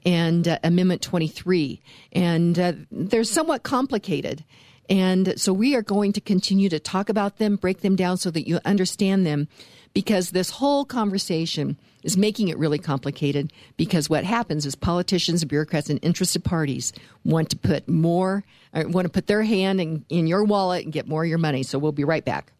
and 0.06 0.48
uh, 0.48 0.60
Amendment 0.64 1.02
23, 1.02 1.82
and 2.14 2.58
uh, 2.58 2.74
they're 2.90 3.26
somewhat 3.26 3.64
complicated. 3.64 4.46
And 4.90 5.38
so 5.38 5.52
we 5.52 5.76
are 5.76 5.82
going 5.82 6.14
to 6.14 6.22
continue 6.22 6.70
to 6.70 6.80
talk 6.80 7.10
about 7.10 7.38
them, 7.38 7.58
break 7.58 7.82
them 7.82 7.98
down 7.98 8.16
so 8.16 8.32
that 8.32 8.48
you 8.48 8.60
understand 8.64 9.26
them 9.26 9.50
because 9.96 10.32
this 10.32 10.52
whole 10.52 10.86
conversation 10.86 11.78
is 12.04 12.18
making 12.18 12.50
it 12.50 12.58
really 12.60 12.78
complicated 12.78 13.52
because 13.78 14.10
what 14.10 14.26
happens 14.26 14.66
is 14.66 14.76
politicians, 14.76 15.44
bureaucrats, 15.46 15.90
and 15.90 16.00
interested 16.04 16.44
parties 16.44 16.94
want 17.24 17.50
to 17.50 17.58
put 17.58 17.88
more, 17.88 18.44
uh, 18.74 18.84
want 18.88 19.06
to 19.06 19.10
put 19.10 19.26
their 19.26 19.42
hand 19.42 19.82
in, 19.82 20.06
in 20.10 20.28
your 20.28 20.44
wallet 20.44 20.84
and 20.84 20.94
get 20.94 21.08
more 21.08 21.24
of 21.24 21.30
your 21.30 21.40
money. 21.40 21.64
So 21.64 21.80
we'll 21.80 21.94
be 21.94 22.04
right 22.04 22.24
back. 22.24 22.52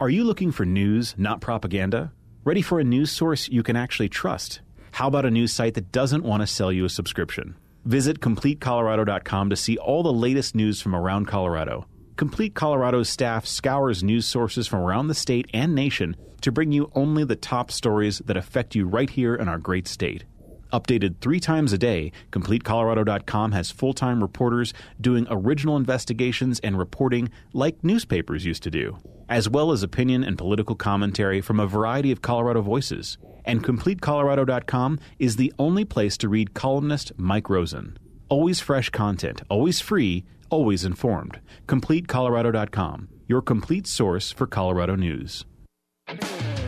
Are 0.00 0.08
you 0.08 0.24
looking 0.24 0.50
for 0.50 0.64
news, 0.64 1.14
not 1.18 1.40
propaganda? 1.40 2.10
Ready 2.42 2.62
for 2.62 2.80
a 2.80 2.84
news 2.84 3.12
source 3.12 3.48
you 3.48 3.62
can 3.62 3.76
actually 3.76 4.08
trust? 4.08 4.60
How 4.92 5.08
about 5.08 5.26
a 5.26 5.30
news 5.30 5.52
site 5.52 5.74
that 5.74 5.92
doesn't 5.92 6.24
want 6.24 6.40
to 6.40 6.46
sell 6.46 6.72
you 6.72 6.86
a 6.86 6.88
subscription? 6.88 7.54
Visit 7.84 8.20
CompleteColorado.com 8.20 9.50
to 9.50 9.56
see 9.56 9.76
all 9.76 10.02
the 10.02 10.12
latest 10.12 10.54
news 10.54 10.80
from 10.80 10.96
around 10.96 11.26
Colorado. 11.26 11.86
Complete 12.18 12.52
Colorado's 12.52 13.08
staff 13.08 13.46
scours 13.46 14.02
news 14.02 14.26
sources 14.26 14.66
from 14.66 14.80
around 14.80 15.06
the 15.06 15.14
state 15.14 15.48
and 15.54 15.72
nation 15.72 16.16
to 16.40 16.50
bring 16.50 16.72
you 16.72 16.90
only 16.96 17.22
the 17.22 17.36
top 17.36 17.70
stories 17.70 18.18
that 18.24 18.36
affect 18.36 18.74
you 18.74 18.88
right 18.88 19.08
here 19.08 19.36
in 19.36 19.46
our 19.46 19.56
great 19.56 19.86
state. 19.86 20.24
Updated 20.72 21.20
three 21.20 21.38
times 21.38 21.72
a 21.72 21.78
day, 21.78 22.10
CompleteColorado.com 22.32 23.52
has 23.52 23.70
full 23.70 23.92
time 23.92 24.20
reporters 24.20 24.74
doing 25.00 25.28
original 25.30 25.76
investigations 25.76 26.58
and 26.58 26.76
reporting 26.76 27.30
like 27.52 27.84
newspapers 27.84 28.44
used 28.44 28.64
to 28.64 28.70
do, 28.72 28.98
as 29.28 29.48
well 29.48 29.70
as 29.70 29.84
opinion 29.84 30.24
and 30.24 30.36
political 30.36 30.74
commentary 30.74 31.40
from 31.40 31.60
a 31.60 31.68
variety 31.68 32.10
of 32.10 32.20
Colorado 32.20 32.62
voices. 32.62 33.16
And 33.44 33.62
CompleteColorado.com 33.62 34.98
is 35.20 35.36
the 35.36 35.52
only 35.56 35.84
place 35.84 36.16
to 36.16 36.28
read 36.28 36.52
columnist 36.52 37.12
Mike 37.16 37.48
Rosen. 37.48 37.96
Always 38.28 38.58
fresh 38.58 38.90
content, 38.90 39.40
always 39.48 39.80
free, 39.80 40.24
always 40.50 40.84
informed. 40.84 41.40
CompleteColorado.com, 41.66 43.08
your 43.26 43.42
complete 43.42 43.86
source 43.86 44.30
for 44.32 44.46
Colorado 44.46 44.96
news. 44.96 45.44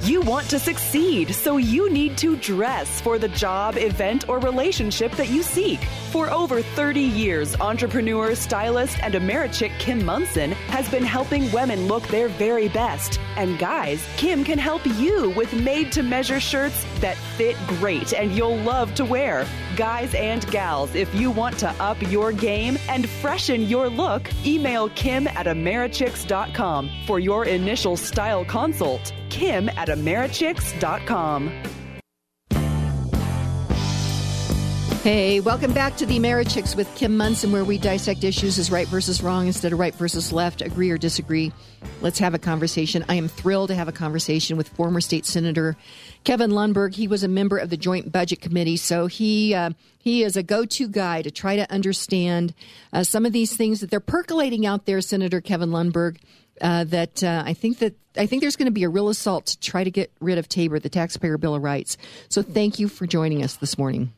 You 0.03 0.23
want 0.23 0.49
to 0.49 0.59
succeed, 0.59 1.35
so 1.35 1.59
you 1.59 1.91
need 1.91 2.17
to 2.19 2.35
dress 2.37 3.03
for 3.03 3.19
the 3.19 3.29
job, 3.29 3.77
event, 3.77 4.31
or 4.31 4.39
relationship 4.39 5.13
that 5.13 5.29
you 5.29 5.43
seek. 5.43 5.85
For 6.11 6.31
over 6.31 6.63
30 6.63 7.01
years, 7.01 7.55
entrepreneur, 7.61 8.35
stylist, 8.35 8.99
and 9.03 9.13
Americhick 9.13 9.79
Kim 9.79 10.03
Monson 10.03 10.53
has 10.69 10.89
been 10.89 11.05
helping 11.05 11.53
women 11.53 11.87
look 11.87 12.03
their 12.09 12.29
very 12.29 12.69
best. 12.69 13.21
And 13.37 13.59
guys, 13.59 14.03
Kim 14.17 14.43
can 14.43 14.59
help 14.59 14.87
you 14.87 15.31
with 15.37 15.53
made 15.53 15.93
to 15.93 16.03
measure 16.03 16.41
shirts 16.41 16.83
that 17.01 17.19
fit 17.37 17.57
great 17.67 18.15
and 18.15 18.33
you'll 18.33 18.57
love 18.57 18.95
to 18.95 19.05
wear. 19.05 19.47
Guys 19.77 20.15
and 20.15 20.45
gals, 20.51 20.95
if 20.95 21.15
you 21.15 21.31
want 21.31 21.59
to 21.59 21.69
up 21.73 22.01
your 22.11 22.33
game 22.33 22.79
and 22.89 23.07
freshen 23.07 23.63
your 23.63 23.91
look, 23.91 24.31
email 24.47 24.89
Kim 24.91 25.29
at 25.29 25.45
Americhicks.com 25.45 26.91
for 27.07 27.21
your 27.21 27.45
initial 27.45 27.99
style 27.99 28.47
consult. 28.47 29.13
Kim 29.31 29.69
at 29.71 29.90
Americhicks.com. 29.91 31.53
Hey, 35.03 35.41
welcome 35.41 35.73
back 35.73 35.97
to 35.97 36.05
the 36.05 36.19
Americhicks 36.19 36.77
with 36.77 36.95
Kim 36.95 37.17
Monson, 37.17 37.53
where 37.53 37.65
we 37.65 37.79
dissect 37.79 38.23
issues 38.23 38.59
as 38.59 38.71
right 38.71 38.87
versus 38.87 39.23
wrong 39.23 39.47
instead 39.47 39.73
of 39.73 39.79
right 39.79 39.95
versus 39.95 40.31
left, 40.31 40.61
agree 40.61 40.91
or 40.91 40.99
disagree. 40.99 41.55
Let's 42.03 42.19
have 42.19 42.35
a 42.35 42.39
conversation. 42.39 43.03
I 43.09 43.15
am 43.15 43.27
thrilled 43.27 43.69
to 43.69 43.75
have 43.75 43.89
a 43.89 43.93
conversation 43.93 44.59
with 44.59 44.69
former 44.69 45.01
state 45.01 45.25
senator 45.25 45.75
Kevin 46.25 46.51
Lundberg. 46.51 46.95
He 46.95 47.09
was 47.09 47.25
a 47.25 47.29
member 47.29 47.57
of 47.57 47.71
the 47.71 47.79
Joint 47.79 48.13
Budget 48.13 48.43
Committee, 48.43 48.77
so 48.77 49.07
he 49.07 49.55
uh, 49.55 49.71
he 49.97 50.23
is 50.23 50.37
a 50.37 50.43
go-to 50.43 50.87
guy 50.87 51.23
to 51.23 51.31
try 51.31 51.57
to 51.57 51.73
understand 51.73 52.53
uh, 52.93 53.03
some 53.03 53.25
of 53.25 53.33
these 53.33 53.57
things 53.57 53.81
that 53.81 53.91
they're 53.91 54.01
percolating 54.01 54.67
out 54.67 54.85
there. 54.85 55.01
Senator 55.01 55.41
Kevin 55.41 55.71
Lundberg. 55.71 56.19
Uh, 56.61 56.85
that 56.85 57.23
uh, 57.25 57.43
I 57.47 57.55
think 57.55 57.79
that 57.79 57.95
I 58.17 58.27
think 58.27 58.43
there's 58.43 58.57
going 58.57 58.67
to 58.67 58.73
be 58.73 58.85
a 58.85 58.89
real 58.89 59.09
assault 59.09 59.47
to 59.47 59.61
try 59.61 59.85
to 59.85 59.91
get 59.91 60.11
rid 60.21 60.39
of 60.39 60.49
Tabor, 60.49 60.79
the 60.79 60.89
Taxpayer 60.89 61.39
Bill 61.39 61.55
of 61.55 61.63
Rights. 61.63 61.97
So 62.29 62.43
thank 62.43 62.79
you 62.79 62.89
for 62.89 63.07
joining 63.07 63.43
us 63.43 63.57
this 63.57 63.79
morning. 63.79 64.13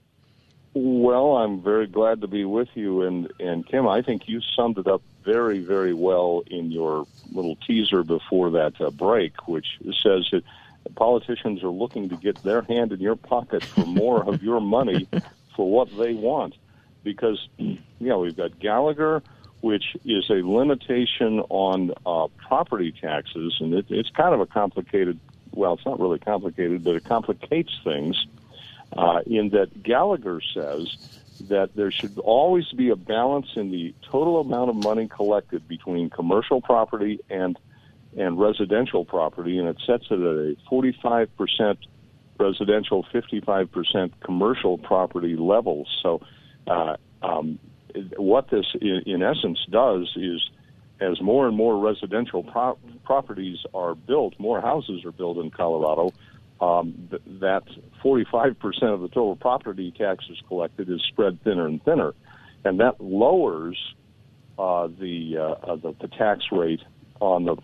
Well, 0.74 1.36
I'm 1.36 1.60
very 1.60 1.86
glad 1.86 2.22
to 2.22 2.26
be 2.26 2.44
with 2.44 2.68
you, 2.74 3.02
and 3.02 3.30
and 3.38 3.66
Kim, 3.66 3.86
I 3.86 4.00
think 4.00 4.26
you 4.26 4.40
summed 4.56 4.78
it 4.78 4.86
up 4.86 5.02
very, 5.22 5.58
very 5.58 5.92
well 5.92 6.42
in 6.46 6.70
your 6.70 7.06
little 7.30 7.56
teaser 7.56 8.02
before 8.02 8.50
that 8.50 8.80
uh, 8.80 8.90
break, 8.90 9.46
which 9.46 9.66
says 10.02 10.28
that 10.32 10.42
politicians 10.94 11.62
are 11.62 11.68
looking 11.68 12.08
to 12.08 12.16
get 12.16 12.42
their 12.42 12.62
hand 12.62 12.92
in 12.92 13.00
your 13.00 13.16
pocket 13.16 13.62
for 13.62 13.84
more 13.84 14.26
of 14.26 14.42
your 14.42 14.60
money 14.60 15.06
for 15.56 15.70
what 15.70 15.94
they 15.98 16.14
want, 16.14 16.54
because 17.04 17.48
you 17.58 17.78
know 18.00 18.20
we've 18.20 18.36
got 18.36 18.58
Gallagher, 18.58 19.22
which 19.62 19.96
is 20.04 20.28
a 20.28 20.44
limitation 20.46 21.40
on 21.48 21.92
uh, 22.04 22.26
property 22.46 22.92
taxes, 22.92 23.56
and 23.60 23.72
it, 23.72 23.86
it's 23.88 24.10
kind 24.10 24.34
of 24.34 24.40
a 24.40 24.46
complicated. 24.46 25.18
Well, 25.54 25.74
it's 25.74 25.86
not 25.86 26.00
really 26.00 26.18
complicated, 26.18 26.82
but 26.84 26.96
it 26.96 27.04
complicates 27.04 27.78
things 27.84 28.26
uh, 28.96 29.20
in 29.26 29.50
that 29.50 29.82
Gallagher 29.82 30.40
says 30.54 30.96
that 31.48 31.74
there 31.74 31.90
should 31.90 32.18
always 32.18 32.70
be 32.72 32.90
a 32.90 32.96
balance 32.96 33.48
in 33.56 33.70
the 33.70 33.94
total 34.10 34.40
amount 34.40 34.70
of 34.70 34.76
money 34.76 35.08
collected 35.08 35.66
between 35.68 36.10
commercial 36.10 36.60
property 36.60 37.20
and 37.30 37.58
and 38.16 38.38
residential 38.38 39.06
property, 39.06 39.58
and 39.58 39.68
it 39.68 39.78
sets 39.86 40.04
it 40.10 40.20
at 40.20 40.20
a 40.20 40.56
45% 40.70 41.78
residential, 42.38 43.06
55% 43.10 44.12
commercial 44.20 44.76
property 44.76 45.34
level. 45.34 45.86
So, 46.02 46.20
uh, 46.66 46.96
um, 47.22 47.58
what 48.16 48.50
this 48.50 48.66
in, 48.80 49.22
essence 49.22 49.58
does 49.70 50.12
is, 50.16 50.40
as 51.00 51.20
more 51.20 51.48
and 51.48 51.56
more 51.56 51.78
residential 51.78 52.42
pro- 52.44 52.78
properties 53.04 53.58
are 53.74 53.94
built, 53.94 54.38
more 54.38 54.60
houses 54.60 55.04
are 55.04 55.12
built 55.12 55.38
in 55.38 55.50
Colorado 55.50 56.12
um, 56.60 57.08
th- 57.10 57.22
that 57.40 57.64
45% 58.04 58.54
of 58.82 59.00
the 59.00 59.08
total 59.08 59.34
property 59.34 59.92
taxes 59.96 60.40
collected 60.46 60.88
is 60.88 61.02
spread 61.08 61.42
thinner 61.42 61.66
and 61.66 61.82
thinner, 61.84 62.14
and 62.64 62.78
that 62.80 63.00
lowers 63.00 63.76
uh, 64.58 64.86
the, 64.86 65.38
uh, 65.38 65.76
the, 65.76 65.94
the 66.00 66.08
tax 66.08 66.44
rate 66.52 66.80
on 67.20 67.44
the 67.44 67.56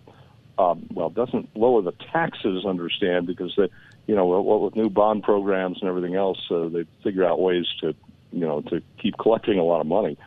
um, 0.57 0.87
well 0.93 1.09
doesn't 1.09 1.55
lower 1.55 1.81
the 1.81 1.93
taxes. 2.11 2.65
Understand 2.65 3.25
because 3.25 3.53
the 3.55 3.69
you 4.07 4.15
know 4.15 4.25
what 4.25 4.61
with 4.61 4.75
new 4.75 4.89
bond 4.89 5.23
programs 5.23 5.77
and 5.79 5.89
everything 5.89 6.15
else, 6.15 6.39
uh, 6.51 6.67
they 6.67 6.85
figure 7.01 7.25
out 7.25 7.39
ways 7.39 7.65
to 7.79 7.95
you 8.31 8.45
know 8.45 8.61
to 8.61 8.81
keep 9.01 9.17
collecting 9.17 9.59
a 9.59 9.63
lot 9.63 9.81
of 9.81 9.87
money, 9.87 10.17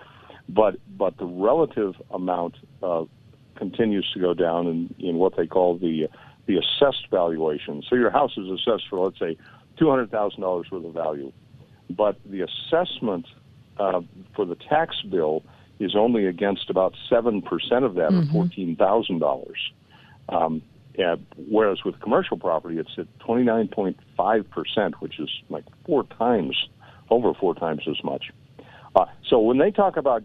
but 0.48 0.76
but 0.96 1.16
the 1.18 1.26
relative 1.26 1.94
amount 2.10 2.56
uh, 2.82 3.04
continues 3.56 4.10
to 4.14 4.20
go 4.20 4.34
down 4.34 4.66
in, 4.66 4.94
in 4.98 5.16
what 5.16 5.36
they 5.36 5.46
call 5.46 5.76
the 5.76 6.08
the 6.46 6.58
assessed 6.58 7.08
valuation. 7.10 7.82
So 7.88 7.96
your 7.96 8.10
house 8.10 8.36
is 8.36 8.48
assessed 8.48 8.88
for, 8.90 8.98
let's 9.04 9.18
say, 9.18 9.36
$200,000 9.80 10.70
worth 10.70 10.84
of 10.84 10.92
value. 10.92 11.32
But 11.90 12.18
the 12.24 12.42
assessment 12.42 13.26
uh, 13.78 14.00
for 14.34 14.44
the 14.44 14.56
tax 14.56 14.96
bill 15.02 15.44
is 15.78 15.94
only 15.96 16.26
against 16.26 16.70
about 16.70 16.94
7% 17.10 17.42
of 17.84 17.94
that, 17.94 18.10
mm-hmm. 18.10 18.36
or 18.36 18.44
$14,000. 18.46 19.52
Um, 20.28 20.62
whereas 21.48 21.84
with 21.84 21.98
commercial 22.00 22.36
property, 22.36 22.78
it's 22.78 22.90
at 22.98 23.06
29.5%, 23.20 24.94
which 25.00 25.18
is 25.18 25.28
like 25.48 25.64
four 25.86 26.04
times, 26.04 26.56
over 27.10 27.34
four 27.34 27.54
times 27.54 27.82
as 27.88 28.02
much. 28.04 28.30
Uh, 28.94 29.06
so 29.28 29.38
when 29.38 29.58
they 29.58 29.70
talk 29.70 29.96
about 29.96 30.22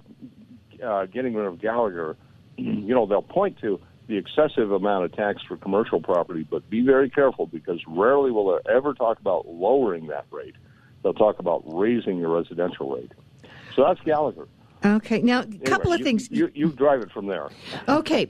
uh, 0.83 1.05
getting 1.05 1.33
rid 1.33 1.45
of 1.45 1.59
Gallagher, 1.59 2.17
you 2.57 2.93
know, 2.93 3.05
they'll 3.05 3.21
point 3.21 3.59
to 3.61 3.79
the 4.07 4.17
excessive 4.17 4.71
amount 4.71 5.05
of 5.05 5.13
tax 5.13 5.41
for 5.43 5.57
commercial 5.57 6.01
property, 6.01 6.47
but 6.49 6.69
be 6.69 6.81
very 6.81 7.09
careful 7.09 7.45
because 7.45 7.79
rarely 7.87 8.31
will 8.31 8.59
they 8.63 8.71
ever 8.71 8.93
talk 8.93 9.19
about 9.19 9.47
lowering 9.47 10.07
that 10.07 10.25
rate. 10.31 10.55
They'll 11.03 11.13
talk 11.13 11.39
about 11.39 11.63
raising 11.65 12.17
your 12.17 12.29
residential 12.29 12.95
rate. 12.95 13.11
So 13.75 13.83
that's 13.83 13.99
Gallagher. 14.01 14.47
Okay. 14.83 15.21
Now, 15.21 15.39
a 15.39 15.43
anyway, 15.43 15.65
couple 15.65 15.91
of 15.91 15.99
you, 15.99 16.05
things. 16.05 16.31
You, 16.31 16.51
you 16.53 16.69
drive 16.69 17.01
it 17.01 17.11
from 17.11 17.27
there. 17.27 17.49
Okay. 17.87 18.29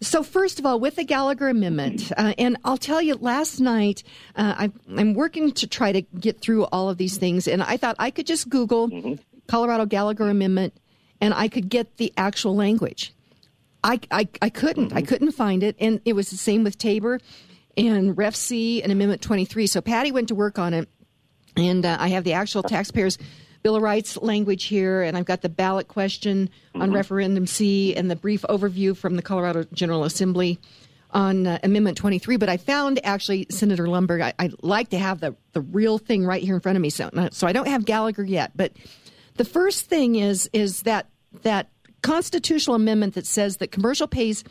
So, 0.00 0.22
first 0.22 0.58
of 0.58 0.66
all, 0.66 0.78
with 0.78 0.96
the 0.96 1.04
Gallagher 1.04 1.48
Amendment, 1.48 2.12
uh, 2.16 2.34
and 2.38 2.56
I'll 2.64 2.76
tell 2.76 3.00
you, 3.00 3.14
last 3.14 3.60
night 3.60 4.02
uh, 4.36 4.68
I, 4.68 5.00
am 5.00 5.14
working 5.14 5.52
to 5.52 5.66
try 5.66 5.92
to 5.92 6.02
get 6.02 6.40
through 6.40 6.64
all 6.64 6.90
of 6.90 6.98
these 6.98 7.16
things, 7.16 7.48
and 7.48 7.62
I 7.62 7.76
thought 7.76 7.96
I 7.98 8.10
could 8.10 8.26
just 8.26 8.48
Google 8.48 8.88
mm-hmm. 8.88 9.14
Colorado 9.46 9.86
Gallagher 9.86 10.28
Amendment 10.28 10.74
and 11.20 11.34
I 11.34 11.48
could 11.48 11.68
get 11.68 11.96
the 11.96 12.12
actual 12.16 12.54
language. 12.54 13.12
I, 13.82 14.00
I, 14.10 14.28
I 14.42 14.50
couldn't. 14.50 14.88
Mm-hmm. 14.88 14.98
I 14.98 15.02
couldn't 15.02 15.32
find 15.32 15.62
it. 15.62 15.76
And 15.78 16.00
it 16.04 16.14
was 16.14 16.30
the 16.30 16.36
same 16.36 16.64
with 16.64 16.78
Tabor 16.78 17.20
and 17.76 18.16
Ref 18.16 18.34
C 18.34 18.82
and 18.82 18.90
Amendment 18.90 19.22
23. 19.22 19.66
So 19.66 19.80
Patty 19.80 20.12
went 20.12 20.28
to 20.28 20.34
work 20.34 20.58
on 20.58 20.74
it, 20.74 20.88
and 21.56 21.84
uh, 21.84 21.96
I 21.98 22.08
have 22.08 22.24
the 22.24 22.32
actual 22.32 22.62
taxpayers 22.62 23.18
Bill 23.66 23.74
of 23.74 23.82
Rights 23.82 24.16
language 24.18 24.66
here, 24.66 25.02
and 25.02 25.16
I've 25.16 25.24
got 25.24 25.42
the 25.42 25.48
ballot 25.48 25.88
question 25.88 26.50
on 26.76 26.92
referendum 26.92 27.48
C 27.48 27.96
and 27.96 28.08
the 28.08 28.14
brief 28.14 28.42
overview 28.42 28.96
from 28.96 29.16
the 29.16 29.22
Colorado 29.22 29.64
General 29.72 30.04
Assembly 30.04 30.60
on 31.10 31.48
uh, 31.48 31.58
Amendment 31.64 31.98
23. 31.98 32.36
But 32.36 32.48
I 32.48 32.58
found 32.58 33.04
actually, 33.04 33.48
Senator 33.50 33.86
Lundberg, 33.86 34.22
I, 34.22 34.34
I 34.38 34.50
like 34.62 34.90
to 34.90 34.98
have 35.00 35.18
the, 35.18 35.34
the 35.52 35.62
real 35.62 35.98
thing 35.98 36.24
right 36.24 36.44
here 36.44 36.54
in 36.54 36.60
front 36.60 36.76
of 36.76 36.82
me. 36.82 36.90
So, 36.90 37.10
so 37.32 37.48
I 37.48 37.52
don't 37.52 37.66
have 37.66 37.84
Gallagher 37.84 38.22
yet. 38.22 38.52
But 38.54 38.70
the 39.34 39.44
first 39.44 39.86
thing 39.86 40.14
is 40.14 40.48
is 40.52 40.82
that 40.82 41.08
that 41.42 41.68
constitutional 42.04 42.76
amendment 42.76 43.14
that 43.14 43.26
says 43.26 43.56
that 43.56 43.72
commercial 43.72 44.06
pays 44.06 44.44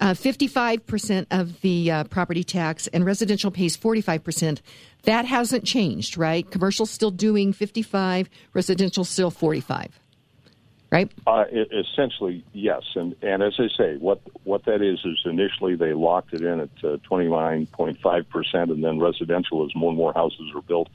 uh, 0.00 0.14
55% 0.14 1.26
of 1.30 1.60
the 1.60 1.90
uh, 1.90 2.04
property 2.04 2.44
tax 2.44 2.86
and 2.88 3.04
residential 3.04 3.50
pays 3.50 3.76
45%. 3.76 4.60
That 5.04 5.24
hasn't 5.24 5.64
changed, 5.64 6.16
right? 6.16 6.48
Commercial 6.50 6.86
still 6.86 7.10
doing 7.10 7.52
55, 7.52 8.28
residential 8.52 9.04
still 9.04 9.30
45. 9.30 9.98
Right? 10.90 11.10
Uh, 11.26 11.44
it, 11.50 11.68
essentially, 11.72 12.44
yes. 12.52 12.82
And 12.94 13.16
and 13.22 13.42
as 13.42 13.54
I 13.58 13.68
say, 13.78 13.96
what 13.96 14.20
what 14.44 14.66
that 14.66 14.82
is 14.82 14.98
is 15.06 15.18
initially 15.24 15.74
they 15.74 15.94
locked 15.94 16.34
it 16.34 16.42
in 16.42 16.60
at 16.60 16.84
uh, 16.84 16.98
twenty 17.02 17.30
nine 17.30 17.64
point 17.64 17.98
five 18.02 18.28
percent, 18.28 18.70
and 18.70 18.84
then 18.84 18.98
residential, 18.98 19.64
as 19.64 19.74
more 19.74 19.88
and 19.88 19.96
more 19.96 20.12
houses 20.12 20.52
are 20.54 20.60
built, 20.60 20.90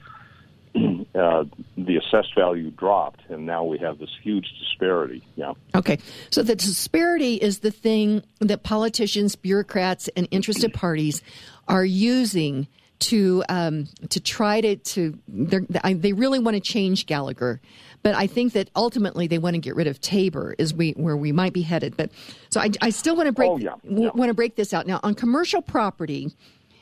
uh, 1.14 1.44
the 1.76 1.96
assessed 1.96 2.34
value 2.34 2.70
dropped, 2.70 3.20
and 3.28 3.46
now 3.46 3.64
we 3.64 3.78
have 3.78 3.98
this 3.98 4.10
huge 4.22 4.46
disparity. 4.58 5.22
Yeah. 5.36 5.52
Okay. 5.74 5.98
So 6.30 6.42
the 6.42 6.54
disparity 6.54 7.34
is 7.34 7.60
the 7.60 7.70
thing 7.70 8.22
that 8.40 8.62
politicians, 8.62 9.36
bureaucrats, 9.36 10.08
and 10.16 10.28
interested 10.30 10.72
parties 10.74 11.22
are 11.66 11.84
using 11.84 12.66
to 13.00 13.44
um, 13.48 13.86
to 14.10 14.20
try 14.20 14.60
to 14.60 14.76
to 14.76 15.18
they 15.28 16.12
really 16.12 16.38
want 16.38 16.56
to 16.56 16.60
change 16.60 17.06
Gallagher, 17.06 17.60
but 18.02 18.14
I 18.14 18.26
think 18.26 18.54
that 18.54 18.70
ultimately 18.74 19.26
they 19.28 19.38
want 19.38 19.54
to 19.54 19.60
get 19.60 19.76
rid 19.76 19.86
of 19.86 20.00
Tabor 20.00 20.54
is 20.58 20.74
we 20.74 20.92
where 20.92 21.16
we 21.16 21.30
might 21.30 21.52
be 21.52 21.62
headed. 21.62 21.96
But 21.96 22.10
so 22.50 22.60
I, 22.60 22.70
I 22.80 22.90
still 22.90 23.14
want 23.14 23.26
to 23.26 23.32
break 23.32 23.50
Oh, 23.50 23.58
yeah. 23.58 23.74
Yeah. 23.84 24.10
want 24.14 24.30
to 24.30 24.34
break 24.34 24.56
this 24.56 24.74
out 24.74 24.86
now 24.86 24.98
on 25.02 25.14
commercial 25.14 25.62
property. 25.62 26.32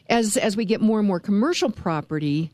As 0.08 0.36
as 0.36 0.56
we 0.56 0.64
get 0.64 0.80
more 0.80 1.00
and 1.00 1.06
more 1.08 1.20
commercial 1.20 1.68
property, 1.70 2.50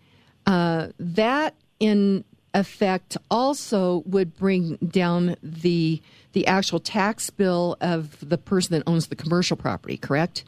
uh, 0.46 0.88
that 0.98 1.54
in 1.80 2.24
effect 2.54 3.16
also 3.30 4.02
would 4.06 4.36
bring 4.36 4.76
down 4.76 5.36
the 5.42 6.02
the 6.32 6.46
actual 6.46 6.80
tax 6.80 7.30
bill 7.30 7.76
of 7.80 8.16
the 8.26 8.38
person 8.38 8.76
that 8.78 8.82
owns 8.86 9.08
the 9.08 9.16
commercial 9.16 9.56
property. 9.56 9.96
Correct? 9.96 10.44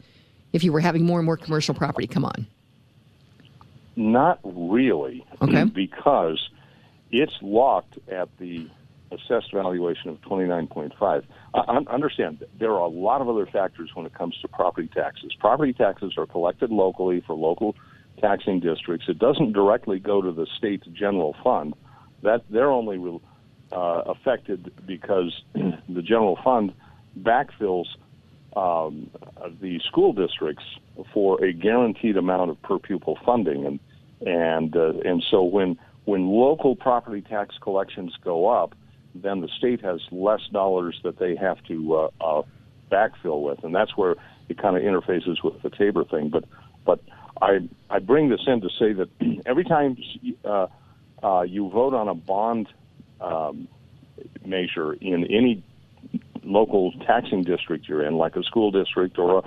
If 0.53 0.63
you 0.63 0.71
were 0.71 0.79
having 0.79 1.05
more 1.05 1.19
and 1.19 1.25
more 1.25 1.37
commercial 1.37 1.73
property 1.75 2.07
come 2.07 2.25
on. 2.25 2.47
Not 3.95 4.39
really, 4.43 5.25
Okay. 5.41 5.63
because 5.63 6.49
it's 7.11 7.35
locked 7.41 7.97
at 8.09 8.29
the 8.39 8.67
assessed 9.11 9.53
valuation 9.53 10.09
of 10.09 10.21
twenty 10.21 10.45
nine 10.47 10.67
point 10.67 10.93
five. 10.99 11.25
understand 11.53 12.43
there 12.59 12.71
are 12.71 12.81
a 12.81 12.87
lot 12.87 13.21
of 13.21 13.29
other 13.29 13.45
factors 13.45 13.91
when 13.93 14.05
it 14.05 14.13
comes 14.13 14.37
to 14.41 14.47
property 14.47 14.89
taxes. 14.93 15.33
Property 15.39 15.71
taxes 15.73 16.13
are 16.17 16.25
collected 16.25 16.71
locally 16.71 17.21
for 17.25 17.35
local 17.35 17.75
taxing 18.25 18.59
districts. 18.59 19.05
It 19.07 19.19
doesn't 19.19 19.53
directly 19.53 19.99
go 19.99 20.21
to 20.21 20.31
the 20.31 20.47
state's 20.57 20.87
general 20.87 21.35
fund. 21.43 21.73
That 22.23 22.43
they're 22.49 22.71
only 22.71 23.19
uh, 23.71 23.75
affected 23.75 24.71
because 24.85 25.31
the 25.53 26.01
general 26.01 26.39
fund 26.43 26.73
backfills 27.19 27.85
um, 28.55 29.09
the 29.61 29.79
school 29.85 30.13
districts 30.13 30.63
for 31.13 31.43
a 31.43 31.51
guaranteed 31.51 32.15
amount 32.15 32.51
of 32.51 32.61
per 32.61 32.79
pupil 32.79 33.17
funding, 33.25 33.65
and 33.65 33.79
and 34.25 34.75
uh, 34.75 34.93
and 35.03 35.23
so 35.29 35.43
when 35.43 35.77
when 36.05 36.27
local 36.27 36.75
property 36.75 37.21
tax 37.21 37.55
collections 37.61 38.13
go 38.23 38.47
up, 38.47 38.73
then 39.13 39.41
the 39.41 39.49
state 39.57 39.83
has 39.83 39.99
less 40.11 40.41
dollars 40.53 40.99
that 41.03 41.19
they 41.19 41.35
have 41.35 41.61
to 41.65 41.95
uh, 41.95 42.09
uh, 42.21 42.41
backfill 42.89 43.41
with, 43.41 43.63
and 43.63 43.75
that's 43.75 43.97
where 43.97 44.15
it 44.47 44.57
kind 44.57 44.77
of 44.77 44.83
interfaces 44.83 45.43
with 45.43 45.61
the 45.61 45.69
Tabor 45.69 46.05
thing. 46.05 46.29
But 46.29 46.45
but 46.85 47.01
I 47.41 47.67
I 47.89 47.99
bring 47.99 48.29
this 48.29 48.41
in 48.47 48.61
to 48.61 48.69
say 48.79 48.93
that 48.93 49.09
every 49.45 49.63
time 49.63 49.97
uh, 50.43 50.67
uh, 51.23 51.41
you 51.41 51.69
vote 51.69 51.93
on 51.93 52.07
a 52.07 52.15
bond 52.15 52.67
um, 53.21 53.67
measure 54.45 54.93
in 54.93 55.25
any 55.25 55.63
local 56.43 56.91
taxing 57.05 57.43
district 57.43 57.87
you're 57.87 58.05
in, 58.05 58.15
like 58.15 58.35
a 58.35 58.43
school 58.43 58.71
district 58.71 59.17
or 59.17 59.39
a 59.39 59.41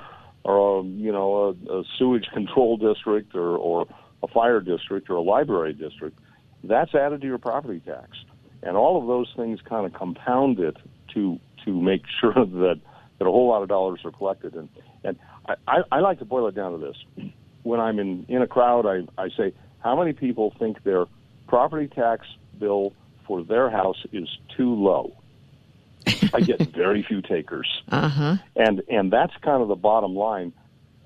or 0.45 0.80
a, 0.80 0.82
you 0.84 1.12
know 1.12 1.57
a, 1.68 1.78
a 1.80 1.84
sewage 1.99 2.26
control 2.32 2.76
district 2.76 3.34
or 3.34 3.57
or 3.57 3.86
a 4.22 4.28
fire 4.28 4.61
district 4.61 5.09
or 5.11 5.14
a 5.14 5.22
library 5.22 5.72
district, 5.72 6.18
that's 6.64 6.95
added 6.95 7.20
to 7.20 7.26
your 7.26 7.39
property 7.39 7.80
tax, 7.80 8.18
and 8.62 8.76
all 8.76 9.01
of 9.01 9.07
those 9.07 9.32
things 9.36 9.61
kind 9.62 9.86
of 9.86 9.93
compound 9.93 10.59
it 10.59 10.76
to 11.14 11.39
to 11.64 11.80
make 11.80 12.03
sure 12.20 12.34
that 12.34 12.80
that 13.18 13.26
a 13.26 13.30
whole 13.30 13.49
lot 13.49 13.62
of 13.62 13.68
dollars 13.68 14.01
are 14.05 14.11
collected. 14.11 14.55
And 14.55 14.68
and 15.05 15.18
I, 15.47 15.55
I, 15.66 15.82
I 15.93 16.01
like 16.01 16.18
to 16.18 16.24
boil 16.24 16.47
it 16.49 16.55
down 16.55 16.72
to 16.72 16.78
this: 16.78 17.30
when 17.69 17.81
I'm 17.81 17.99
in 17.99 18.25
in 18.29 18.41
a 18.43 18.47
crowd, 18.47 18.87
I 18.87 18.97
I 19.23 19.29
say, 19.37 19.53
how 19.81 19.95
many 20.01 20.12
people 20.14 20.55
think 20.59 20.83
their 20.85 21.05
property 21.47 21.87
tax 21.87 22.27
bill 22.59 22.95
for 23.27 23.43
their 23.45 23.69
house 23.71 24.01
is 24.12 24.29
too 24.57 24.75
low? 24.75 25.14
I 26.33 26.41
get 26.41 26.59
very 26.85 27.03
few 27.03 27.21
takers, 27.21 27.69
Uh-huh. 27.91 28.37
and 28.57 28.83
and 28.89 29.12
that's 29.12 29.35
kind 29.43 29.61
of 29.62 29.69
the 29.69 29.81
bottom 29.91 30.14
line. 30.16 30.53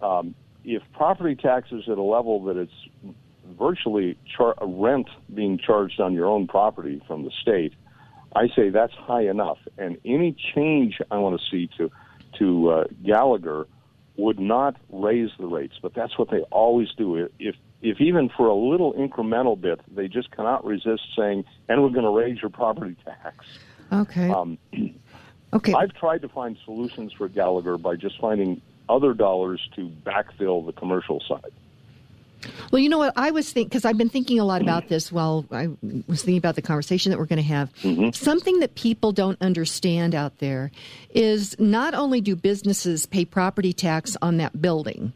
Um, 0.01 0.35
if 0.65 0.83
property 0.93 1.35
tax 1.35 1.73
is 1.73 1.89
at 1.89 1.99
a 1.99 2.03
level 2.17 2.45
that 2.45 2.57
it's 2.57 2.79
virtually 3.59 4.17
char- 4.37 4.55
rent 4.63 5.09
being 5.35 5.59
charged 5.59 6.01
on 6.01 6.13
your 6.15 6.27
own 6.27 6.47
property 6.47 7.03
from 7.09 7.25
the 7.25 7.33
state, 7.43 7.73
I 8.37 8.49
say 8.55 8.71
that's 8.71 8.95
high 8.95 9.27
enough. 9.29 9.59
And 9.79 9.99
any 10.05 10.37
change 10.55 11.01
I 11.11 11.19
want 11.19 11.41
to 11.41 11.45
see 11.51 11.69
to 11.79 11.91
to 12.39 12.71
uh, 12.71 12.85
Gallagher 13.05 13.67
would 14.17 14.39
not 14.39 14.77
raise 14.91 15.31
the 15.39 15.47
rates, 15.47 15.75
but 15.81 15.95
that's 15.95 16.19
what 16.19 16.31
they 16.31 16.41
always 16.51 16.89
do. 16.97 17.29
If 17.39 17.57
if 17.81 18.01
even 18.01 18.29
for 18.37 18.47
a 18.47 18.55
little 18.55 18.93
incremental 18.93 19.61
bit, 19.61 19.81
they 19.93 20.07
just 20.09 20.31
cannot 20.31 20.65
resist 20.65 21.03
saying, 21.17 21.45
"And 21.69 21.83
we're 21.83 21.91
going 21.91 22.05
to 22.05 22.11
raise 22.11 22.41
your 22.41 22.51
property 22.51 22.97
tax." 23.05 23.45
Okay. 23.93 24.31
Um, 24.31 24.59
okay. 25.53 25.75
I've 25.75 25.93
tried 25.95 26.23
to 26.23 26.29
find 26.29 26.57
solutions 26.65 27.13
for 27.13 27.29
Gallagher 27.29 27.79
by 27.79 27.97
just 27.97 28.21
finding 28.21 28.61
other 28.89 29.15
dollars 29.15 29.61
to 29.77 29.91
backfill 30.05 30.65
the 30.67 30.73
commercial 30.73 31.21
side. 31.27 31.53
Well, 32.71 32.81
you 32.81 32.89
know 32.89 32.99
what 32.99 33.13
I 33.17 33.31
was 33.31 33.51
thinking 33.53 33.69
because 33.69 33.85
I've 33.85 33.99
been 33.99 34.09
thinking 34.09 34.39
a 34.41 34.45
lot 34.45 34.63
about 34.63 34.89
this 34.89 35.11
while 35.13 35.45
I 35.51 35.69
was 36.07 36.23
thinking 36.23 36.39
about 36.39 36.55
the 36.57 36.63
conversation 36.63 37.11
that 37.11 37.19
we're 37.19 37.27
going 37.27 37.37
to 37.37 37.43
have. 37.43 37.71
Something 38.15 38.61
that 38.61 38.75
people 38.75 39.13
don't 39.13 39.41
understand 39.41 40.15
out 40.15 40.39
there 40.39 40.71
is 41.11 41.59
not 41.59 41.95
only 41.95 42.21
do 42.21 42.35
businesses 42.37 43.07
pay 43.07 43.25
property 43.25 43.73
tax 43.73 44.17
on 44.23 44.37
that 44.39 44.61
building, 44.61 45.13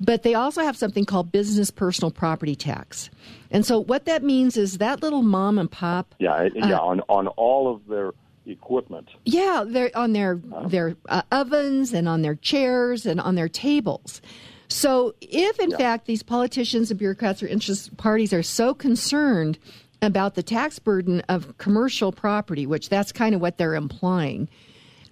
but 0.00 0.22
they 0.22 0.34
also 0.34 0.62
have 0.62 0.76
something 0.76 1.04
called 1.04 1.32
business 1.32 1.70
personal 1.70 2.10
property 2.10 2.54
tax. 2.54 3.10
And 3.50 3.64
so 3.66 3.80
what 3.80 4.04
that 4.04 4.22
means 4.22 4.56
is 4.56 4.78
that 4.78 5.02
little 5.02 5.22
mom 5.22 5.58
and 5.58 5.70
pop 5.70 6.14
Yeah, 6.18 6.42
it- 6.42 6.52
yeah, 6.54 6.78
on 6.78 7.00
on 7.08 7.26
all 7.28 7.72
of 7.74 7.86
their 7.88 8.12
equipment. 8.46 9.08
Yeah, 9.24 9.64
they're 9.66 9.90
on 9.94 10.12
their 10.12 10.40
their 10.68 10.96
uh, 11.08 11.22
ovens 11.32 11.92
and 11.92 12.08
on 12.08 12.22
their 12.22 12.36
chairs 12.36 13.06
and 13.06 13.20
on 13.20 13.34
their 13.34 13.48
tables. 13.48 14.22
So, 14.68 15.14
if 15.20 15.58
in 15.58 15.70
fact 15.70 16.06
these 16.06 16.22
politicians 16.22 16.90
and 16.90 16.98
bureaucrats 16.98 17.42
or 17.42 17.46
interest 17.46 17.96
parties 17.96 18.32
are 18.32 18.42
so 18.42 18.74
concerned 18.74 19.58
about 20.02 20.34
the 20.34 20.42
tax 20.42 20.78
burden 20.78 21.22
of 21.28 21.56
commercial 21.58 22.12
property, 22.12 22.66
which 22.66 22.88
that's 22.88 23.10
kind 23.10 23.34
of 23.34 23.40
what 23.40 23.56
they're 23.56 23.74
implying, 23.74 24.48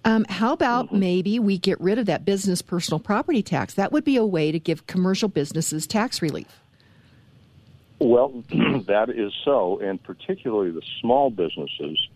um, 0.05 0.25
how 0.29 0.53
about 0.53 0.93
maybe 0.93 1.39
we 1.39 1.57
get 1.57 1.81
rid 1.81 1.97
of 1.97 2.05
that 2.05 2.23
business 2.23 2.61
personal 2.61 2.99
property 2.99 3.41
tax? 3.41 3.73
That 3.73 3.91
would 3.91 4.03
be 4.03 4.15
a 4.15 4.25
way 4.25 4.51
to 4.51 4.59
give 4.59 4.87
commercial 4.87 5.27
businesses 5.27 5.87
tax 5.87 6.21
relief. 6.21 6.61
Well, 7.99 8.43
that 8.87 9.09
is 9.09 9.33
so, 9.43 9.79
and 9.79 10.01
particularly 10.01 10.71
the 10.71 10.83
small 11.01 11.29
businesses. 11.31 12.07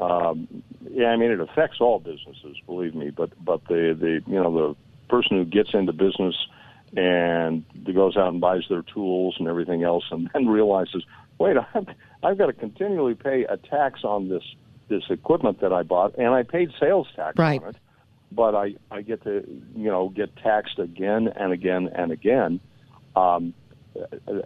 Um, 0.00 0.48
yeah, 0.90 1.06
I 1.08 1.16
mean 1.16 1.30
it 1.30 1.40
affects 1.40 1.80
all 1.80 2.00
businesses, 2.00 2.56
believe 2.66 2.94
me. 2.94 3.10
But 3.10 3.30
but 3.44 3.64
the 3.68 3.96
the 3.98 4.22
you 4.26 4.42
know 4.42 4.52
the 4.52 4.76
person 5.08 5.36
who 5.36 5.44
gets 5.44 5.70
into 5.72 5.92
business 5.92 6.34
and 6.96 7.64
goes 7.94 8.16
out 8.16 8.28
and 8.28 8.40
buys 8.40 8.62
their 8.68 8.82
tools 8.82 9.36
and 9.38 9.48
everything 9.48 9.82
else, 9.82 10.04
and 10.10 10.28
then 10.34 10.46
realizes, 10.46 11.04
wait, 11.38 11.56
I've, 11.74 11.86
I've 12.22 12.38
got 12.38 12.46
to 12.46 12.52
continually 12.52 13.14
pay 13.14 13.44
a 13.44 13.56
tax 13.56 14.04
on 14.04 14.28
this 14.28 14.42
this 14.88 15.02
equipment 15.10 15.60
that 15.60 15.72
I 15.72 15.82
bought, 15.82 16.14
and 16.16 16.28
I 16.28 16.44
paid 16.44 16.70
sales 16.78 17.08
tax 17.16 17.36
Right. 17.36 17.60
on 17.60 17.70
it, 17.70 17.76
but 18.30 18.54
I 18.54 18.76
I 18.90 19.02
get 19.02 19.24
to 19.24 19.44
you 19.74 19.90
know 19.90 20.08
get 20.10 20.36
taxed 20.36 20.78
again 20.78 21.28
and 21.28 21.52
again 21.52 21.88
and 21.92 22.12
again. 22.12 22.60
Um, 23.16 23.54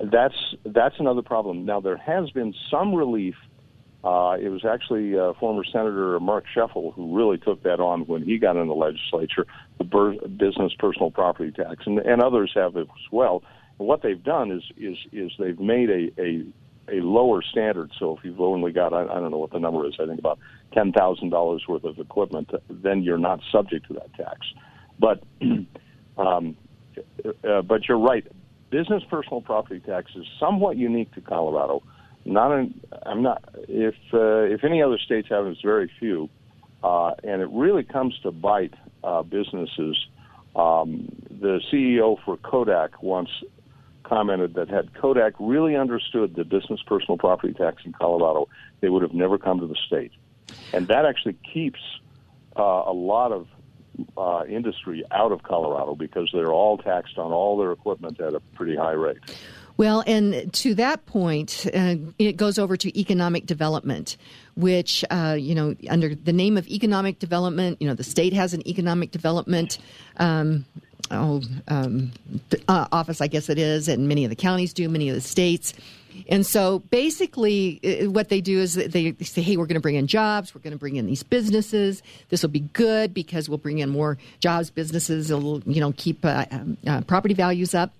that's 0.02 0.54
that's 0.64 0.98
another 0.98 1.22
problem. 1.22 1.64
Now 1.66 1.80
there 1.80 1.96
has 1.96 2.30
been 2.30 2.54
some 2.70 2.94
relief. 2.94 3.34
Uh, 4.02 4.36
it 4.40 4.48
was 4.48 4.64
actually 4.64 5.18
uh, 5.18 5.34
former 5.38 5.62
Senator 5.62 6.18
Mark 6.20 6.44
Scheffel 6.54 6.94
who 6.94 7.14
really 7.14 7.36
took 7.36 7.62
that 7.64 7.80
on 7.80 8.06
when 8.06 8.22
he 8.22 8.38
got 8.38 8.56
in 8.56 8.66
the 8.66 8.74
legislature, 8.74 9.46
the 9.76 9.84
bur- 9.84 10.14
business 10.26 10.72
personal 10.78 11.10
property 11.10 11.52
tax, 11.52 11.84
and, 11.84 11.98
and 11.98 12.22
others 12.22 12.50
have 12.54 12.76
as 12.78 12.86
well. 13.12 13.42
And 13.78 13.86
what 13.86 14.02
they've 14.02 14.22
done 14.22 14.50
is 14.50 14.62
is 14.78 14.96
is 15.12 15.32
they've 15.38 15.60
made 15.60 15.90
a 15.90 16.10
a, 16.18 16.44
a 16.90 17.00
lower 17.02 17.42
standard. 17.42 17.90
So 17.98 18.16
if 18.16 18.24
you've 18.24 18.40
only 18.40 18.72
got, 18.72 18.94
I, 18.94 19.02
I 19.02 19.20
don't 19.20 19.30
know 19.30 19.38
what 19.38 19.52
the 19.52 19.60
number 19.60 19.86
is, 19.86 19.94
I 20.00 20.06
think 20.06 20.18
about 20.18 20.38
ten 20.72 20.92
thousand 20.92 21.28
dollars 21.28 21.64
worth 21.68 21.84
of 21.84 21.98
equipment, 21.98 22.50
then 22.70 23.02
you're 23.02 23.18
not 23.18 23.40
subject 23.52 23.86
to 23.88 23.94
that 23.94 24.14
tax. 24.14 24.46
But 24.98 25.22
um, 26.16 26.56
uh, 27.44 27.62
but 27.62 27.86
you're 27.86 27.98
right. 27.98 28.26
Business 28.70 29.02
personal 29.10 29.42
property 29.42 29.80
tax 29.80 30.12
is 30.14 30.24
somewhat 30.38 30.76
unique 30.76 31.12
to 31.14 31.20
Colorado. 31.20 31.82
Not 32.24 32.52
in, 32.52 32.80
I'm 33.04 33.22
not. 33.22 33.42
If 33.68 33.94
uh, 34.12 34.42
if 34.42 34.62
any 34.64 34.82
other 34.82 34.98
states 34.98 35.28
have 35.30 35.46
it, 35.46 35.50
it's 35.50 35.62
very 35.62 35.90
few, 35.98 36.28
uh, 36.82 37.12
and 37.24 37.40
it 37.40 37.48
really 37.50 37.82
comes 37.82 38.18
to 38.22 38.30
bite 38.30 38.74
uh, 39.02 39.22
businesses. 39.22 39.96
Um, 40.54 41.08
the 41.30 41.60
CEO 41.72 42.22
for 42.24 42.36
Kodak 42.36 43.02
once 43.02 43.30
commented 44.10 44.54
that 44.54 44.68
had 44.68 44.92
Kodak 44.94 45.34
really 45.38 45.76
understood 45.76 46.34
the 46.34 46.44
business 46.44 46.80
personal 46.84 47.16
property 47.16 47.54
tax 47.54 47.82
in 47.84 47.92
Colorado, 47.92 48.48
they 48.80 48.88
would 48.88 49.02
have 49.02 49.14
never 49.14 49.38
come 49.38 49.60
to 49.60 49.66
the 49.66 49.76
state. 49.86 50.12
And 50.72 50.88
that 50.88 51.06
actually 51.06 51.36
keeps 51.54 51.80
uh, 52.58 52.62
a 52.86 52.92
lot 52.92 53.30
of 53.30 53.46
uh, 54.16 54.44
industry 54.48 55.04
out 55.12 55.30
of 55.32 55.42
Colorado 55.44 55.94
because 55.94 56.28
they're 56.32 56.52
all 56.52 56.78
taxed 56.78 57.18
on 57.18 57.32
all 57.32 57.56
their 57.56 57.72
equipment 57.72 58.20
at 58.20 58.34
a 58.34 58.40
pretty 58.40 58.76
high 58.76 58.92
rate. 58.92 59.18
Well, 59.80 60.04
and 60.06 60.52
to 60.52 60.74
that 60.74 61.06
point, 61.06 61.66
uh, 61.72 61.94
it 62.18 62.36
goes 62.36 62.58
over 62.58 62.76
to 62.76 63.00
economic 63.00 63.46
development, 63.46 64.18
which, 64.54 65.06
uh, 65.10 65.38
you 65.40 65.54
know, 65.54 65.74
under 65.88 66.14
the 66.14 66.34
name 66.34 66.58
of 66.58 66.68
economic 66.68 67.18
development, 67.18 67.80
you 67.80 67.88
know, 67.88 67.94
the 67.94 68.04
state 68.04 68.34
has 68.34 68.52
an 68.52 68.68
economic 68.68 69.10
development. 69.10 69.78
Um, 70.18 70.66
oh, 71.10 71.40
um, 71.68 72.12
uh, 72.68 72.88
office, 72.92 73.22
I 73.22 73.26
guess 73.26 73.48
it 73.48 73.56
is, 73.56 73.88
and 73.88 74.06
many 74.06 74.22
of 74.24 74.28
the 74.28 74.36
counties 74.36 74.74
do, 74.74 74.86
many 74.90 75.08
of 75.08 75.14
the 75.14 75.22
states. 75.22 75.72
And 76.28 76.44
so 76.44 76.80
basically, 76.90 77.80
uh, 77.82 78.10
what 78.10 78.28
they 78.28 78.42
do 78.42 78.58
is 78.58 78.74
they 78.74 79.14
say, 79.22 79.40
hey, 79.40 79.56
we're 79.56 79.64
going 79.64 79.76
to 79.76 79.80
bring 79.80 79.94
in 79.94 80.08
jobs, 80.08 80.54
we're 80.54 80.60
going 80.60 80.74
to 80.74 80.78
bring 80.78 80.96
in 80.96 81.06
these 81.06 81.22
businesses. 81.22 82.02
This 82.28 82.42
will 82.42 82.50
be 82.50 82.68
good 82.74 83.14
because 83.14 83.48
we'll 83.48 83.56
bring 83.56 83.78
in 83.78 83.88
more 83.88 84.18
jobs, 84.40 84.68
businesses, 84.68 85.30
it'll, 85.30 85.60
you 85.60 85.80
know, 85.80 85.94
keep 85.96 86.22
uh, 86.22 86.44
um, 86.50 86.76
uh, 86.86 87.00
property 87.00 87.32
values 87.32 87.74
up. 87.74 87.94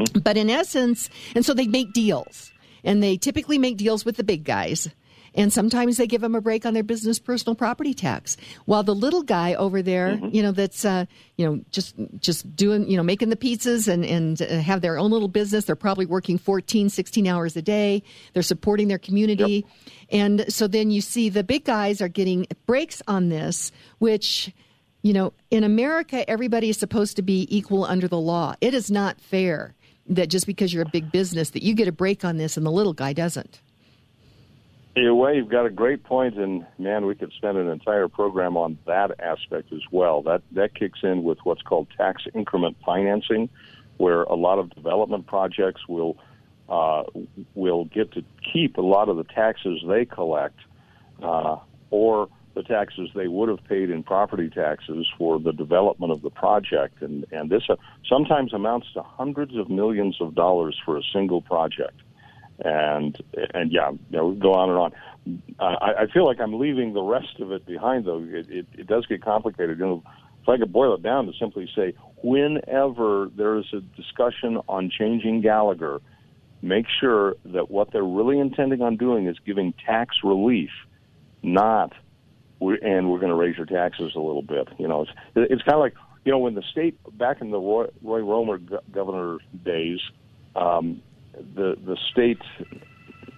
Mm-hmm. 0.00 0.18
But 0.20 0.36
in 0.36 0.50
essence, 0.50 1.08
and 1.34 1.44
so 1.44 1.54
they 1.54 1.66
make 1.66 1.92
deals. 1.92 2.52
And 2.82 3.02
they 3.02 3.18
typically 3.18 3.58
make 3.58 3.76
deals 3.76 4.04
with 4.06 4.16
the 4.16 4.24
big 4.24 4.42
guys 4.44 4.88
and 5.34 5.52
sometimes 5.52 5.96
they 5.96 6.06
give 6.06 6.20
them 6.20 6.34
a 6.34 6.40
break 6.40 6.66
on 6.66 6.74
their 6.74 6.82
business 6.82 7.18
personal 7.18 7.54
property 7.54 7.94
tax 7.94 8.36
while 8.64 8.82
the 8.82 8.94
little 8.94 9.22
guy 9.22 9.54
over 9.54 9.82
there 9.82 10.10
mm-hmm. 10.10 10.34
you 10.34 10.42
know 10.42 10.52
that's 10.52 10.84
uh, 10.84 11.04
you 11.36 11.46
know 11.46 11.60
just 11.70 11.94
just 12.18 12.54
doing 12.56 12.88
you 12.88 12.96
know 12.96 13.02
making 13.02 13.28
the 13.30 13.36
pizzas 13.36 13.88
and 13.88 14.04
and 14.04 14.42
uh, 14.42 14.58
have 14.58 14.80
their 14.80 14.98
own 14.98 15.10
little 15.10 15.28
business 15.28 15.64
they're 15.64 15.76
probably 15.76 16.06
working 16.06 16.38
14 16.38 16.88
16 16.88 17.26
hours 17.26 17.56
a 17.56 17.62
day 17.62 18.02
they're 18.32 18.42
supporting 18.42 18.88
their 18.88 18.98
community 18.98 19.64
yep. 19.66 19.94
and 20.10 20.52
so 20.52 20.66
then 20.66 20.90
you 20.90 21.00
see 21.00 21.28
the 21.28 21.44
big 21.44 21.64
guys 21.64 22.00
are 22.00 22.08
getting 22.08 22.46
breaks 22.66 23.02
on 23.06 23.28
this 23.28 23.72
which 23.98 24.52
you 25.02 25.12
know 25.12 25.32
in 25.50 25.64
america 25.64 26.28
everybody 26.28 26.68
is 26.68 26.78
supposed 26.78 27.16
to 27.16 27.22
be 27.22 27.46
equal 27.54 27.84
under 27.84 28.08
the 28.08 28.18
law 28.18 28.54
it 28.60 28.74
is 28.74 28.90
not 28.90 29.20
fair 29.20 29.74
that 30.10 30.28
just 30.28 30.46
because 30.46 30.72
you're 30.74 30.82
a 30.82 30.90
big 30.90 31.10
business 31.10 31.50
that 31.50 31.62
you 31.62 31.74
get 31.74 31.88
a 31.88 31.92
break 31.92 32.24
on 32.24 32.36
this 32.36 32.56
and 32.56 32.66
the 32.66 32.70
little 32.70 32.92
guy 32.92 33.12
doesn't 33.12 33.60
Either 34.96 35.14
way, 35.14 35.36
you've 35.36 35.48
got 35.48 35.66
a 35.66 35.70
great 35.70 36.02
point, 36.02 36.36
and 36.36 36.66
man, 36.76 37.06
we 37.06 37.14
could 37.14 37.32
spend 37.32 37.56
an 37.56 37.68
entire 37.68 38.08
program 38.08 38.56
on 38.56 38.76
that 38.86 39.20
aspect 39.20 39.72
as 39.72 39.82
well. 39.92 40.20
That 40.22 40.42
that 40.52 40.74
kicks 40.74 40.98
in 41.04 41.22
with 41.22 41.38
what's 41.44 41.62
called 41.62 41.86
tax 41.96 42.24
increment 42.34 42.76
financing, 42.84 43.48
where 43.98 44.22
a 44.22 44.34
lot 44.34 44.58
of 44.58 44.68
development 44.70 45.28
projects 45.28 45.82
will 45.88 46.18
uh, 46.68 47.04
will 47.54 47.84
get 47.84 48.10
to 48.12 48.24
keep 48.52 48.78
a 48.78 48.82
lot 48.82 49.08
of 49.08 49.16
the 49.16 49.24
taxes 49.24 49.80
they 49.86 50.04
collect, 50.04 50.58
uh, 51.22 51.58
or 51.90 52.28
the 52.54 52.62
taxes 52.62 53.10
they 53.14 53.28
would 53.28 53.48
have 53.48 53.62
paid 53.68 53.90
in 53.90 54.02
property 54.02 54.50
taxes 54.50 55.06
for 55.16 55.38
the 55.38 55.52
development 55.52 56.12
of 56.12 56.22
the 56.22 56.30
project, 56.30 57.02
and 57.02 57.24
and 57.30 57.50
this 57.50 57.62
uh, 57.68 57.76
sometimes 58.08 58.52
amounts 58.52 58.88
to 58.94 59.02
hundreds 59.02 59.56
of 59.56 59.70
millions 59.70 60.16
of 60.20 60.34
dollars 60.34 60.78
for 60.84 60.98
a 60.98 61.02
single 61.12 61.42
project 61.42 62.00
and 62.64 63.16
and 63.54 63.72
yeah, 63.72 63.90
you 63.90 64.16
know, 64.16 64.32
go 64.32 64.52
on 64.52 64.70
and 64.70 64.78
on. 64.78 64.92
I, 65.58 66.02
I 66.02 66.06
feel 66.12 66.26
like 66.26 66.40
I'm 66.40 66.58
leaving 66.58 66.92
the 66.92 67.02
rest 67.02 67.40
of 67.40 67.52
it 67.52 67.66
behind, 67.66 68.06
though. 68.06 68.22
It, 68.22 68.50
it, 68.50 68.66
it 68.72 68.86
does 68.86 69.06
get 69.06 69.22
complicated. 69.22 69.78
You 69.78 69.86
know, 69.86 70.02
if 70.42 70.48
I 70.48 70.58
could 70.58 70.72
boil 70.72 70.94
it 70.94 71.02
down 71.02 71.26
to 71.26 71.32
simply 71.38 71.68
say, 71.74 71.94
whenever 72.22 73.28
there 73.36 73.58
is 73.58 73.66
a 73.72 73.80
discussion 73.80 74.58
on 74.68 74.90
changing 74.90 75.42
Gallagher, 75.42 76.00
make 76.62 76.86
sure 77.00 77.36
that 77.46 77.70
what 77.70 77.92
they're 77.92 78.02
really 78.02 78.38
intending 78.38 78.82
on 78.82 78.96
doing 78.96 79.26
is 79.26 79.36
giving 79.44 79.74
tax 79.86 80.16
relief, 80.24 80.70
not 81.42 81.92
and 82.60 83.10
we're 83.10 83.18
going 83.18 83.30
to 83.30 83.34
raise 83.34 83.56
your 83.56 83.66
taxes 83.66 84.12
a 84.14 84.20
little 84.20 84.42
bit. 84.42 84.68
You 84.78 84.88
know, 84.88 85.02
it's 85.02 85.10
it's 85.34 85.62
kind 85.62 85.74
of 85.74 85.80
like 85.80 85.94
you 86.24 86.32
know 86.32 86.38
when 86.38 86.54
the 86.54 86.62
state 86.70 86.98
back 87.16 87.40
in 87.40 87.50
the 87.50 87.58
Roy, 87.58 87.86
Roy 88.02 88.20
Romer 88.20 88.58
governor 88.92 89.38
days. 89.64 90.00
Um, 90.56 91.02
the 91.54 91.76
the 91.84 91.96
state 92.10 92.42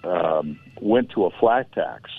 um, 0.05 0.59
went 0.81 1.11
to 1.11 1.27
a 1.27 1.31
flat 1.39 1.73
tax, 1.73 2.11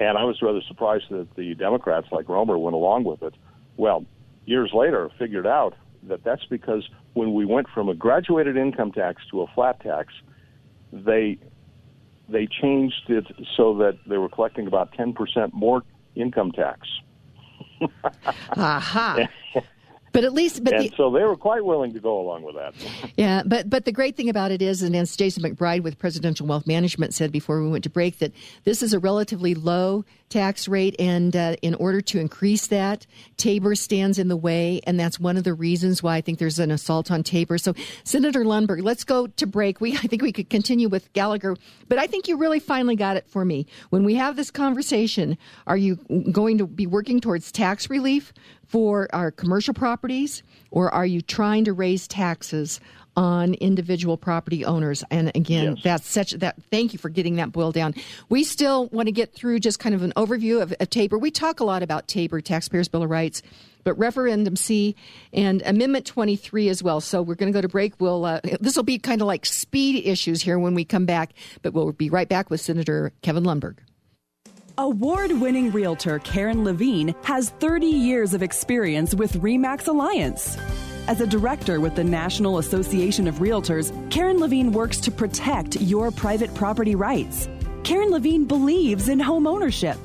and 0.00 0.16
I 0.16 0.24
was 0.24 0.40
rather 0.42 0.60
surprised 0.66 1.04
that 1.10 1.34
the 1.36 1.54
Democrats, 1.54 2.08
like 2.10 2.28
Romer, 2.28 2.58
went 2.58 2.74
along 2.74 3.04
with 3.04 3.22
it. 3.22 3.34
Well, 3.76 4.04
years 4.46 4.70
later, 4.72 5.10
figured 5.18 5.46
out 5.46 5.74
that 6.04 6.24
that's 6.24 6.44
because 6.46 6.88
when 7.14 7.34
we 7.34 7.44
went 7.44 7.68
from 7.74 7.88
a 7.88 7.94
graduated 7.94 8.56
income 8.56 8.92
tax 8.92 9.22
to 9.30 9.42
a 9.42 9.46
flat 9.48 9.80
tax, 9.80 10.12
they 10.92 11.38
they 12.28 12.46
changed 12.46 13.08
it 13.08 13.26
so 13.56 13.76
that 13.78 13.98
they 14.06 14.16
were 14.16 14.28
collecting 14.28 14.66
about 14.66 14.92
ten 14.92 15.12
percent 15.12 15.52
more 15.52 15.82
income 16.16 16.52
tax. 16.52 16.88
Aha. 18.56 19.28
But 20.14 20.22
at 20.22 20.32
least, 20.32 20.62
but 20.62 20.74
and 20.74 20.84
the, 20.84 20.96
so 20.96 21.10
they 21.10 21.24
were 21.24 21.34
quite 21.34 21.64
willing 21.64 21.92
to 21.92 21.98
go 21.98 22.20
along 22.20 22.44
with 22.44 22.54
that. 22.54 22.72
yeah, 23.16 23.42
but 23.44 23.68
but 23.68 23.84
the 23.84 23.90
great 23.90 24.16
thing 24.16 24.28
about 24.28 24.52
it 24.52 24.62
is, 24.62 24.80
and 24.80 24.94
as 24.94 25.16
Jason 25.16 25.42
McBride 25.42 25.82
with 25.82 25.98
Presidential 25.98 26.46
Wealth 26.46 26.68
Management 26.68 27.12
said 27.12 27.32
before 27.32 27.60
we 27.60 27.68
went 27.68 27.82
to 27.82 27.90
break, 27.90 28.20
that 28.20 28.30
this 28.62 28.80
is 28.80 28.92
a 28.92 29.00
relatively 29.00 29.56
low 29.56 30.04
tax 30.28 30.68
rate, 30.68 30.94
and 31.00 31.34
uh, 31.34 31.56
in 31.62 31.74
order 31.74 32.00
to 32.00 32.20
increase 32.20 32.68
that, 32.68 33.08
Tabor 33.38 33.74
stands 33.74 34.20
in 34.20 34.28
the 34.28 34.36
way, 34.36 34.80
and 34.86 35.00
that's 35.00 35.18
one 35.18 35.36
of 35.36 35.42
the 35.42 35.52
reasons 35.52 36.00
why 36.00 36.14
I 36.14 36.20
think 36.20 36.38
there's 36.38 36.60
an 36.60 36.70
assault 36.70 37.10
on 37.10 37.24
Tabor. 37.24 37.58
So, 37.58 37.74
Senator 38.04 38.44
Lundberg, 38.44 38.84
let's 38.84 39.02
go 39.02 39.26
to 39.26 39.46
break. 39.48 39.80
We 39.80 39.94
I 40.04 40.06
think 40.06 40.22
we 40.22 40.30
could 40.30 40.48
continue 40.48 40.88
with 40.88 41.12
Gallagher, 41.12 41.56
but 41.88 41.98
I 41.98 42.06
think 42.06 42.28
you 42.28 42.36
really 42.36 42.60
finally 42.60 42.94
got 42.94 43.16
it 43.16 43.26
for 43.26 43.44
me. 43.44 43.66
When 43.90 44.04
we 44.04 44.14
have 44.14 44.36
this 44.36 44.52
conversation, 44.52 45.36
are 45.66 45.76
you 45.76 45.96
going 46.30 46.58
to 46.58 46.68
be 46.68 46.86
working 46.86 47.20
towards 47.20 47.50
tax 47.50 47.90
relief 47.90 48.32
for 48.68 49.08
our 49.12 49.30
commercial 49.30 49.74
properties, 49.74 50.42
or 50.70 50.92
are 50.92 51.06
you 51.06 51.20
trying 51.20 51.64
to 51.64 51.72
raise 51.72 52.08
taxes 52.08 52.80
on 53.16 53.54
individual 53.54 54.16
property 54.16 54.64
owners? 54.64 55.04
And 55.10 55.30
again, 55.34 55.76
yes. 55.76 55.84
that's 55.84 56.08
such 56.08 56.32
that. 56.32 56.56
Thank 56.70 56.92
you 56.92 56.98
for 56.98 57.08
getting 57.08 57.36
that 57.36 57.52
boiled 57.52 57.74
down. 57.74 57.94
We 58.28 58.44
still 58.44 58.86
want 58.88 59.06
to 59.06 59.12
get 59.12 59.34
through 59.34 59.60
just 59.60 59.78
kind 59.78 59.94
of 59.94 60.02
an 60.02 60.12
overview 60.16 60.60
of, 60.60 60.74
of 60.80 60.90
Tabor. 60.90 61.18
We 61.18 61.30
talk 61.30 61.60
a 61.60 61.64
lot 61.64 61.82
about 61.82 62.08
Tabor, 62.08 62.40
Taxpayers 62.40 62.88
Bill 62.88 63.02
of 63.02 63.10
Rights 63.10 63.42
but 63.84 63.98
referendum 63.98 64.56
C 64.56 64.96
and 65.32 65.62
Amendment 65.64 66.06
23 66.06 66.68
as 66.70 66.82
well. 66.82 67.00
So 67.00 67.22
we're 67.22 67.34
going 67.34 67.52
to 67.52 67.56
go 67.56 67.60
to 67.60 67.68
break. 67.68 68.00
We'll 68.00 68.24
uh, 68.24 68.40
this 68.60 68.74
will 68.74 68.82
be 68.82 68.98
kind 68.98 69.20
of 69.20 69.26
like 69.26 69.46
speed 69.46 70.04
issues 70.06 70.42
here 70.42 70.58
when 70.58 70.74
we 70.74 70.84
come 70.84 71.06
back, 71.06 71.34
but 71.62 71.72
we'll 71.72 71.92
be 71.92 72.10
right 72.10 72.28
back 72.28 72.50
with 72.50 72.60
Senator 72.60 73.12
Kevin 73.22 73.44
Lundberg. 73.44 73.76
Award 74.76 75.30
winning 75.30 75.70
realtor 75.70 76.18
Karen 76.18 76.64
Levine 76.64 77.14
has 77.22 77.50
30 77.50 77.86
years 77.86 78.34
of 78.34 78.42
experience 78.42 79.14
with 79.14 79.40
REMAX 79.40 79.86
Alliance. 79.86 80.58
As 81.06 81.20
a 81.20 81.28
director 81.28 81.80
with 81.80 81.94
the 81.94 82.02
National 82.02 82.58
Association 82.58 83.28
of 83.28 83.36
Realtors, 83.36 83.92
Karen 84.10 84.40
Levine 84.40 84.72
works 84.72 84.98
to 85.02 85.12
protect 85.12 85.80
your 85.80 86.10
private 86.10 86.52
property 86.56 86.96
rights. 86.96 87.48
Karen 87.84 88.10
Levine 88.10 88.46
believes 88.46 89.08
in 89.08 89.20
home 89.20 89.46
ownership. 89.46 89.98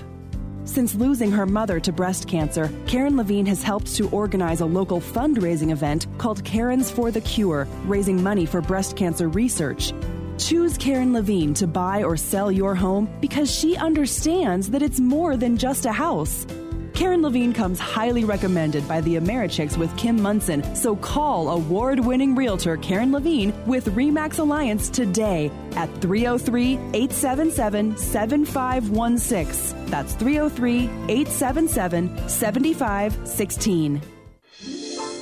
Since 0.66 0.94
losing 0.94 1.32
her 1.32 1.48
mother 1.48 1.80
to 1.80 1.92
breast 1.92 2.28
cancer, 2.28 2.72
Karen 2.86 3.18
Levine 3.18 3.48
has 3.48 3.64
helped 3.64 3.96
to 3.96 4.08
organize 4.12 4.62
a 4.62 4.68
local 4.68 5.02
fundraising 5.02 5.72
event 5.72 6.06
called 6.20 6.46
Karen's 6.46 6.92
for 6.92 7.10
the 7.10 7.22
Cure, 7.22 7.68
raising 7.86 8.22
money 8.22 8.46
for 8.46 8.62
breast 8.62 8.96
cancer 8.96 9.30
research. 9.30 9.94
Choose 10.40 10.78
Karen 10.78 11.12
Levine 11.12 11.54
to 11.56 11.68
buy 11.68 12.02
or 12.02 12.16
sell 12.16 12.50
your 12.50 12.74
home 12.74 13.10
because 13.20 13.54
she 13.54 13.76
understands 13.76 14.70
that 14.70 14.82
it's 14.82 15.00
more 15.00 15.36
than 15.36 15.58
just 15.58 15.86
a 15.86 15.92
house. 15.92 16.48
Karen 16.94 17.22
Levine 17.22 17.52
comes 17.52 17.78
highly 17.78 18.24
recommended 18.24 18.88
by 18.88 19.02
the 19.02 19.16
Americhicks 19.16 19.76
with 19.78 19.96
Kim 19.98 20.22
Monson, 20.22 20.64
so 20.76 20.96
call 20.96 21.50
award 21.50 22.00
winning 22.00 22.36
realtor 22.36 22.78
Karen 22.78 23.12
Levine 23.12 23.54
with 23.66 23.86
REMAX 23.88 24.40
Alliance 24.40 24.90
today 24.90 25.52
at 25.76 25.90
303 26.02 26.74
877 26.94 27.98
7516. 27.98 29.86
That's 29.88 30.14
303 30.14 30.84
877 31.10 32.30
7516. 32.30 34.19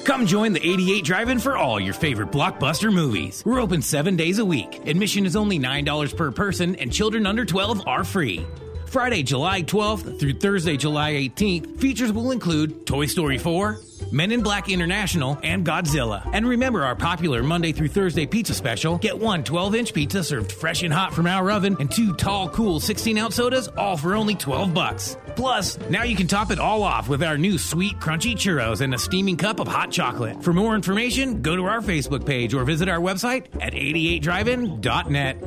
Come 0.08 0.26
join 0.26 0.53
the 0.53 0.66
88 0.66 1.03
Drive-In 1.03 1.39
for 1.39 1.58
all 1.58 1.82
your 1.82 1.93
favorite 1.93 2.32
blockbuster 2.32 2.93
movies. 2.93 3.43
We're 3.45 3.60
open 3.60 3.82
seven 3.82 4.16
days 4.16 4.39
a 4.39 4.45
week. 4.45 4.88
Admission 4.88 5.26
is 5.26 5.36
only 5.36 5.60
$9 5.60 6.16
per 6.16 6.32
person, 6.32 6.78
and 6.78 6.93
children 6.93 7.28
under 7.28 7.43
12 7.43 7.86
are 7.86 8.05
free. 8.05 8.45
Friday, 8.88 9.21
July 9.21 9.63
12th 9.63 10.17
through 10.17 10.33
Thursday, 10.35 10.77
July 10.77 11.13
18th, 11.13 11.77
features 11.79 12.11
will 12.11 12.31
include 12.31 12.85
Toy 12.85 13.05
Story 13.05 13.38
4, 13.38 13.79
Men 14.11 14.31
in 14.31 14.41
Black 14.41 14.69
International, 14.69 15.38
and 15.43 15.65
Godzilla. 15.65 16.27
And 16.31 16.47
remember 16.47 16.85
our 16.85 16.95
popular 16.95 17.43
Monday 17.43 17.73
through 17.73 17.89
Thursday 17.89 18.25
pizza 18.25 18.53
special. 18.53 18.97
Get 18.97 19.19
one 19.19 19.43
12 19.43 19.75
inch 19.75 19.93
pizza 19.93 20.23
served 20.23 20.53
fresh 20.53 20.83
and 20.83 20.93
hot 20.93 21.13
from 21.13 21.27
our 21.27 21.51
oven, 21.51 21.75
and 21.79 21.91
two 21.91 22.13
tall, 22.13 22.47
cool 22.49 22.79
16 22.79 23.17
ounce 23.17 23.35
sodas, 23.35 23.67
all 23.67 23.97
for 23.97 24.15
only 24.15 24.35
12 24.35 24.73
bucks. 24.73 25.17
Plus, 25.35 25.77
now 25.89 26.03
you 26.03 26.15
can 26.15 26.27
top 26.27 26.49
it 26.51 26.59
all 26.59 26.81
off 26.81 27.09
with 27.09 27.21
our 27.21 27.38
new 27.38 27.57
sweet, 27.57 27.99
crunchy 27.99 28.33
churros 28.33 28.81
and 28.81 28.93
a 28.95 28.97
steaming 28.97 29.38
cup 29.38 29.59
of 29.59 29.67
hot 29.67 29.91
chocolate. 29.91 30.41
For 30.43 30.53
more 30.53 30.75
information, 30.75 31.41
go 31.41 31.55
to 31.55 31.65
our 31.65 31.81
Facebook 31.81 32.25
page 32.25 32.53
or 32.53 32.63
visit 32.63 32.88
our 32.88 32.99
website 32.99 33.45
at 33.61 33.73
88drivein.net. 33.73 35.38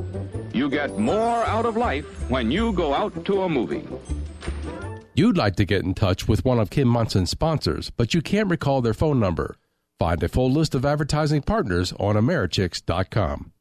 You 0.53 0.69
get 0.69 0.97
more 0.97 1.43
out 1.45 1.65
of 1.65 1.77
life 1.77 2.05
when 2.29 2.51
you 2.51 2.73
go 2.73 2.93
out 2.93 3.25
to 3.25 3.43
a 3.43 3.49
movie. 3.49 3.87
You'd 5.13 5.37
like 5.37 5.55
to 5.57 5.65
get 5.65 5.83
in 5.83 5.93
touch 5.93 6.27
with 6.27 6.43
one 6.43 6.59
of 6.59 6.69
Kim 6.69 6.87
Monson's 6.87 7.29
sponsors, 7.29 7.89
but 7.89 8.13
you 8.13 8.21
can't 8.21 8.49
recall 8.49 8.81
their 8.81 8.93
phone 8.93 9.19
number. 9.19 9.55
Find 9.99 10.21
a 10.23 10.27
full 10.27 10.49
list 10.49 10.73
of 10.73 10.85
advertising 10.85 11.41
partners 11.41 11.93
on 11.99 12.15
Americhicks.com. 12.15 13.51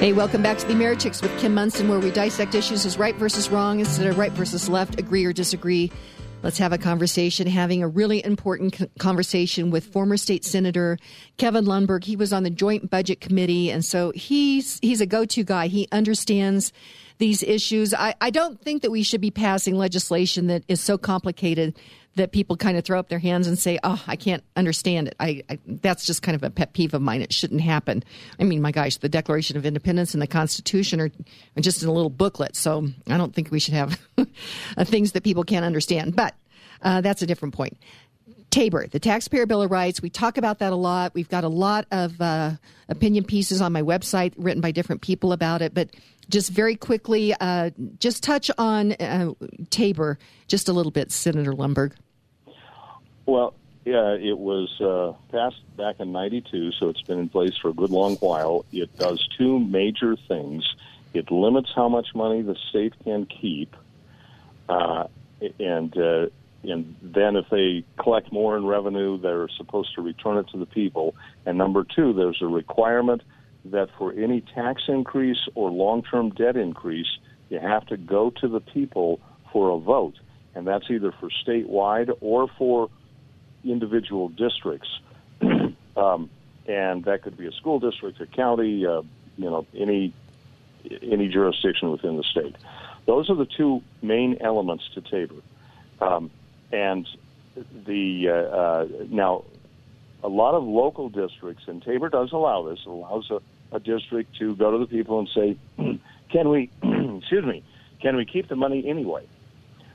Hey, 0.00 0.12
welcome 0.12 0.42
back 0.42 0.58
to 0.58 0.66
the 0.66 0.74
Americhicks 0.74 1.22
with 1.22 1.36
Kim 1.38 1.54
Monson, 1.54 1.88
where 1.88 1.98
we 1.98 2.10
dissect 2.10 2.54
issues 2.54 2.84
as 2.84 2.98
right 2.98 3.14
versus 3.16 3.48
wrong 3.48 3.80
instead 3.80 4.06
of 4.06 4.18
right 4.18 4.32
versus 4.32 4.68
left, 4.68 5.00
agree 5.00 5.24
or 5.24 5.32
disagree. 5.32 5.90
Let's 6.46 6.58
have 6.58 6.72
a 6.72 6.78
conversation, 6.78 7.48
having 7.48 7.82
a 7.82 7.88
really 7.88 8.24
important 8.24 8.80
conversation 9.00 9.72
with 9.72 9.84
former 9.84 10.16
state 10.16 10.44
senator 10.44 10.96
Kevin 11.38 11.64
Lundberg. 11.64 12.04
He 12.04 12.14
was 12.14 12.32
on 12.32 12.44
the 12.44 12.50
Joint 12.50 12.88
Budget 12.88 13.20
Committee, 13.20 13.68
and 13.68 13.84
so 13.84 14.12
he's 14.14 14.78
he's 14.80 15.00
a 15.00 15.06
go-to 15.06 15.42
guy. 15.42 15.66
He 15.66 15.88
understands 15.90 16.72
these 17.18 17.42
issues. 17.42 17.92
I, 17.92 18.14
I 18.20 18.30
don't 18.30 18.62
think 18.62 18.82
that 18.82 18.92
we 18.92 19.02
should 19.02 19.20
be 19.20 19.32
passing 19.32 19.74
legislation 19.74 20.46
that 20.46 20.62
is 20.68 20.80
so 20.80 20.96
complicated 20.96 21.76
that 22.16 22.32
people 22.32 22.56
kind 22.56 22.76
of 22.76 22.84
throw 22.84 22.98
up 22.98 23.08
their 23.08 23.18
hands 23.18 23.46
and 23.46 23.58
say, 23.58 23.78
"Oh, 23.82 24.02
I 24.06 24.16
can't 24.16 24.42
understand 24.56 25.08
it." 25.08 25.16
I, 25.20 25.42
I, 25.48 25.58
that's 25.66 26.04
just 26.04 26.22
kind 26.22 26.34
of 26.34 26.42
a 26.42 26.50
pet 26.50 26.72
peeve 26.72 26.94
of 26.94 27.02
mine. 27.02 27.22
It 27.22 27.32
shouldn't 27.32 27.60
happen. 27.60 28.02
I 28.40 28.44
mean, 28.44 28.60
my 28.60 28.72
gosh, 28.72 28.96
the 28.96 29.08
Declaration 29.08 29.56
of 29.56 29.64
Independence 29.64 30.14
and 30.14 30.22
the 30.22 30.26
Constitution 30.26 31.00
are, 31.00 31.10
are 31.56 31.62
just 31.62 31.82
in 31.82 31.88
a 31.88 31.92
little 31.92 32.10
booklet, 32.10 32.56
so 32.56 32.88
I 33.08 33.16
don't 33.16 33.34
think 33.34 33.50
we 33.50 33.60
should 33.60 33.74
have 33.74 33.98
things 34.84 35.12
that 35.12 35.22
people 35.22 35.44
can't 35.44 35.64
understand. 35.64 36.16
But 36.16 36.34
uh, 36.82 37.00
that's 37.00 37.22
a 37.22 37.26
different 37.26 37.54
point. 37.54 37.78
Tabor, 38.50 38.86
the 38.86 39.00
Taxpayer 39.00 39.44
Bill 39.46 39.62
of 39.62 39.70
Rights. 39.70 40.00
We 40.00 40.08
talk 40.08 40.38
about 40.38 40.60
that 40.60 40.72
a 40.72 40.76
lot. 40.76 41.12
We've 41.14 41.28
got 41.28 41.44
a 41.44 41.48
lot 41.48 41.86
of 41.90 42.18
uh, 42.20 42.52
opinion 42.88 43.24
pieces 43.24 43.60
on 43.60 43.72
my 43.72 43.82
website 43.82 44.32
written 44.36 44.60
by 44.60 44.70
different 44.70 45.02
people 45.02 45.32
about 45.32 45.62
it, 45.62 45.74
but 45.74 45.90
just 46.28 46.50
very 46.50 46.74
quickly, 46.74 47.34
uh, 47.38 47.70
just 47.98 48.22
touch 48.22 48.50
on 48.58 48.92
uh, 48.92 49.32
Tabor 49.70 50.18
just 50.48 50.68
a 50.68 50.72
little 50.72 50.92
bit, 50.92 51.12
Senator 51.12 51.52
Lundberg. 51.52 51.92
Well, 53.26 53.54
yeah, 53.84 54.14
it 54.14 54.38
was 54.38 54.80
uh, 54.80 55.12
passed 55.30 55.62
back 55.76 56.00
in 56.00 56.12
92, 56.12 56.72
so 56.72 56.88
it's 56.88 57.02
been 57.02 57.18
in 57.18 57.28
place 57.28 57.56
for 57.60 57.68
a 57.68 57.72
good 57.72 57.90
long 57.90 58.16
while. 58.16 58.64
It 58.72 58.96
does 58.98 59.26
two 59.36 59.60
major 59.60 60.16
things. 60.28 60.64
It 61.14 61.30
limits 61.30 61.70
how 61.74 61.88
much 61.88 62.08
money 62.14 62.42
the 62.42 62.56
state 62.68 62.94
can 63.04 63.26
keep, 63.26 63.74
uh, 64.68 65.06
and 65.60 65.96
uh, 65.96 66.26
and 66.64 66.96
then 67.00 67.36
if 67.36 67.48
they 67.48 67.84
collect 67.96 68.32
more 68.32 68.56
in 68.56 68.66
revenue, 68.66 69.18
they're 69.20 69.48
supposed 69.56 69.94
to 69.94 70.02
return 70.02 70.38
it 70.38 70.48
to 70.48 70.58
the 70.58 70.66
people. 70.66 71.14
And 71.44 71.56
number 71.56 71.84
two, 71.84 72.12
there's 72.12 72.42
a 72.42 72.46
requirement 72.46 73.22
that 73.66 73.88
for 73.96 74.12
any 74.12 74.40
tax 74.40 74.82
increase 74.88 75.48
or 75.54 75.70
long-term 75.70 76.30
debt 76.30 76.56
increase, 76.56 77.18
you 77.50 77.60
have 77.60 77.86
to 77.86 77.96
go 77.96 78.30
to 78.40 78.48
the 78.48 78.60
people 78.60 79.20
for 79.52 79.70
a 79.70 79.78
vote, 79.78 80.18
and 80.54 80.66
that's 80.66 80.90
either 80.90 81.12
for 81.12 81.28
statewide 81.46 82.10
or 82.20 82.48
for 82.58 82.90
individual 83.70 84.28
districts, 84.28 84.88
um, 85.96 86.30
and 86.66 87.04
that 87.04 87.22
could 87.22 87.36
be 87.36 87.46
a 87.46 87.52
school 87.52 87.78
district, 87.78 88.20
a 88.20 88.26
county, 88.26 88.86
uh, 88.86 89.02
you 89.36 89.50
know, 89.50 89.66
any 89.74 90.12
any 91.02 91.28
jurisdiction 91.28 91.90
within 91.90 92.16
the 92.16 92.22
state. 92.22 92.54
Those 93.06 93.28
are 93.30 93.34
the 93.34 93.46
two 93.46 93.82
main 94.02 94.38
elements 94.40 94.84
to 94.94 95.00
Tabor, 95.00 95.42
um, 96.00 96.30
and 96.72 97.08
the 97.86 98.28
uh, 98.28 98.32
uh, 98.32 98.86
now 99.08 99.44
a 100.22 100.28
lot 100.28 100.54
of 100.54 100.64
local 100.64 101.08
districts, 101.08 101.64
and 101.66 101.82
Tabor 101.82 102.08
does 102.08 102.32
allow 102.32 102.68
this. 102.68 102.80
It 102.80 102.88
allows 102.88 103.30
a, 103.30 103.40
a 103.72 103.80
district 103.80 104.36
to 104.38 104.56
go 104.56 104.72
to 104.72 104.78
the 104.78 104.86
people 104.86 105.18
and 105.18 105.28
say, 105.34 105.56
"Can 106.30 106.48
we, 106.48 106.70
excuse 106.82 107.44
me, 107.44 107.62
can 108.00 108.16
we 108.16 108.24
keep 108.24 108.48
the 108.48 108.56
money 108.56 108.88
anyway?" 108.88 109.26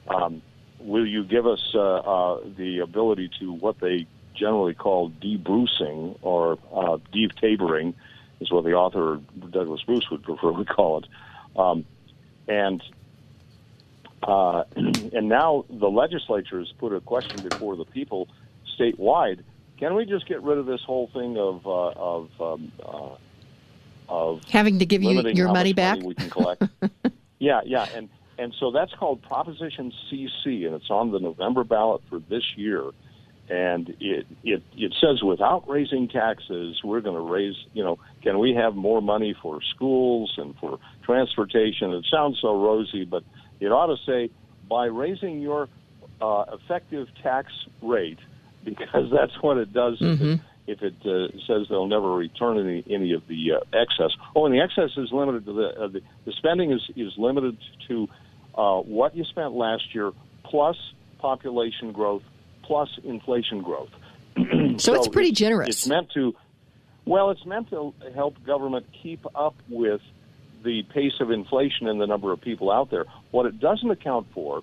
Um, 0.07 0.41
will 0.83 1.07
you 1.07 1.23
give 1.23 1.47
us 1.47 1.71
uh, 1.73 1.79
uh, 1.79 2.39
the 2.57 2.79
ability 2.79 3.29
to 3.39 3.51
what 3.51 3.79
they 3.79 4.07
generally 4.33 4.73
call 4.73 5.09
debrucing 5.09 6.17
or 6.21 6.57
uh, 6.73 6.97
detaboring, 7.11 7.93
is 8.39 8.51
what 8.51 8.63
the 8.63 8.73
author 8.73 9.19
Douglas 9.51 9.81
Bruce 9.83 10.09
would 10.09 10.23
prefer 10.23 10.51
we 10.51 10.65
call 10.65 10.99
it, 10.99 11.05
um, 11.57 11.85
and 12.47 12.83
uh, 14.23 14.63
and 14.75 15.29
now 15.29 15.65
the 15.69 15.89
legislature 15.89 16.59
has 16.59 16.71
put 16.77 16.93
a 16.93 17.01
question 17.01 17.47
before 17.47 17.75
the 17.75 17.85
people 17.85 18.27
statewide: 18.79 19.43
Can 19.77 19.95
we 19.95 20.05
just 20.05 20.27
get 20.27 20.41
rid 20.41 20.57
of 20.57 20.65
this 20.65 20.81
whole 20.81 21.07
thing 21.13 21.37
of 21.37 21.65
uh, 21.67 21.89
of 21.91 22.29
um, 22.41 22.71
uh, 22.83 23.15
of 24.09 24.43
having 24.45 24.79
to 24.79 24.85
give 24.85 25.03
you 25.03 25.21
your 25.29 25.51
money 25.51 25.73
back? 25.73 25.97
Money 25.97 26.07
we 26.07 26.15
can 26.15 26.29
collect. 26.29 26.63
yeah, 27.39 27.61
yeah, 27.65 27.87
and 27.95 28.09
and 28.41 28.55
so 28.59 28.71
that's 28.71 28.91
called 28.93 29.21
Proposition 29.21 29.93
CC, 30.09 30.65
and 30.65 30.73
it's 30.73 30.89
on 30.89 31.11
the 31.11 31.19
November 31.19 31.63
ballot 31.63 32.01
for 32.09 32.17
this 32.17 32.43
year. 32.55 32.89
And 33.47 33.89
it 33.99 34.25
it 34.43 34.63
it 34.75 34.95
says 34.99 35.21
without 35.21 35.69
raising 35.69 36.07
taxes, 36.07 36.81
we're 36.83 37.01
going 37.01 37.15
to 37.15 37.21
raise. 37.21 37.53
You 37.73 37.83
know, 37.83 37.99
can 38.23 38.39
we 38.39 38.55
have 38.55 38.75
more 38.75 38.99
money 38.99 39.35
for 39.39 39.61
schools 39.75 40.33
and 40.37 40.55
for 40.57 40.79
transportation? 41.03 41.91
It 41.91 42.05
sounds 42.09 42.39
so 42.41 42.59
rosy, 42.59 43.05
but 43.05 43.23
it 43.59 43.67
ought 43.67 43.95
to 43.95 43.97
say 44.07 44.31
by 44.67 44.85
raising 44.85 45.39
your 45.41 45.69
uh, 46.19 46.45
effective 46.53 47.09
tax 47.21 47.51
rate, 47.83 48.19
because 48.63 49.11
that's 49.11 49.39
what 49.41 49.57
it 49.57 49.71
does. 49.71 49.99
Mm-hmm. 49.99 50.23
If 50.23 50.39
it, 50.39 50.39
if 50.67 50.81
it 50.81 50.95
uh, 51.05 51.27
says 51.45 51.67
they'll 51.69 51.87
never 51.87 52.11
return 52.11 52.57
any 52.57 52.83
any 52.89 53.13
of 53.13 53.27
the 53.27 53.51
uh, 53.53 53.59
excess. 53.79 54.15
Oh, 54.35 54.45
and 54.45 54.55
the 54.55 54.61
excess 54.61 54.97
is 54.97 55.11
limited 55.11 55.45
to 55.45 55.53
the 55.53 55.67
uh, 55.67 55.87
the, 55.89 56.01
the 56.25 56.31
spending 56.31 56.71
is 56.71 56.81
is 56.95 57.13
limited 57.17 57.57
to 57.87 58.07
uh, 58.55 58.79
what 58.79 59.15
you 59.15 59.23
spent 59.25 59.53
last 59.53 59.93
year 59.93 60.11
plus 60.43 60.77
population 61.19 61.91
growth 61.91 62.23
plus 62.63 62.89
inflation 63.03 63.61
growth. 63.61 63.89
so, 64.35 64.43
so, 64.77 64.93
it's 64.95 65.07
pretty 65.07 65.31
generous. 65.31 65.69
It's 65.69 65.87
meant 65.87 66.11
to, 66.11 66.35
well, 67.05 67.31
it's 67.31 67.45
meant 67.45 67.69
to 67.69 67.93
help 68.13 68.43
government 68.45 68.85
keep 69.01 69.25
up 69.35 69.55
with 69.69 70.01
the 70.63 70.83
pace 70.83 71.19
of 71.19 71.31
inflation 71.31 71.87
and 71.87 71.99
the 71.99 72.07
number 72.07 72.31
of 72.31 72.41
people 72.41 72.71
out 72.71 72.91
there. 72.91 73.05
What 73.31 73.45
it 73.45 73.59
doesn't 73.59 73.89
account 73.89 74.27
for 74.33 74.61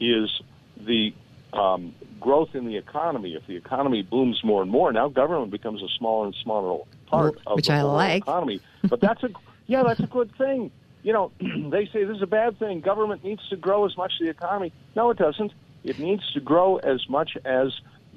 is 0.00 0.30
the 0.76 1.14
um, 1.52 1.94
growth 2.20 2.54
in 2.54 2.66
the 2.66 2.76
economy. 2.76 3.34
If 3.34 3.46
the 3.46 3.56
economy 3.56 4.02
booms 4.02 4.42
more 4.44 4.62
and 4.62 4.70
more, 4.70 4.92
now 4.92 5.08
government 5.08 5.50
becomes 5.50 5.82
a 5.82 5.88
smaller 5.96 6.26
and 6.26 6.34
smaller 6.42 6.84
part 7.06 7.38
of 7.46 7.56
Which 7.56 7.68
the 7.68 7.74
I 7.74 7.82
like. 7.82 8.22
economy. 8.22 8.60
But 8.82 9.00
that's 9.00 9.22
a 9.22 9.30
yeah, 9.66 9.82
that's 9.84 10.00
a 10.00 10.06
good 10.06 10.34
thing 10.36 10.70
you 11.08 11.14
know, 11.14 11.32
they 11.40 11.86
say 11.90 12.04
this 12.04 12.16
is 12.18 12.22
a 12.22 12.26
bad 12.26 12.58
thing. 12.58 12.82
Government 12.82 13.24
needs 13.24 13.40
to 13.48 13.56
grow 13.56 13.86
as 13.86 13.96
much 13.96 14.12
as 14.20 14.26
the 14.26 14.28
economy. 14.28 14.74
No, 14.94 15.08
it 15.08 15.16
doesn't. 15.16 15.52
It 15.82 15.98
needs 15.98 16.22
to 16.34 16.40
grow 16.40 16.76
as 16.76 17.00
much 17.08 17.30
as 17.46 17.68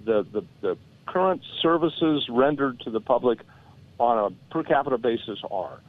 the, 0.04 0.28
the, 0.30 0.44
the 0.60 0.78
current 1.06 1.42
services 1.62 2.28
rendered 2.30 2.82
to 2.82 2.90
the 2.90 3.00
public 3.00 3.40
on 3.98 4.34
a 4.34 4.54
per 4.54 4.64
capita 4.64 4.98
basis 4.98 5.40
are. 5.50 5.80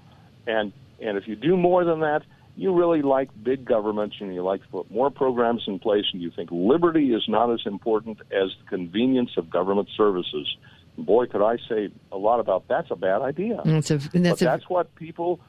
And 0.47 0.73
and 1.01 1.19
if 1.19 1.27
you 1.27 1.35
do 1.35 1.57
more 1.57 1.85
than 1.85 2.01
that, 2.01 2.23
you 2.55 2.73
really 2.73 3.03
like 3.03 3.31
big 3.43 3.65
government 3.65 4.15
and 4.21 4.33
you 4.33 4.45
like 4.45 4.63
to 4.63 4.69
put 4.69 4.89
more 4.89 5.11
programs 5.11 5.65
in 5.67 5.81
place 5.81 6.05
and 6.13 6.23
you 6.23 6.31
think 6.31 6.51
liberty 6.53 7.13
is 7.13 7.25
not 7.27 7.53
as 7.53 7.63
important 7.67 8.21
as 8.31 8.51
the 8.63 8.69
convenience 8.69 9.31
of 9.37 9.51
government 9.51 9.89
services. 9.97 10.57
Boy, 10.97 11.27
could 11.27 11.45
I 11.45 11.57
say 11.69 11.89
a 12.13 12.17
lot 12.17 12.39
about 12.39 12.69
that's 12.69 12.93
a 12.93 12.97
bad 12.97 13.23
idea. 13.23 13.61
That's 13.65 13.91
a, 13.91 13.99
that's 13.99 14.13
but 14.13 14.39
that's 14.39 14.69
what 14.69 14.95
people 14.95 15.41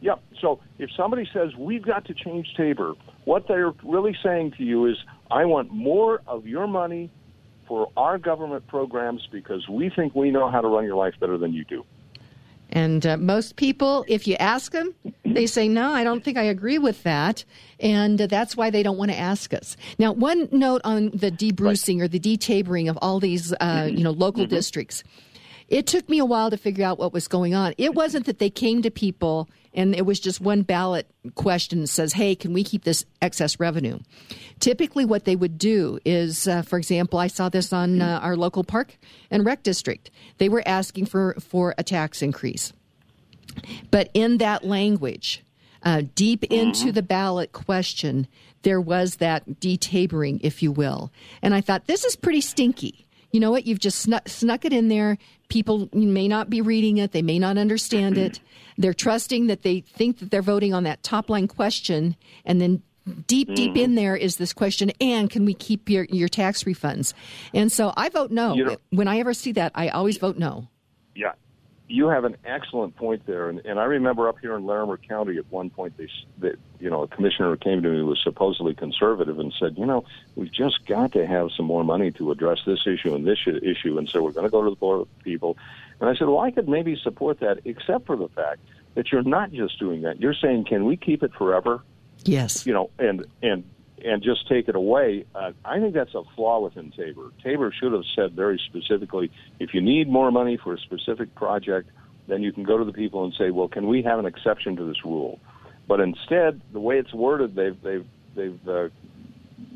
Yep. 0.00 0.22
So 0.40 0.60
if 0.78 0.90
somebody 0.96 1.28
says 1.32 1.54
we've 1.58 1.84
got 1.84 2.04
to 2.06 2.14
change 2.14 2.54
Tabor, 2.56 2.94
what 3.24 3.48
they're 3.48 3.72
really 3.82 4.16
saying 4.22 4.52
to 4.58 4.62
you 4.62 4.86
is, 4.86 4.96
I 5.30 5.44
want 5.44 5.72
more 5.72 6.20
of 6.26 6.46
your 6.46 6.66
money 6.66 7.10
for 7.66 7.90
our 7.96 8.18
government 8.18 8.66
programs 8.68 9.26
because 9.32 9.68
we 9.68 9.90
think 9.90 10.14
we 10.14 10.30
know 10.30 10.50
how 10.50 10.60
to 10.60 10.68
run 10.68 10.84
your 10.84 10.96
life 10.96 11.14
better 11.18 11.38
than 11.38 11.52
you 11.52 11.64
do. 11.64 11.84
And 12.70 13.06
uh, 13.06 13.16
most 13.16 13.56
people, 13.56 14.04
if 14.08 14.26
you 14.26 14.34
ask 14.36 14.72
them, 14.72 14.94
they 15.24 15.46
say, 15.46 15.68
no, 15.68 15.92
I 15.92 16.02
don't 16.02 16.24
think 16.24 16.36
I 16.36 16.42
agree 16.42 16.78
with 16.78 17.02
that. 17.04 17.44
And 17.78 18.20
uh, 18.20 18.26
that's 18.26 18.56
why 18.56 18.70
they 18.70 18.82
don't 18.82 18.98
want 18.98 19.12
to 19.12 19.16
ask 19.16 19.54
us. 19.54 19.76
Now, 19.98 20.12
one 20.12 20.48
note 20.50 20.80
on 20.84 21.10
the 21.10 21.30
debrucing 21.30 22.00
right. 22.00 22.04
or 22.04 22.08
the 22.08 22.18
detabering 22.18 22.90
of 22.90 22.98
all 23.00 23.20
these, 23.20 23.52
uh, 23.60 23.88
you 23.90 24.02
know, 24.02 24.10
local 24.10 24.44
mm-hmm. 24.44 24.54
districts. 24.54 25.04
It 25.68 25.86
took 25.86 26.08
me 26.08 26.18
a 26.18 26.24
while 26.24 26.50
to 26.50 26.56
figure 26.56 26.84
out 26.84 26.98
what 26.98 27.12
was 27.12 27.26
going 27.28 27.54
on. 27.54 27.74
It 27.76 27.94
wasn't 27.94 28.26
that 28.26 28.38
they 28.38 28.50
came 28.50 28.82
to 28.82 28.90
people 28.90 29.48
and 29.76 29.94
it 29.94 30.06
was 30.06 30.18
just 30.18 30.40
one 30.40 30.62
ballot 30.62 31.06
question 31.34 31.82
that 31.82 31.88
says, 31.88 32.14
hey, 32.14 32.34
can 32.34 32.54
we 32.54 32.64
keep 32.64 32.84
this 32.84 33.04
excess 33.20 33.60
revenue? 33.60 33.98
Typically, 34.58 35.04
what 35.04 35.26
they 35.26 35.36
would 35.36 35.58
do 35.58 35.98
is, 36.04 36.48
uh, 36.48 36.62
for 36.62 36.78
example, 36.78 37.18
I 37.18 37.26
saw 37.26 37.50
this 37.50 37.74
on 37.74 38.00
uh, 38.00 38.20
our 38.22 38.36
local 38.36 38.64
park 38.64 38.96
and 39.30 39.44
rec 39.44 39.62
district. 39.62 40.10
They 40.38 40.48
were 40.48 40.62
asking 40.64 41.06
for, 41.06 41.36
for 41.40 41.74
a 41.76 41.84
tax 41.84 42.22
increase. 42.22 42.72
But 43.90 44.10
in 44.14 44.38
that 44.38 44.64
language, 44.64 45.44
uh, 45.82 46.02
deep 46.14 46.44
into 46.44 46.90
the 46.90 47.02
ballot 47.02 47.52
question, 47.52 48.28
there 48.62 48.80
was 48.80 49.16
that 49.16 49.60
detabering, 49.60 50.40
if 50.42 50.62
you 50.62 50.72
will. 50.72 51.12
And 51.42 51.54
I 51.54 51.60
thought, 51.60 51.86
this 51.86 52.04
is 52.04 52.16
pretty 52.16 52.40
stinky. 52.40 53.06
You 53.30 53.40
know 53.40 53.50
what? 53.50 53.66
You've 53.66 53.80
just 53.80 53.98
snuck, 53.98 54.28
snuck 54.28 54.64
it 54.64 54.72
in 54.72 54.88
there. 54.88 55.18
People 55.48 55.88
may 55.92 56.28
not 56.28 56.50
be 56.50 56.60
reading 56.60 56.98
it, 56.98 57.12
they 57.12 57.22
may 57.22 57.38
not 57.38 57.58
understand 57.58 58.18
it. 58.18 58.40
They're 58.78 58.94
trusting 58.94 59.46
that 59.46 59.62
they 59.62 59.80
think 59.80 60.18
that 60.18 60.30
they're 60.30 60.42
voting 60.42 60.74
on 60.74 60.82
that 60.82 61.02
top 61.02 61.30
line 61.30 61.48
question, 61.48 62.14
and 62.44 62.60
then 62.60 62.82
deep 63.26 63.54
deep 63.54 63.72
mm-hmm. 63.72 63.78
in 63.78 63.94
there 63.94 64.16
is 64.16 64.36
this 64.36 64.52
question 64.52 64.90
and 65.00 65.30
can 65.30 65.44
we 65.44 65.54
keep 65.54 65.88
your, 65.88 66.04
your 66.10 66.28
tax 66.28 66.64
refunds 66.64 67.14
and 67.54 67.70
so 67.70 67.92
i 67.96 68.08
vote 68.08 68.32
no 68.32 68.54
you 68.54 68.64
know, 68.64 68.76
when 68.90 69.06
i 69.06 69.18
ever 69.18 69.32
see 69.32 69.52
that 69.52 69.70
i 69.76 69.88
always 69.88 70.18
vote 70.18 70.36
no 70.36 70.66
yeah 71.14 71.32
you 71.88 72.08
have 72.08 72.24
an 72.24 72.36
excellent 72.44 72.96
point 72.96 73.26
there. 73.26 73.48
And, 73.48 73.64
and 73.64 73.78
i 73.78 73.84
remember 73.84 74.28
up 74.28 74.38
here 74.40 74.56
in 74.56 74.66
larimer 74.66 74.96
county 74.96 75.36
at 75.38 75.50
one 75.50 75.70
point 75.70 75.96
they, 75.96 76.08
they 76.38 76.54
you 76.80 76.90
know 76.90 77.02
a 77.02 77.08
commissioner 77.08 77.56
came 77.56 77.82
to 77.82 77.88
me 77.88 77.98
who 77.98 78.06
was 78.06 78.20
supposedly 78.22 78.74
conservative 78.74 79.38
and 79.38 79.52
said 79.58 79.78
you 79.78 79.86
know 79.86 80.04
we've 80.34 80.52
just 80.52 80.84
got 80.86 81.12
to 81.12 81.26
have 81.26 81.50
some 81.56 81.66
more 81.66 81.84
money 81.84 82.10
to 82.12 82.30
address 82.30 82.58
this 82.66 82.86
issue 82.86 83.14
and 83.14 83.26
this 83.26 83.38
issue 83.46 83.98
and 83.98 84.08
so 84.08 84.22
we're 84.22 84.32
going 84.32 84.46
to 84.46 84.50
go 84.50 84.62
to 84.62 84.70
the 84.70 84.76
board 84.76 85.02
of 85.02 85.18
people. 85.22 85.56
And 86.00 86.10
i 86.10 86.14
said 86.14 86.26
well 86.26 86.40
i 86.40 86.50
could 86.50 86.68
maybe 86.68 86.96
support 86.96 87.40
that 87.40 87.60
except 87.64 88.06
for 88.06 88.16
the 88.16 88.28
fact 88.28 88.60
that 88.96 89.12
you're 89.12 89.22
not 89.22 89.52
just 89.52 89.78
doing 89.78 90.02
that. 90.02 90.20
You're 90.20 90.34
saying 90.34 90.64
can 90.64 90.84
we 90.84 90.96
keep 90.96 91.22
it 91.22 91.32
forever? 91.34 91.84
Yes. 92.24 92.66
You 92.66 92.72
know, 92.72 92.90
and 92.98 93.24
and 93.42 93.62
and 94.06 94.22
just 94.22 94.48
take 94.48 94.68
it 94.68 94.76
away. 94.76 95.24
Uh, 95.34 95.50
I 95.64 95.80
think 95.80 95.92
that's 95.92 96.14
a 96.14 96.22
flaw 96.36 96.60
within 96.60 96.92
Tabor. 96.92 97.32
Tabor 97.42 97.72
should 97.72 97.92
have 97.92 98.04
said 98.14 98.34
very 98.34 98.60
specifically, 98.64 99.32
if 99.58 99.74
you 99.74 99.80
need 99.80 100.08
more 100.08 100.30
money 100.30 100.56
for 100.56 100.72
a 100.74 100.78
specific 100.78 101.34
project, 101.34 101.90
then 102.28 102.40
you 102.40 102.52
can 102.52 102.62
go 102.62 102.78
to 102.78 102.84
the 102.84 102.92
people 102.92 103.24
and 103.24 103.34
say, 103.34 103.50
well, 103.50 103.66
can 103.66 103.88
we 103.88 104.02
have 104.02 104.20
an 104.20 104.26
exception 104.26 104.76
to 104.76 104.84
this 104.84 105.04
rule? 105.04 105.40
But 105.88 106.00
instead, 106.00 106.60
the 106.72 106.78
way 106.78 106.98
it's 106.98 107.12
worded, 107.12 107.56
they've 107.56 107.80
they've 107.82 108.06
they've 108.34 108.68
uh, 108.68 108.88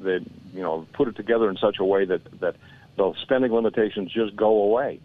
they 0.01 0.19
you 0.55 0.63
know 0.63 0.87
put 0.93 1.09
it 1.09 1.17
together 1.17 1.51
in 1.51 1.57
such 1.57 1.79
a 1.81 1.85
way 1.85 2.05
that 2.05 2.23
that 2.41 2.57
the 2.97 3.13
spending 3.23 3.53
limitations 3.53 4.13
just 4.13 4.37
go 4.37 4.63
away. 4.63 5.01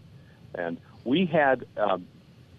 And 0.54 0.78
we 1.04 1.26
had 1.26 1.66
um, 1.76 2.06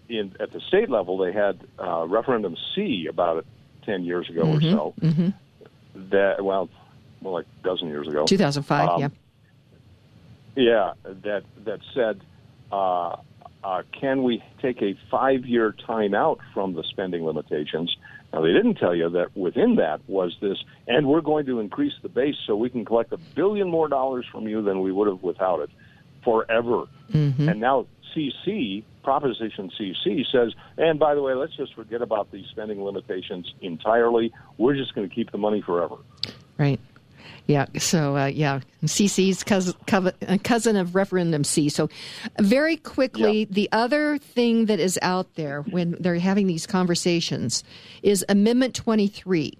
in 0.08 0.34
at 0.40 0.52
the 0.52 0.60
state 0.60 0.90
level, 0.90 1.18
they 1.18 1.32
had 1.32 1.60
uh, 1.78 2.06
referendum 2.06 2.56
C 2.74 3.06
about 3.08 3.38
it 3.38 3.46
10 3.84 4.04
years 4.04 4.28
ago 4.28 4.42
mm-hmm, 4.42 4.66
or 4.66 4.70
so. 4.70 4.94
Mm-hmm. 5.00 5.28
That, 6.10 6.44
well, 6.44 6.68
more 7.20 7.40
like 7.40 7.46
a 7.60 7.64
dozen 7.64 7.88
years 7.88 8.06
ago. 8.06 8.24
2005, 8.24 8.88
um, 8.88 9.00
yeah. 9.00 9.08
Yeah, 10.56 10.92
that, 11.04 11.44
that 11.64 11.80
said, 11.94 12.20
uh, 12.72 13.16
uh, 13.64 13.82
can 13.98 14.22
we 14.22 14.42
take 14.62 14.82
a 14.82 14.98
five 15.10 15.44
year 15.44 15.74
timeout 15.88 16.38
from 16.54 16.74
the 16.74 16.84
spending 16.84 17.24
limitations? 17.24 17.96
Now, 18.32 18.42
they 18.42 18.52
didn't 18.52 18.74
tell 18.74 18.94
you 18.94 19.08
that 19.10 19.36
within 19.36 19.76
that 19.76 20.00
was 20.06 20.36
this, 20.40 20.58
and 20.86 21.06
we're 21.06 21.22
going 21.22 21.46
to 21.46 21.60
increase 21.60 21.94
the 22.02 22.08
base 22.08 22.36
so 22.46 22.56
we 22.56 22.68
can 22.68 22.84
collect 22.84 23.12
a 23.12 23.16
billion 23.16 23.68
more 23.68 23.88
dollars 23.88 24.26
from 24.30 24.46
you 24.46 24.62
than 24.62 24.80
we 24.80 24.92
would 24.92 25.08
have 25.08 25.22
without 25.22 25.60
it 25.60 25.70
forever. 26.24 26.84
Mm-hmm. 27.12 27.48
And 27.48 27.60
now 27.60 27.86
CC, 28.14 28.84
Proposition 29.02 29.70
CC, 29.78 30.24
says, 30.30 30.52
and 30.76 30.98
by 30.98 31.14
the 31.14 31.22
way, 31.22 31.34
let's 31.34 31.56
just 31.56 31.74
forget 31.74 32.02
about 32.02 32.30
these 32.30 32.46
spending 32.50 32.82
limitations 32.82 33.52
entirely. 33.60 34.32
We're 34.58 34.76
just 34.76 34.94
going 34.94 35.08
to 35.08 35.14
keep 35.14 35.30
the 35.30 35.38
money 35.38 35.62
forever. 35.62 35.96
Right. 36.58 36.80
Yeah. 37.46 37.66
So, 37.78 38.16
uh, 38.16 38.26
yeah, 38.26 38.60
CC's 38.84 39.42
cousin, 39.42 39.74
uh, 39.90 40.36
cousin 40.44 40.76
of 40.76 40.94
Referendum 40.94 41.44
C. 41.44 41.70
So, 41.70 41.88
very 42.38 42.76
quickly, 42.76 43.40
yeah. 43.40 43.46
the 43.48 43.68
other 43.72 44.18
thing 44.18 44.66
that 44.66 44.78
is 44.78 44.98
out 45.00 45.34
there 45.34 45.62
when 45.62 45.96
they're 45.98 46.16
having 46.16 46.46
these 46.46 46.66
conversations 46.66 47.64
is 48.02 48.24
Amendment 48.28 48.74
23. 48.74 49.54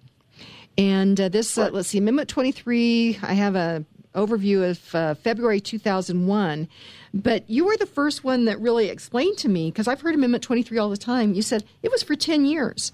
And 0.77 1.19
uh, 1.19 1.31
this, 1.31 1.57
uh, 1.57 1.63
right. 1.63 1.73
let's 1.73 1.89
see, 1.89 1.99
Amendment 1.99 2.29
23, 2.29 3.21
I 3.23 3.33
have 3.33 3.57
a 3.57 3.85
overview 4.15 4.69
of 4.69 4.95
uh, 4.95 5.15
February 5.15 5.61
2001. 5.61 6.69
But 7.15 7.49
you 7.49 7.65
were 7.65 7.77
the 7.77 7.87
first 7.87 8.25
one 8.25 8.45
that 8.47 8.61
really 8.61 8.89
explained 8.89 9.39
to 9.39 9.49
me, 9.49 9.71
because 9.71 9.89
I've 9.89 10.01
heard 10.01 10.15
Amendment 10.15 10.43
23 10.45 10.79
all 10.79 10.91
the 10.91 10.97
time. 10.97 11.35
You 11.35 11.43
said 11.43 11.65
it 11.83 11.91
was 11.91 12.03
for 12.03 12.15
10 12.15 12.45
years. 12.45 12.93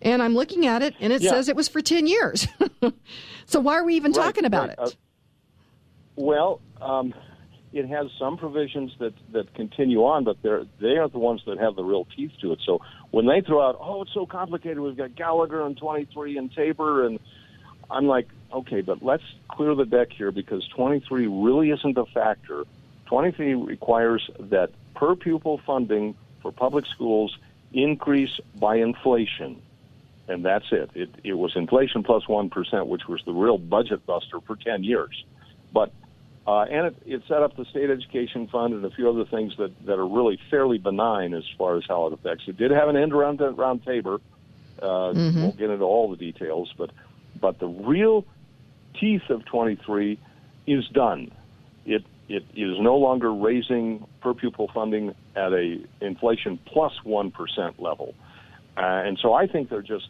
And 0.00 0.20
I'm 0.20 0.34
looking 0.34 0.66
at 0.66 0.82
it, 0.82 0.94
and 0.98 1.12
it 1.12 1.22
yeah. 1.22 1.30
says 1.30 1.48
it 1.48 1.54
was 1.54 1.68
for 1.68 1.80
10 1.80 2.08
years. 2.08 2.48
so 3.46 3.60
why 3.60 3.74
are 3.74 3.84
we 3.84 3.94
even 3.94 4.12
right, 4.12 4.24
talking 4.24 4.44
about 4.44 4.68
right. 4.70 4.78
it? 4.78 4.80
Uh, 4.80 4.90
well, 6.16 6.60
um, 6.80 7.14
it 7.72 7.88
has 7.88 8.06
some 8.18 8.36
provisions 8.36 8.92
that, 8.98 9.14
that 9.32 9.54
continue 9.54 10.00
on, 10.00 10.24
but 10.24 10.36
they're, 10.42 10.64
they 10.80 10.96
are 10.96 11.08
the 11.08 11.18
ones 11.18 11.42
that 11.46 11.58
have 11.58 11.76
the 11.76 11.84
real 11.84 12.06
teeth 12.16 12.32
to 12.42 12.52
it. 12.52 12.58
So 12.66 12.80
when 13.12 13.26
they 13.26 13.42
throw 13.46 13.66
out, 13.66 13.78
oh, 13.80 14.02
it's 14.02 14.12
so 14.12 14.26
complicated, 14.26 14.80
we've 14.80 14.96
got 14.96 15.14
Gallagher 15.14 15.64
and 15.64 15.76
23 15.76 16.36
and 16.36 16.52
Tabor, 16.52 17.06
and 17.06 17.18
I'm 17.90 18.06
like, 18.06 18.28
okay, 18.52 18.80
but 18.80 19.02
let's 19.02 19.22
clear 19.48 19.74
the 19.74 19.84
deck 19.84 20.08
here 20.12 20.30
because 20.30 20.66
23 20.68 21.26
really 21.26 21.70
isn't 21.70 21.96
a 21.96 22.06
factor 22.06 22.64
23 23.12 23.54
requires 23.56 24.30
that 24.40 24.70
per 24.94 25.14
pupil 25.14 25.60
funding 25.66 26.14
for 26.40 26.50
public 26.50 26.86
schools 26.86 27.36
increase 27.74 28.40
by 28.58 28.76
inflation. 28.76 29.60
And 30.28 30.42
that's 30.42 30.64
it. 30.72 30.90
It, 30.94 31.10
it 31.22 31.34
was 31.34 31.54
inflation 31.54 32.04
plus 32.04 32.26
1, 32.26 32.50
which 32.86 33.02
was 33.06 33.20
the 33.26 33.32
real 33.32 33.58
budget 33.58 34.06
buster 34.06 34.40
for 34.46 34.56
10 34.56 34.82
years. 34.82 35.24
But 35.74 35.92
uh, 36.46 36.62
and 36.62 36.86
it, 36.86 36.96
it 37.04 37.22
set 37.28 37.42
up 37.42 37.54
the 37.54 37.66
state 37.66 37.90
education 37.90 38.48
fund 38.48 38.72
and 38.72 38.84
a 38.84 38.90
few 38.90 39.10
other 39.10 39.26
things 39.26 39.52
that, 39.58 39.72
that 39.84 39.98
are 39.98 40.08
really 40.08 40.40
fairly 40.50 40.78
benign 40.78 41.34
as 41.34 41.44
far 41.58 41.76
as 41.76 41.84
how 41.86 42.06
it 42.06 42.14
affects. 42.14 42.44
It 42.48 42.56
did 42.56 42.70
have 42.70 42.88
an 42.88 42.96
end 42.96 43.12
around, 43.12 43.42
around 43.42 43.84
Tabor. 43.84 44.20
Uh, 44.80 45.12
mm-hmm. 45.12 45.42
Won't 45.42 45.58
get 45.58 45.68
into 45.68 45.84
all 45.84 46.10
the 46.10 46.16
details, 46.16 46.72
but 46.78 46.90
but 47.40 47.58
the 47.60 47.68
real 47.68 48.24
teeth 48.98 49.22
of 49.30 49.44
23 49.46 50.18
is 50.66 50.86
done. 50.88 51.30
It 51.84 52.04
it 52.28 52.44
is 52.54 52.76
no 52.80 52.96
longer 52.96 53.32
raising 53.32 54.06
per 54.20 54.32
pupil 54.32 54.70
funding 54.72 55.14
at 55.36 55.52
a 55.52 55.84
inflation 56.00 56.58
plus 56.66 56.92
one 57.04 57.30
percent 57.30 57.80
level, 57.80 58.14
uh, 58.76 58.80
and 58.80 59.18
so 59.20 59.34
I 59.34 59.46
think 59.46 59.68
they're 59.68 59.82
just 59.82 60.08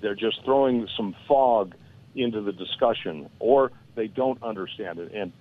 they're 0.00 0.14
just 0.14 0.42
throwing 0.44 0.88
some 0.96 1.14
fog 1.28 1.74
into 2.14 2.40
the 2.40 2.52
discussion, 2.52 3.28
or 3.38 3.70
they 3.94 4.06
don't 4.06 4.42
understand 4.42 4.98
it. 4.98 5.12
And 5.12 5.32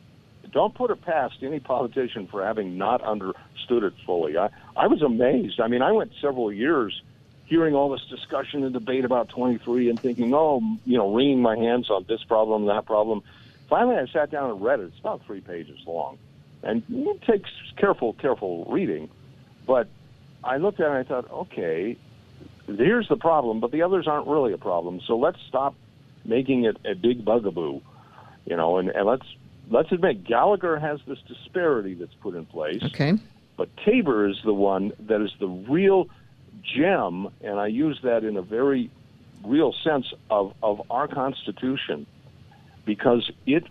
don't 0.51 0.75
put 0.75 0.91
it 0.91 1.01
past 1.01 1.35
any 1.41 1.59
politician 1.59 2.27
for 2.29 2.45
having 2.45 2.77
not 2.77 3.01
understood 3.01 3.83
it 3.83 3.93
fully. 4.05 4.37
I, 4.37 4.49
I 4.75 4.87
was 4.87 5.01
amazed. 5.01 5.59
I 5.59 5.67
mean, 5.67 5.81
I 5.81 5.91
went 5.91 6.11
several 6.21 6.51
years 6.51 7.01
hearing 7.45 7.75
all 7.75 7.89
this 7.89 8.05
discussion 8.09 8.63
and 8.63 8.73
debate 8.73 9.05
about 9.05 9.29
23 9.29 9.89
and 9.89 9.99
thinking, 9.99 10.33
oh, 10.33 10.61
you 10.85 10.97
know, 10.97 11.13
wringing 11.13 11.41
my 11.41 11.55
hands 11.55 11.89
on 11.89 12.05
this 12.07 12.23
problem, 12.23 12.65
that 12.65 12.85
problem. 12.85 13.21
Finally, 13.69 13.97
I 13.97 14.07
sat 14.11 14.31
down 14.31 14.51
and 14.51 14.61
read 14.61 14.79
it. 14.79 14.85
It's 14.85 14.99
about 14.99 15.25
three 15.25 15.41
pages 15.41 15.79
long, 15.85 16.17
and 16.63 16.83
it 16.89 17.21
takes 17.23 17.49
careful, 17.77 18.13
careful 18.13 18.65
reading. 18.65 19.09
But 19.65 19.87
I 20.43 20.57
looked 20.57 20.79
at 20.79 20.87
it 20.87 20.89
and 20.89 20.97
I 20.97 21.03
thought, 21.03 21.31
okay, 21.31 21.97
here's 22.67 23.07
the 23.07 23.17
problem, 23.17 23.59
but 23.59 23.71
the 23.71 23.81
others 23.81 24.07
aren't 24.07 24.27
really 24.27 24.53
a 24.53 24.57
problem. 24.57 25.01
So 25.05 25.17
let's 25.17 25.39
stop 25.47 25.75
making 26.23 26.65
it 26.65 26.77
a 26.85 26.93
big 26.93 27.23
bugaboo, 27.23 27.81
you 28.45 28.55
know, 28.55 28.77
and, 28.77 28.89
and 28.89 29.05
let's 29.05 29.25
let's 29.69 29.91
admit 29.91 30.23
Gallagher 30.23 30.77
has 30.77 30.99
this 31.07 31.19
disparity 31.27 31.95
that's 31.95 32.13
put 32.15 32.35
in 32.35 32.45
place. 32.45 32.83
Okay. 32.83 33.13
But 33.57 33.69
Tabor 33.77 34.27
is 34.27 34.37
the 34.43 34.53
one 34.53 34.91
that 35.07 35.21
is 35.21 35.31
the 35.39 35.47
real 35.47 36.09
gem, 36.73 37.29
and 37.41 37.59
I 37.59 37.67
use 37.67 37.99
that 38.03 38.23
in 38.23 38.37
a 38.37 38.41
very 38.41 38.89
real 39.43 39.73
sense 39.83 40.13
of, 40.29 40.53
of 40.63 40.81
our 40.89 41.07
Constitution 41.07 42.05
because 42.85 43.29
it 43.45 43.63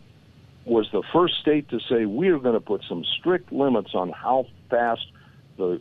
was 0.64 0.88
the 0.92 1.02
first 1.12 1.34
state 1.40 1.68
to 1.70 1.80
say 1.80 2.06
we 2.06 2.28
are 2.28 2.38
going 2.38 2.54
to 2.54 2.60
put 2.60 2.82
some 2.88 3.04
strict 3.04 3.52
limits 3.52 3.94
on 3.94 4.10
how 4.10 4.46
fast 4.70 5.06
the 5.56 5.80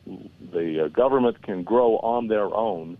the 0.52 0.86
uh, 0.86 0.88
government 0.90 1.42
can 1.42 1.64
grow 1.64 1.98
on 1.98 2.28
their 2.28 2.54
own, 2.54 2.98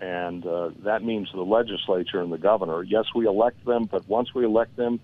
and 0.00 0.44
uh, 0.44 0.70
that 0.80 1.02
means 1.02 1.30
the 1.32 1.40
legislature 1.40 2.20
and 2.20 2.32
the 2.32 2.38
governor. 2.38 2.82
Yes, 2.82 3.06
we 3.14 3.26
elect 3.26 3.64
them, 3.64 3.84
but 3.84 4.06
once 4.08 4.34
we 4.34 4.44
elect 4.44 4.76
them, 4.76 5.00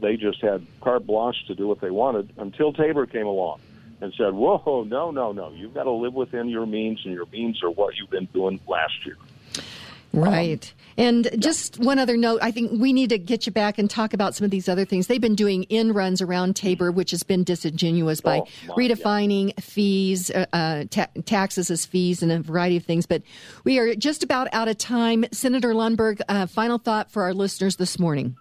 they 0.00 0.16
just 0.16 0.40
had 0.40 0.66
carte 0.80 1.06
blanche 1.06 1.46
to 1.46 1.54
do 1.54 1.68
what 1.68 1.80
they 1.80 1.90
wanted 1.90 2.32
until 2.38 2.72
Tabor 2.72 3.06
came 3.06 3.26
along. 3.26 3.60
And 4.00 4.12
said, 4.16 4.32
"Whoa, 4.32 4.84
no, 4.88 5.10
no, 5.10 5.32
no! 5.32 5.50
You've 5.50 5.74
got 5.74 5.84
to 5.84 5.90
live 5.90 6.14
within 6.14 6.48
your 6.48 6.66
means, 6.66 7.00
and 7.04 7.14
your 7.14 7.26
means 7.26 7.62
are 7.62 7.70
what 7.70 7.96
you've 7.96 8.10
been 8.10 8.26
doing 8.26 8.60
last 8.66 8.94
year." 9.04 9.16
Right. 10.12 10.72
And 10.96 11.30
just 11.38 11.78
one 11.78 11.98
other 11.98 12.16
note, 12.16 12.40
I 12.42 12.50
think 12.50 12.72
we 12.80 12.92
need 12.92 13.10
to 13.10 13.18
get 13.18 13.46
you 13.46 13.52
back 13.52 13.78
and 13.78 13.88
talk 13.88 14.14
about 14.14 14.34
some 14.34 14.44
of 14.44 14.50
these 14.50 14.68
other 14.68 14.84
things. 14.84 15.06
They've 15.06 15.20
been 15.20 15.36
doing 15.36 15.62
in 15.64 15.92
runs 15.92 16.20
around 16.20 16.56
Tabor, 16.56 16.90
which 16.90 17.12
has 17.12 17.22
been 17.22 17.44
disingenuous 17.44 18.20
by 18.20 18.38
Oh, 18.38 18.48
my, 18.68 18.74
redefining 18.74 19.60
fees, 19.62 20.30
uh, 20.30 20.46
uh, 20.52 20.84
ta- 20.90 21.08
taxes 21.24 21.70
as 21.70 21.86
fees, 21.86 22.22
and 22.22 22.32
a 22.32 22.40
variety 22.40 22.76
of 22.76 22.84
things. 22.84 23.06
But 23.06 23.22
we 23.64 23.78
are 23.78 23.94
just 23.94 24.24
about 24.24 24.48
out 24.52 24.66
of 24.66 24.78
time. 24.78 25.24
Senator 25.30 25.72
Lundberg, 25.72 26.20
uh, 26.28 26.46
final 26.46 26.78
thought 26.78 27.12
for 27.12 27.22
our 27.22 27.34
listeners 27.34 27.76
this 27.76 27.98
morning. 27.98 28.36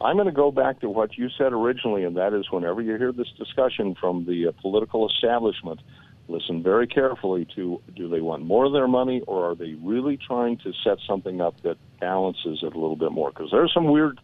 I'm 0.00 0.16
going 0.16 0.26
to 0.26 0.32
go 0.32 0.52
back 0.52 0.80
to 0.80 0.88
what 0.88 1.18
you 1.18 1.28
said 1.36 1.52
originally, 1.52 2.04
and 2.04 2.16
that 2.16 2.32
is 2.32 2.50
whenever 2.50 2.80
you 2.80 2.96
hear 2.96 3.12
this 3.12 3.30
discussion 3.36 3.96
from 4.00 4.24
the 4.26 4.48
uh, 4.48 4.52
political 4.60 5.08
establishment, 5.08 5.80
listen 6.28 6.62
very 6.62 6.86
carefully 6.86 7.48
to 7.56 7.80
do 7.96 8.08
they 8.08 8.20
want 8.20 8.44
more 8.44 8.66
of 8.66 8.72
their 8.72 8.86
money 8.86 9.22
or 9.26 9.50
are 9.50 9.54
they 9.54 9.74
really 9.82 10.16
trying 10.16 10.58
to 10.58 10.72
set 10.84 10.98
something 11.06 11.40
up 11.40 11.60
that 11.62 11.78
balances 12.00 12.60
it 12.62 12.74
a 12.74 12.78
little 12.78 12.96
bit 12.96 13.10
more? 13.10 13.30
Because 13.30 13.50
there's 13.50 13.72
some 13.72 13.90
weird 13.90 14.20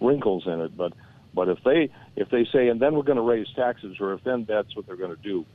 wrinkles 0.00 0.44
in 0.46 0.60
it, 0.60 0.76
but 0.76 0.92
but 1.34 1.48
if 1.48 1.58
they 1.64 1.90
if 2.16 2.28
they 2.30 2.44
say 2.52 2.68
and 2.68 2.80
then 2.80 2.94
we're 2.94 3.02
going 3.02 3.16
to 3.16 3.22
raise 3.22 3.46
taxes, 3.54 3.96
or 4.00 4.14
if 4.14 4.24
then 4.24 4.44
that's 4.48 4.74
what 4.74 4.86
they're 4.86 4.96
going 4.96 5.14
to 5.14 5.22
do, 5.22 5.46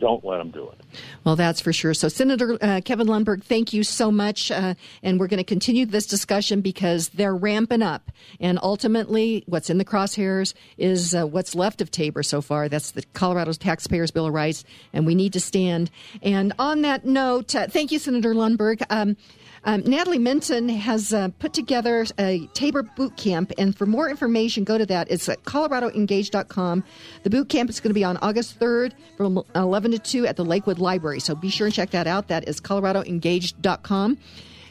don't 0.00 0.24
let 0.24 0.38
them 0.38 0.50
do 0.50 0.68
it. 0.68 0.80
Well, 1.24 1.36
that's 1.36 1.60
for 1.60 1.72
sure. 1.72 1.94
So, 1.94 2.08
Senator 2.08 2.58
uh, 2.60 2.80
Kevin 2.84 3.06
Lundberg, 3.06 3.44
thank 3.44 3.72
you 3.72 3.84
so 3.84 4.10
much. 4.10 4.50
Uh, 4.50 4.74
and 5.02 5.20
we're 5.20 5.28
going 5.28 5.38
to 5.38 5.44
continue 5.44 5.86
this 5.86 6.06
discussion 6.06 6.60
because 6.60 7.10
they're 7.10 7.36
ramping 7.36 7.82
up. 7.82 8.10
And 8.40 8.58
ultimately, 8.62 9.44
what's 9.46 9.70
in 9.70 9.78
the 9.78 9.84
crosshairs 9.84 10.54
is 10.78 11.14
uh, 11.14 11.26
what's 11.26 11.54
left 11.54 11.80
of 11.80 11.90
Tabor 11.90 12.22
so 12.22 12.40
far. 12.40 12.68
That's 12.68 12.92
the 12.92 13.02
Colorado's 13.12 13.58
Taxpayers 13.58 14.10
Bill 14.10 14.26
of 14.26 14.34
Rights, 14.34 14.64
and 14.92 15.06
we 15.06 15.14
need 15.14 15.32
to 15.34 15.40
stand. 15.40 15.90
And 16.22 16.52
on 16.58 16.82
that 16.82 17.04
note, 17.04 17.54
uh, 17.54 17.68
thank 17.68 17.92
you, 17.92 17.98
Senator 17.98 18.34
Lundberg. 18.34 18.82
Um, 18.90 19.16
um, 19.64 19.82
Natalie 19.82 20.18
Menten 20.18 20.74
has 20.74 21.12
uh, 21.12 21.28
put 21.38 21.52
together 21.52 22.06
a 22.18 22.46
Tabor 22.54 22.82
boot 22.82 23.16
camp, 23.16 23.52
and 23.58 23.76
for 23.76 23.86
more 23.86 24.08
information, 24.08 24.64
go 24.64 24.78
to 24.78 24.86
that. 24.86 25.10
It's 25.10 25.28
at 25.28 25.42
coloradoengage.com. 25.44 26.84
The 27.24 27.30
boot 27.30 27.48
camp 27.48 27.68
is 27.68 27.80
going 27.80 27.90
to 27.90 27.94
be 27.94 28.04
on 28.04 28.16
August 28.18 28.58
3rd 28.58 28.92
from 29.16 29.42
11 29.54 29.90
to 29.92 29.98
2 29.98 30.26
at 30.26 30.36
the 30.36 30.44
Lakewood 30.44 30.78
Library, 30.78 31.20
so 31.20 31.34
be 31.34 31.50
sure 31.50 31.66
and 31.66 31.74
check 31.74 31.90
that 31.90 32.06
out. 32.06 32.28
That 32.28 32.48
is 32.48 32.60
coloradoengage.com. 32.60 34.18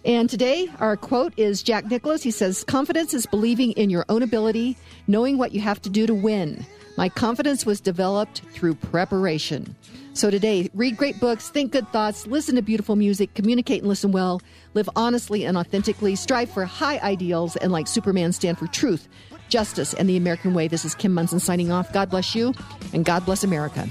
And 0.05 0.29
today, 0.29 0.69
our 0.79 0.95
quote 0.95 1.33
is 1.37 1.61
Jack 1.61 1.85
Nicklaus. 1.85 2.23
He 2.23 2.31
says, 2.31 2.63
Confidence 2.63 3.13
is 3.13 3.25
believing 3.25 3.73
in 3.73 3.89
your 3.89 4.05
own 4.09 4.23
ability, 4.23 4.77
knowing 5.07 5.37
what 5.37 5.51
you 5.51 5.61
have 5.61 5.81
to 5.81 5.89
do 5.89 6.07
to 6.07 6.15
win. 6.15 6.65
My 6.97 7.09
confidence 7.09 7.65
was 7.65 7.79
developed 7.79 8.41
through 8.51 8.75
preparation. 8.75 9.75
So 10.13 10.29
today, 10.29 10.69
read 10.73 10.97
great 10.97 11.19
books, 11.19 11.49
think 11.49 11.71
good 11.71 11.87
thoughts, 11.93 12.27
listen 12.27 12.55
to 12.55 12.61
beautiful 12.61 12.95
music, 12.95 13.33
communicate 13.35 13.79
and 13.81 13.87
listen 13.87 14.11
well, 14.11 14.41
live 14.73 14.89
honestly 14.95 15.45
and 15.45 15.55
authentically, 15.55 16.15
strive 16.15 16.49
for 16.49 16.65
high 16.65 16.99
ideals, 16.99 17.55
and 17.55 17.71
like 17.71 17.87
Superman, 17.87 18.33
stand 18.33 18.57
for 18.57 18.67
truth, 18.67 19.07
justice, 19.47 19.93
and 19.93 20.09
the 20.09 20.17
American 20.17 20.53
way. 20.53 20.67
This 20.67 20.83
is 20.83 20.93
Kim 20.95 21.13
Monson 21.13 21.39
signing 21.39 21.71
off. 21.71 21.93
God 21.93 22.09
bless 22.09 22.35
you, 22.35 22.53
and 22.91 23.05
God 23.05 23.25
bless 23.25 23.43
America. 23.43 23.87